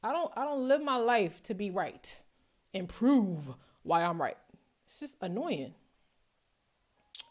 [0.04, 0.32] I don't.
[0.36, 2.22] I don't live my life to be right
[2.74, 3.54] and prove
[3.84, 4.38] why I'm right.
[4.88, 5.74] It's just annoying.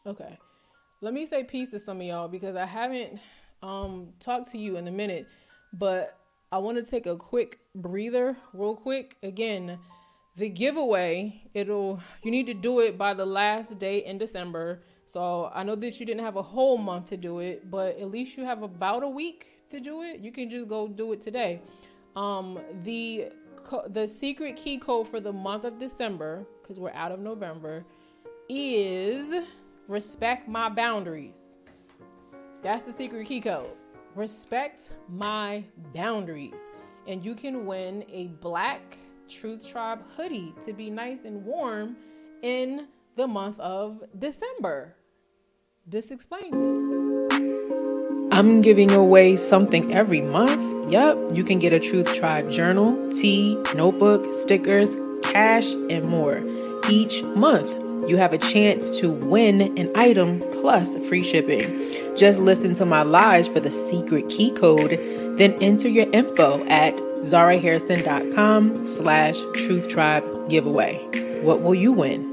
[0.07, 0.39] Okay,
[1.03, 3.21] let me say peace to some of y'all because I haven't
[3.63, 5.29] um talked to you in a minute,
[5.75, 6.19] but
[6.53, 9.17] I want to take a quick breather, real quick.
[9.23, 9.79] Again,
[10.37, 14.83] the giveaway, it'll you need to do it by the last day in December.
[15.07, 18.11] So I know that you didn't have a whole month to do it, but at
[18.11, 20.21] least you have about a week to do it.
[20.21, 21.63] You can just go do it today.
[22.17, 23.31] Um, the
[23.89, 27.83] the secret key code for the month of December, because we're out of November,
[28.51, 29.49] is
[29.89, 31.41] respect my boundaries.
[32.63, 33.71] That's the secret key code
[34.15, 35.65] respect my
[35.95, 36.59] boundaries.
[37.07, 38.99] And you can win a black
[39.29, 41.97] Truth Tribe hoodie to be nice and warm
[42.43, 44.95] in the month of December.
[45.87, 48.29] This explains it.
[48.33, 50.91] I'm giving away something every month.
[50.91, 56.43] Yep, you can get a Truth Tribe journal, tea, notebook, stickers, cash, and more
[56.89, 61.61] each month you have a chance to win an item plus free shipping.
[62.17, 64.99] Just listen to my lives for the secret key code,
[65.39, 70.97] then enter your info at zarahairston.com slash truth tribe giveaway.
[71.43, 72.32] What will you win?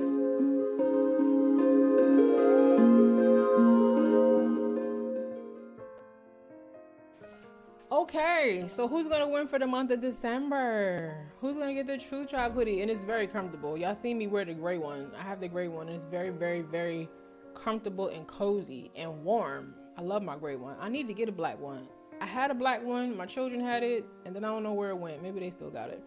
[8.68, 11.14] So who's gonna win for the month of December?
[11.42, 12.82] Who's gonna get the Truth Tribe hoodie?
[12.82, 13.78] And it's very comfortable.
[13.78, 15.12] Y'all see me wear the gray one.
[15.20, 15.88] I have the gray one.
[15.88, 17.10] And it's very, very, very
[17.54, 19.74] comfortable and cozy and warm.
[19.98, 20.78] I love my gray one.
[20.80, 21.86] I need to get a black one.
[22.22, 23.18] I had a black one.
[23.18, 25.22] My children had it, and then I don't know where it went.
[25.22, 26.02] Maybe they still got it.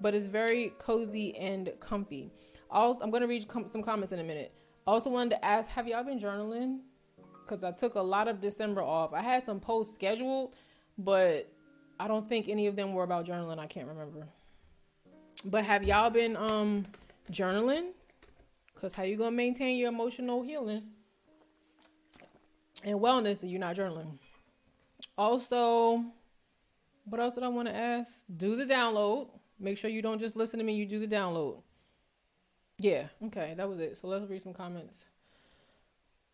[0.00, 2.30] But it's very cozy and comfy.
[2.70, 4.52] Also, I'm gonna read com- some comments in a minute.
[4.86, 6.78] Also wanted to ask, have y'all been journaling?
[7.44, 9.12] Because I took a lot of December off.
[9.12, 10.54] I had some posts scheduled
[10.98, 11.50] but
[12.02, 13.60] I don't think any of them were about journaling.
[13.60, 14.26] I can't remember.
[15.44, 16.84] But have y'all been um
[17.30, 17.90] journaling?
[18.74, 20.82] Cause how you gonna maintain your emotional healing
[22.82, 24.18] and wellness if you're not journaling?
[25.16, 26.04] Also,
[27.04, 28.24] what else did I want to ask?
[28.36, 29.28] Do the download.
[29.60, 30.74] Make sure you don't just listen to me.
[30.74, 31.62] You do the download.
[32.78, 33.06] Yeah.
[33.26, 33.96] Okay, that was it.
[33.96, 35.04] So let's read some comments.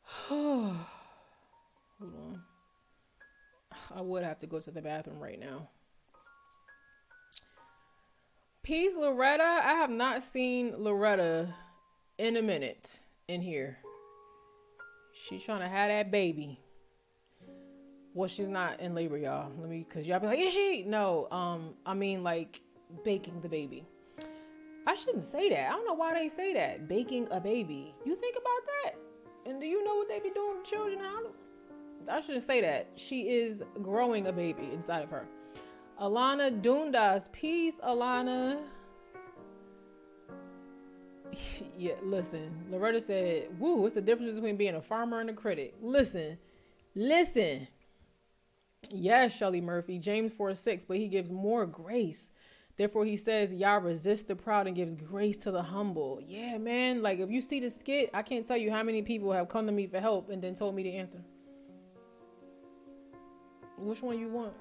[0.28, 0.78] Hold
[2.00, 2.42] on.
[3.94, 5.68] I would have to go to the bathroom right now.
[8.62, 9.42] Peace, Loretta.
[9.42, 11.48] I have not seen Loretta
[12.18, 13.78] in a minute in here.
[15.14, 16.60] She's trying to have that baby.
[18.14, 19.50] Well, she's not in labor, y'all.
[19.58, 20.84] Let me, cause y'all be like, is she?
[20.86, 22.60] No, um, I mean like
[23.04, 23.86] baking the baby.
[24.86, 25.68] I shouldn't say that.
[25.68, 26.88] I don't know why they say that.
[26.88, 27.94] Baking a baby.
[28.04, 28.94] You think about that?
[29.50, 31.00] And do you know what they be doing to children?
[32.08, 32.88] I shouldn't say that.
[32.96, 35.26] She is growing a baby inside of her.
[36.00, 37.28] Alana Dundas.
[37.32, 38.58] Peace, Alana.
[41.78, 42.64] yeah, listen.
[42.70, 45.74] Loretta said, Woo, what's the difference between being a farmer and a critic?
[45.80, 46.38] Listen,
[46.94, 47.68] listen.
[48.90, 52.30] Yes, Shelly Murphy, James 4 6, but he gives more grace.
[52.76, 56.20] Therefore, he says, Yah resist the proud and gives grace to the humble.
[56.24, 57.02] Yeah, man.
[57.02, 59.66] Like, if you see the skit, I can't tell you how many people have come
[59.66, 61.18] to me for help and then told me the answer.
[63.78, 64.52] Which one you want?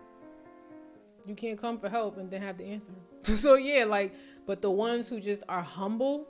[1.26, 2.92] You can't come for help and then have the answer.
[3.36, 4.14] so yeah, like,
[4.46, 6.26] but the ones who just are humble,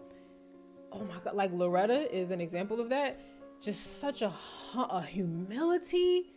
[0.91, 3.19] oh my god, like Loretta is an example of that.
[3.61, 4.31] Just such a
[4.75, 6.33] a humility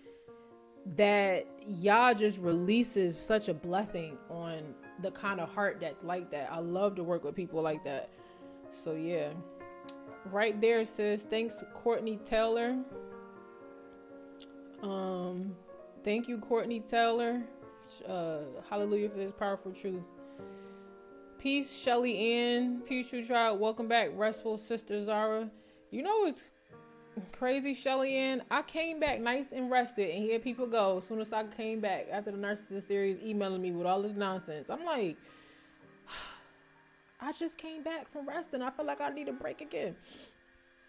[0.97, 6.51] that Yah just releases such a blessing on the kind of heart that's like that.
[6.51, 8.11] I love to work with people like that.
[8.71, 9.31] So yeah.
[10.27, 12.79] Right there says thanks Courtney Taylor.
[14.83, 15.55] Um
[16.03, 17.43] Thank you, Courtney Taylor.
[18.09, 20.03] Uh, hallelujah for this powerful truth.
[21.39, 22.81] Peace, Shelly Ann.
[22.87, 23.59] Peace, Truth Tribe.
[23.59, 25.51] Welcome back, Restful Sister Zara.
[25.91, 26.43] You know what's
[27.33, 28.43] crazy, Shelly Ann?
[28.51, 30.99] I came back nice and rested, and here people go.
[30.99, 34.15] As soon as I came back after the Narcissist series, emailing me with all this
[34.15, 34.71] nonsense.
[34.71, 35.17] I'm like,
[37.21, 38.63] I just came back from resting.
[38.63, 39.97] I feel like I need a break again.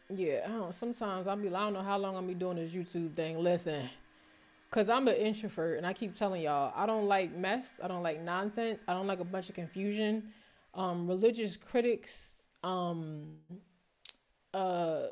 [0.09, 0.75] Yeah, I don't.
[0.75, 1.47] Sometimes I'll be.
[1.47, 3.39] I don't know how long I'm be doing this YouTube thing.
[3.39, 3.89] Listen,
[4.71, 7.73] Cause I'm an introvert, and I keep telling y'all, I don't like mess.
[7.83, 8.81] I don't like nonsense.
[8.87, 10.31] I don't like a bunch of confusion.
[10.73, 13.33] Um, religious critics, um,
[14.53, 15.07] uh,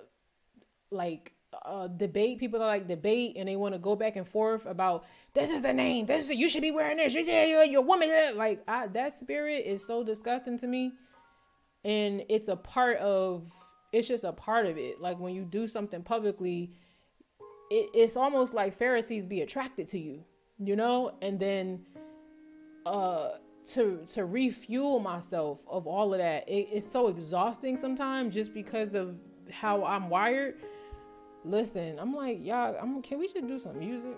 [0.92, 1.34] like
[1.66, 5.06] uh, debate people that like debate, and they want to go back and forth about
[5.34, 6.06] this is the name.
[6.06, 7.14] This is you should be wearing this.
[7.14, 8.10] You're you're, you're a woman.
[8.38, 10.94] Like I, that spirit is so disgusting to me,
[11.84, 13.52] and it's a part of.
[13.92, 15.02] It's just a part of it.
[15.02, 16.72] Like when you do something publicly
[17.70, 20.24] it, it's almost like Pharisees be attracted to you,
[20.58, 21.86] you know, and then
[22.86, 23.32] uh
[23.68, 26.48] to to refuel myself of all of that.
[26.48, 29.16] It, it's so exhausting sometimes just because of
[29.52, 30.56] how I'm wired.
[31.46, 34.18] Listen, I'm like, y'all, I'm can we just do some music?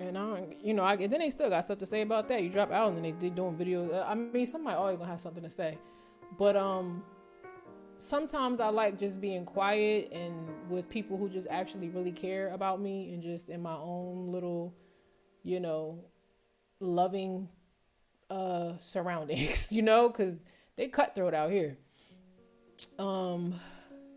[0.00, 2.42] And I, you know, I then they still got stuff to say about that.
[2.42, 4.04] You drop out and then they did doing videos.
[4.04, 5.78] I mean, somebody always gonna have something to say,
[6.38, 7.04] but um,
[8.02, 10.34] sometimes I like just being quiet and
[10.68, 14.74] with people who just actually really care about me and just in my own little,
[15.44, 16.04] you know,
[16.80, 17.48] loving
[18.28, 20.44] uh surroundings, you know, cuz
[20.76, 21.78] they cutthroat out here.
[22.98, 23.54] Um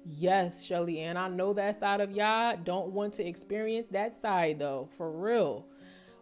[0.04, 4.60] yes, Shelly and I know that side of y'all don't want to experience that side
[4.60, 5.68] though, for real.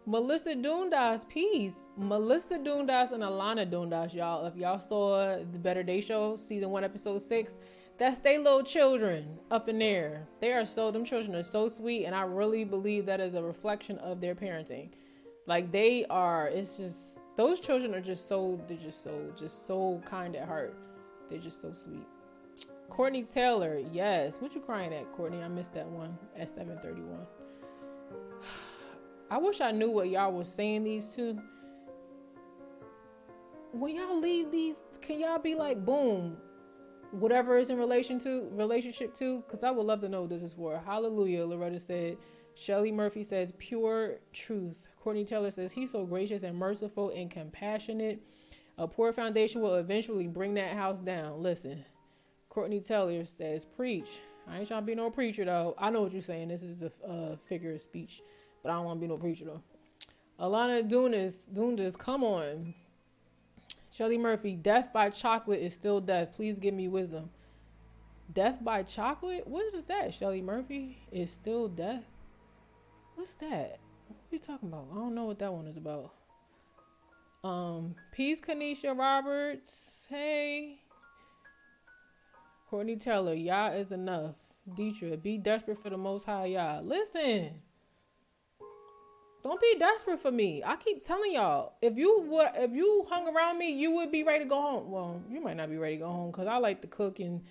[0.06, 1.74] Melissa Dundas, peace.
[1.96, 4.44] Melissa Dundas and Alana Dundas, y'all.
[4.44, 7.56] If y'all saw the Better Day Show, season one, episode six,
[7.96, 10.28] that's they little children up in there.
[10.40, 13.42] They are so them children are so sweet, and I really believe that is a
[13.42, 14.90] reflection of their parenting.
[15.46, 16.96] Like they are, it's just
[17.36, 20.76] those children are just so they're just so just so kind at heart.
[21.30, 22.06] They're just so sweet.
[22.90, 24.36] Courtney Taylor, yes.
[24.38, 25.42] What you crying at, Courtney?
[25.42, 27.26] I missed that one at 731.
[29.30, 31.40] I wish I knew what y'all was saying these two.
[33.72, 36.36] When y'all leave these, can y'all be like, boom,
[37.10, 39.42] whatever is in relation to relationship to?
[39.46, 40.80] Because I would love to know what this is for.
[40.84, 41.44] Hallelujah.
[41.46, 42.18] Loretta said,
[42.54, 44.88] Shelly Murphy says, pure truth.
[45.02, 48.22] Courtney Taylor says, he's so gracious and merciful and compassionate.
[48.78, 51.42] A poor foundation will eventually bring that house down.
[51.42, 51.84] Listen,
[52.48, 54.08] Courtney Taylor says, preach.
[54.48, 55.74] I ain't trying to be no preacher though.
[55.78, 56.48] I know what you're saying.
[56.48, 58.22] This is a uh, figure of speech,
[58.64, 59.62] but I don't want to be no preacher though.
[60.40, 62.74] Alana Dunas, Dundas, come on.
[63.92, 66.32] Shelly Murphy, death by chocolate is still death.
[66.34, 67.30] Please give me wisdom.
[68.32, 69.46] Death by chocolate?
[69.46, 70.12] What is that?
[70.12, 72.02] Shelly Murphy is still death.
[73.14, 73.78] What's that?
[74.08, 74.88] What are you talking about?
[74.90, 76.10] I don't know what that one is about.
[77.44, 80.06] Um, Peace Kanisha Roberts.
[80.08, 80.80] Hey.
[82.68, 84.34] Courtney Taylor, Yah is enough.
[84.68, 86.80] Deetra, be desperate for the most high Yah.
[86.82, 87.60] Listen.
[89.44, 90.62] Don't be desperate for me.
[90.64, 94.22] I keep telling y'all, if you would, if you hung around me, you would be
[94.22, 94.90] ready to go home.
[94.90, 97.42] Well, you might not be ready to go home because I like to cook and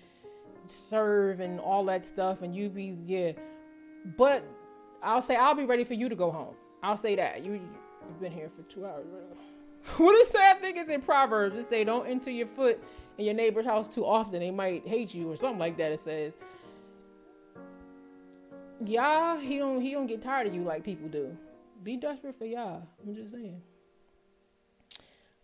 [0.66, 3.32] serve and all that stuff, and you be yeah.
[4.16, 4.42] But
[5.04, 6.56] I'll say I'll be ready for you to go home.
[6.82, 9.06] I'll say that you you've been here for two hours.
[9.98, 11.54] what a sad thing is in Proverbs.
[11.56, 12.82] It say don't enter your foot
[13.18, 14.40] in your neighbor's house too often.
[14.40, 15.92] They might hate you or something like that.
[15.92, 16.32] It says.
[18.84, 21.36] Yeah, he don't he don't get tired of you like people do.
[21.84, 22.78] Be desperate for Yah.
[23.06, 23.60] I'm just saying.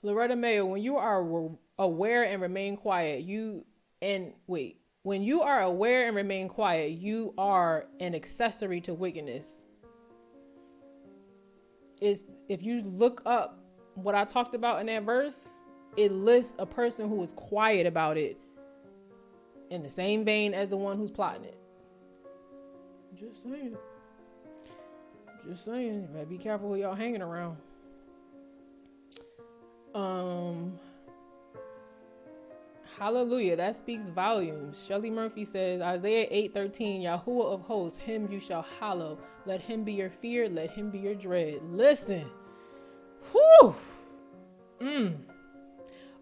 [0.02, 1.22] Loretta Mayo, when you are
[1.78, 3.66] aware and remain quiet, you
[4.00, 9.46] and wait, when you are aware and remain quiet, you are an accessory to wickedness.
[12.00, 13.58] Is if you look up
[13.94, 15.46] what I talked about in that verse,
[15.98, 18.38] it lists a person who is quiet about it
[19.68, 21.58] in the same vein as the one who's plotting it.
[23.14, 23.76] Just saying.
[25.48, 26.08] Just saying.
[26.16, 27.56] You be careful who y'all hanging around.
[29.94, 30.78] Um
[32.98, 33.56] Hallelujah.
[33.56, 34.84] That speaks volumes.
[34.86, 39.18] Shelly Murphy says, Isaiah 8:13, Yahuwah of hosts, him you shall hallow.
[39.46, 41.60] Let him be your fear, let him be your dread.
[41.70, 42.26] Listen.
[43.32, 43.74] Whew.
[44.80, 45.16] Mm.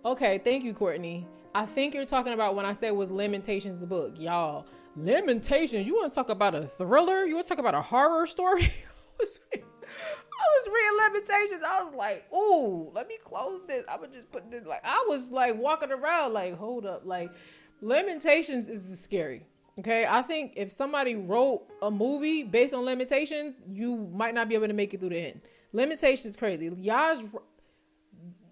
[0.05, 1.27] Okay, thank you, Courtney.
[1.55, 4.15] I think you're talking about when I said was Lamentations the book.
[4.17, 7.25] Y'all, Lamentations, you want to talk about a thriller?
[7.25, 8.73] You want to talk about a horror story?
[9.21, 11.65] I was I was reading Lamentations.
[11.67, 13.85] I was like, ooh, let me close this.
[13.89, 17.33] I would just put this like I was like walking around like, hold up, like
[17.81, 19.47] Lamentations is scary.
[19.79, 24.57] Okay, I think if somebody wrote a movie based on Lamentations, you might not be
[24.57, 25.41] able to make it through the end.
[25.73, 26.71] Lamentations is crazy.
[26.77, 27.23] Yah's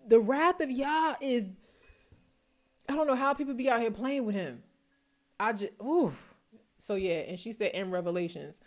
[0.06, 1.44] the wrath of Yah is.
[2.88, 4.62] I don't know how people be out here playing with him.
[5.40, 6.12] I just ooh.
[6.78, 8.60] So yeah, and she said in Revelations.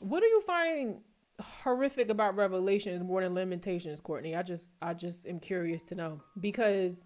[0.00, 0.98] What do you find
[1.40, 4.34] horrific about Revelations more than Lamentations, Courtney?
[4.34, 7.04] I just I just am curious to know because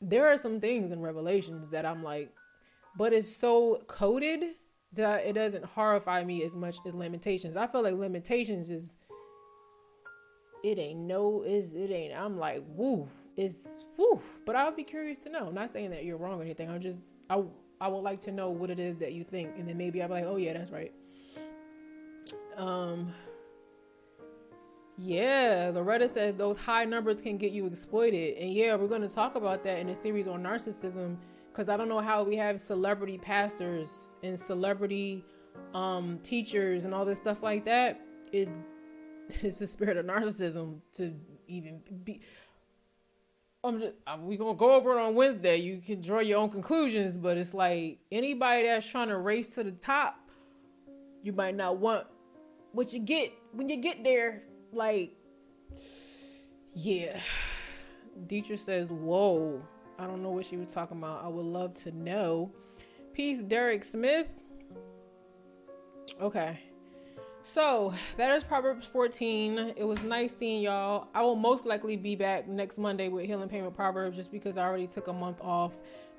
[0.00, 2.32] there are some things in Revelations that I'm like,
[2.96, 4.54] but it's so coded
[4.92, 7.56] that it doesn't horrify me as much as Lamentations.
[7.56, 8.94] I feel like Lamentations is
[10.64, 13.66] it ain't no is it ain't I'm like woo it's
[13.96, 15.46] woo but I'll be curious to know.
[15.46, 16.68] I'm not saying that you're wrong or anything.
[16.68, 17.42] I'm just I
[17.80, 20.08] I would like to know what it is that you think and then maybe I'll
[20.08, 20.92] be like, oh yeah, that's right.
[22.58, 23.12] Um,
[24.98, 28.36] yeah, Loretta says those high numbers can get you exploited.
[28.38, 31.16] And yeah, we're going to talk about that in a series on narcissism
[31.52, 35.24] because I don't know how we have celebrity pastors and celebrity
[35.72, 38.00] um, teachers and all this stuff like that.
[38.32, 38.48] It
[39.28, 41.14] it's the spirit of narcissism to
[41.46, 42.20] even be.
[43.62, 45.56] I'm just, we gonna go over it on Wednesday.
[45.56, 49.64] You can draw your own conclusions, but it's like anybody that's trying to race to
[49.64, 50.16] the top,
[51.22, 52.06] you might not want
[52.72, 55.12] what you get when you get there, like,
[56.74, 57.18] yeah.
[58.26, 59.62] Dietrich says, Whoa.
[59.98, 61.24] I don't know what she was talking about.
[61.24, 62.52] I would love to know.
[63.12, 64.32] Peace, Derek Smith.
[66.20, 66.60] Okay.
[67.42, 69.72] So that is Proverbs 14.
[69.76, 71.08] It was nice seeing y'all.
[71.14, 74.64] I will most likely be back next Monday with Healing Payment Proverbs just because I
[74.64, 75.72] already took a month off.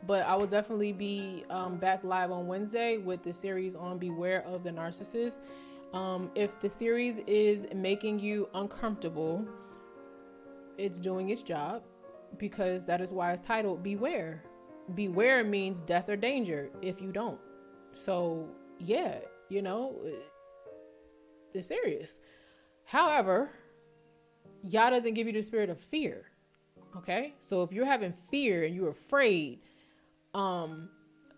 [0.07, 4.43] But I will definitely be um, back live on Wednesday with the series on Beware
[4.45, 5.41] of the Narcissist.
[5.93, 9.47] Um, if the series is making you uncomfortable,
[10.77, 11.83] it's doing its job
[12.37, 14.43] because that is why it's titled Beware.
[14.93, 17.39] Beware means death or danger if you don't.
[17.91, 18.47] So,
[18.77, 19.95] yeah, you know,
[21.53, 22.17] it's serious.
[22.85, 23.51] However,
[24.63, 26.25] Yah doesn't give you the spirit of fear.
[26.97, 27.33] Okay?
[27.39, 29.59] So if you're having fear and you're afraid,
[30.33, 30.89] um,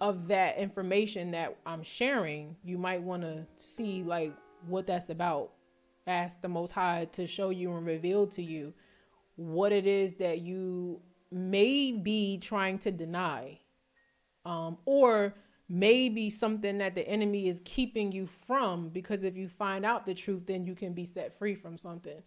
[0.01, 4.33] of that information that I'm sharing, you might want to see like
[4.67, 5.51] what that's about.
[6.07, 8.73] Ask the Most High to show you and reveal to you
[9.35, 10.99] what it is that you
[11.31, 13.59] may be trying to deny,
[14.43, 15.35] um, or
[15.69, 20.05] may be something that the enemy is keeping you from because if you find out
[20.05, 22.21] the truth then you can be set free from something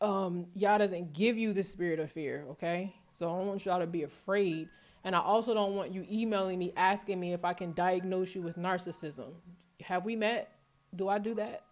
[0.00, 3.80] um Yah doesn't give you the spirit of fear okay so i don't want y'all
[3.80, 4.66] to be afraid
[5.08, 8.42] and i also don't want you emailing me asking me if i can diagnose you
[8.42, 9.32] with narcissism
[9.80, 10.52] have we met
[10.94, 11.64] do i do that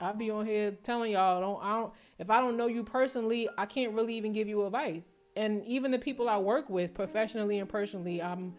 [0.00, 3.48] i'll be on here telling y'all don't i don't if i don't know you personally
[3.58, 7.58] i can't really even give you advice and even the people i work with professionally
[7.58, 8.54] and personally i'm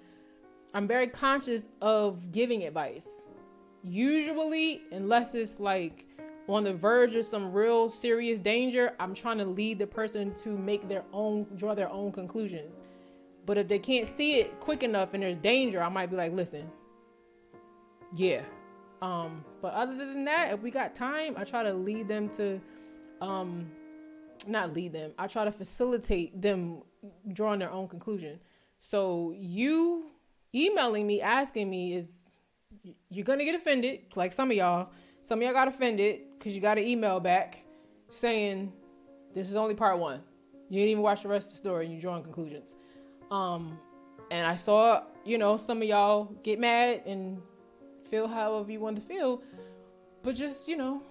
[0.76, 3.08] I'm very conscious of giving advice.
[3.86, 6.06] Usually, unless it's like
[6.50, 10.50] on the verge of some real serious danger, I'm trying to lead the person to
[10.50, 12.82] make their own, draw their own conclusions.
[13.46, 16.34] But if they can't see it quick enough and there's danger, I might be like,
[16.34, 16.70] listen,
[18.16, 18.42] yeah.
[19.02, 22.60] Um, but other than that, if we got time, I try to lead them to,
[23.22, 23.70] um,
[24.48, 25.14] not lead them.
[25.18, 26.82] I try to facilitate them
[27.34, 28.40] drawing their own conclusion.
[28.80, 30.12] So you
[30.56, 32.20] emailing me asking me is
[33.10, 34.90] you're gonna get offended like some of y'all
[35.22, 37.66] some of y'all got offended because you got an email back
[38.10, 38.72] saying
[39.34, 40.22] this is only part one
[40.70, 42.76] you didn't even watch the rest of the story and you're drawing conclusions
[43.32, 43.78] um
[44.32, 47.42] and i saw you know some of y'all get mad and
[48.10, 49.42] feel however you want to feel
[50.24, 51.02] but just you know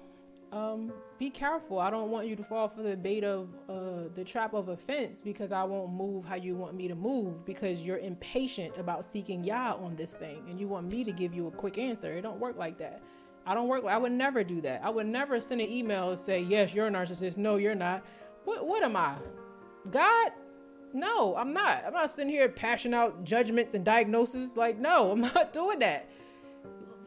[0.55, 1.81] um, be careful.
[1.81, 5.21] I don't want you to fall for the bait of uh, the trap of offense
[5.21, 9.43] because I won't move how you want me to move because you're impatient about seeking
[9.43, 12.13] Yah on this thing and you want me to give you a quick answer.
[12.13, 13.03] It don't work like that.
[13.47, 13.85] I don't work.
[13.85, 14.81] I would never do that.
[14.85, 18.05] I would never send an email and say, "Yes, you're a narcissist." No, you're not.
[18.45, 18.65] What?
[18.67, 19.17] What am I?
[19.91, 20.33] God?
[20.95, 21.85] No, I'm not.
[21.87, 24.57] I'm not sitting here passing out judgments and diagnoses.
[24.57, 26.09] Like, no, I'm not doing that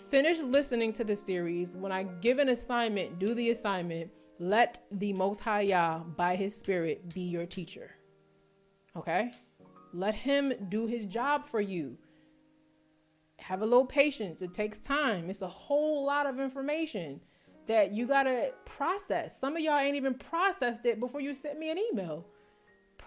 [0.09, 4.11] finish listening to the series, when I give an assignment, do the assignment.
[4.39, 7.95] Let the Most High Yah, by His Spirit, be your teacher.
[8.95, 9.31] Okay?
[9.93, 11.97] Let Him do His job for you.
[13.39, 14.41] Have a little patience.
[14.41, 15.29] It takes time.
[15.29, 17.21] It's a whole lot of information
[17.67, 19.39] that you got to process.
[19.39, 22.25] Some of y'all ain't even processed it before you sent me an email.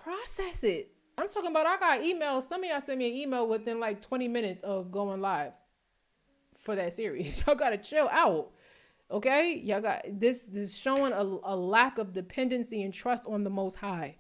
[0.03, 0.93] Process it.
[1.19, 2.45] I'm talking about I got emails.
[2.45, 5.53] Some of y'all sent me an email within like 20 minutes of going live
[6.59, 7.43] for that series.
[7.47, 8.51] Y'all gotta chill out.
[9.11, 9.57] Okay?
[9.57, 13.77] Y'all got this this showing a, a lack of dependency and trust on the most
[13.77, 14.17] high.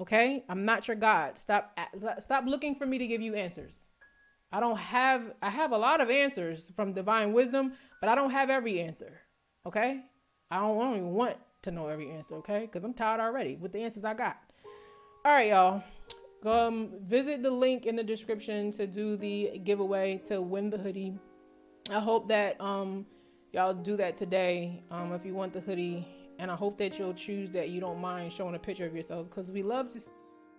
[0.00, 0.44] Okay?
[0.48, 1.36] I'm not your God.
[1.36, 1.78] Stop
[2.20, 3.82] stop looking for me to give you answers.
[4.50, 8.30] I don't have I have a lot of answers from divine wisdom, but I don't
[8.30, 9.20] have every answer.
[9.66, 10.02] Okay?
[10.50, 12.60] I don't, I don't even want to know every answer, okay?
[12.60, 14.36] Because I'm tired already with the answers I got.
[15.24, 15.84] All right, y'all.
[16.44, 21.16] Um, visit the link in the description to do the giveaway to win the hoodie.
[21.92, 23.06] I hope that um
[23.52, 26.06] y'all do that today um if you want the hoodie
[26.40, 29.28] and I hope that you'll choose that you don't mind showing a picture of yourself
[29.28, 30.00] because we love to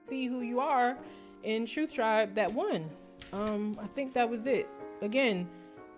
[0.03, 0.97] see who you are
[1.43, 2.89] in Truth Tribe that won.
[3.33, 4.69] Um I think that was it.
[5.01, 5.49] Again,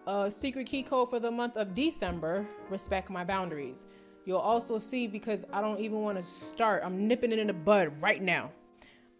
[0.07, 3.83] uh secret key code for the month of December, respect my boundaries.
[4.25, 6.81] You'll also see because I don't even want to start.
[6.83, 8.51] I'm nipping it in the bud right now.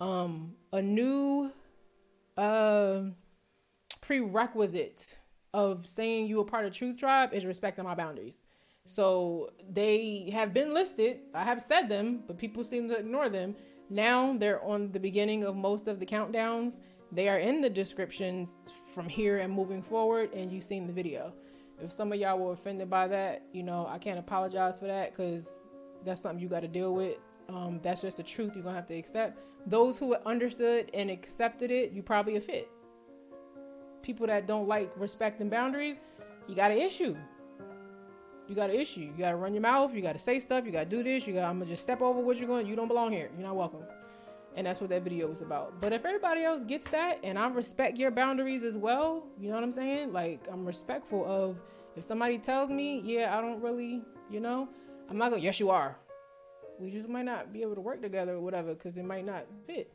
[0.01, 1.51] Um a new
[2.37, 3.01] uh
[4.01, 5.19] prerequisite
[5.53, 8.41] of saying you a part of Truth Tribe is respecting my boundaries.
[8.85, 11.19] So they have been listed.
[11.33, 13.55] I have said them, but people seem to ignore them.
[13.89, 16.79] Now they're on the beginning of most of the countdowns.
[17.11, 18.55] They are in the descriptions
[18.93, 21.33] from here and moving forward, and you've seen the video.
[21.81, 25.11] If some of y'all were offended by that, you know, I can't apologize for that
[25.11, 25.63] because
[26.05, 27.17] that's something you got to deal with.
[27.49, 29.39] Um, that's just the truth you're going to have to accept.
[29.67, 32.69] Those who understood and accepted it, you probably a fit
[34.05, 35.99] people that don't like respect and boundaries,
[36.47, 37.17] you got an issue.
[38.47, 39.01] You got an issue.
[39.01, 39.93] You got to run your mouth.
[39.95, 40.65] You got to say stuff.
[40.65, 41.25] You got to do this.
[41.25, 41.49] You got.
[41.49, 42.67] I'm gonna just step over what you're going.
[42.67, 43.31] You don't belong here.
[43.35, 43.81] You're not welcome.
[44.55, 45.81] And that's what that video was about.
[45.81, 49.55] But if everybody else gets that, and I respect your boundaries as well, you know
[49.55, 50.13] what I'm saying?
[50.13, 51.57] Like I'm respectful of
[51.95, 54.69] if somebody tells me, yeah, I don't really, you know,
[55.09, 55.41] I'm not gonna.
[55.41, 55.97] Yes, you are.
[56.79, 59.45] We just might not be able to work together or whatever because it might not
[59.67, 59.91] fit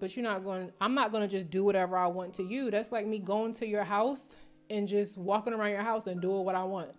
[0.00, 2.70] but you're not going I'm not going to just do whatever I want to you.
[2.70, 4.36] That's like me going to your house
[4.70, 6.92] and just walking around your house and doing what I want.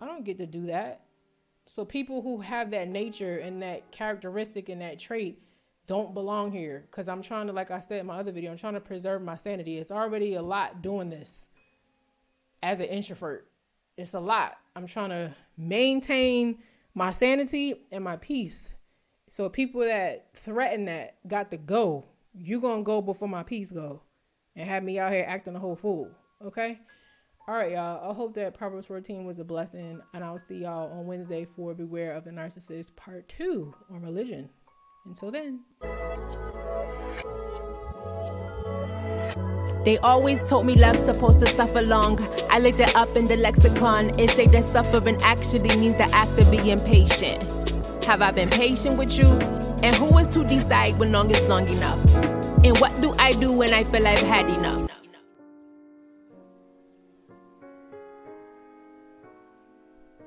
[0.00, 1.02] I don't get to do that.
[1.66, 5.40] So people who have that nature and that characteristic and that trait
[5.86, 8.56] don't belong here cuz I'm trying to like I said in my other video, I'm
[8.56, 9.78] trying to preserve my sanity.
[9.78, 11.48] It's already a lot doing this
[12.62, 13.48] as an introvert.
[13.96, 14.58] It's a lot.
[14.74, 16.58] I'm trying to maintain
[16.94, 18.72] my sanity and my peace.
[19.28, 24.02] So people that threaten that got to go you gonna go before my peace go
[24.56, 26.10] and have me out here acting a whole fool.
[26.44, 26.80] Okay?
[27.46, 28.10] All right, y'all.
[28.10, 31.74] I hope that Proverbs 14 was a blessing, and I'll see y'all on Wednesday for
[31.74, 34.48] Beware of the Narcissist Part 2 on religion.
[35.06, 35.60] Until then.
[39.84, 42.18] They always told me love's supposed to suffer long.
[42.50, 44.18] I looked it up in the lexicon.
[44.18, 47.42] It say that suffering actually means the act of being patient.
[48.06, 49.26] Have I been patient with you?
[49.82, 52.02] And who is to decide when long is long enough?
[52.64, 54.83] And what do I do when I feel I've had enough?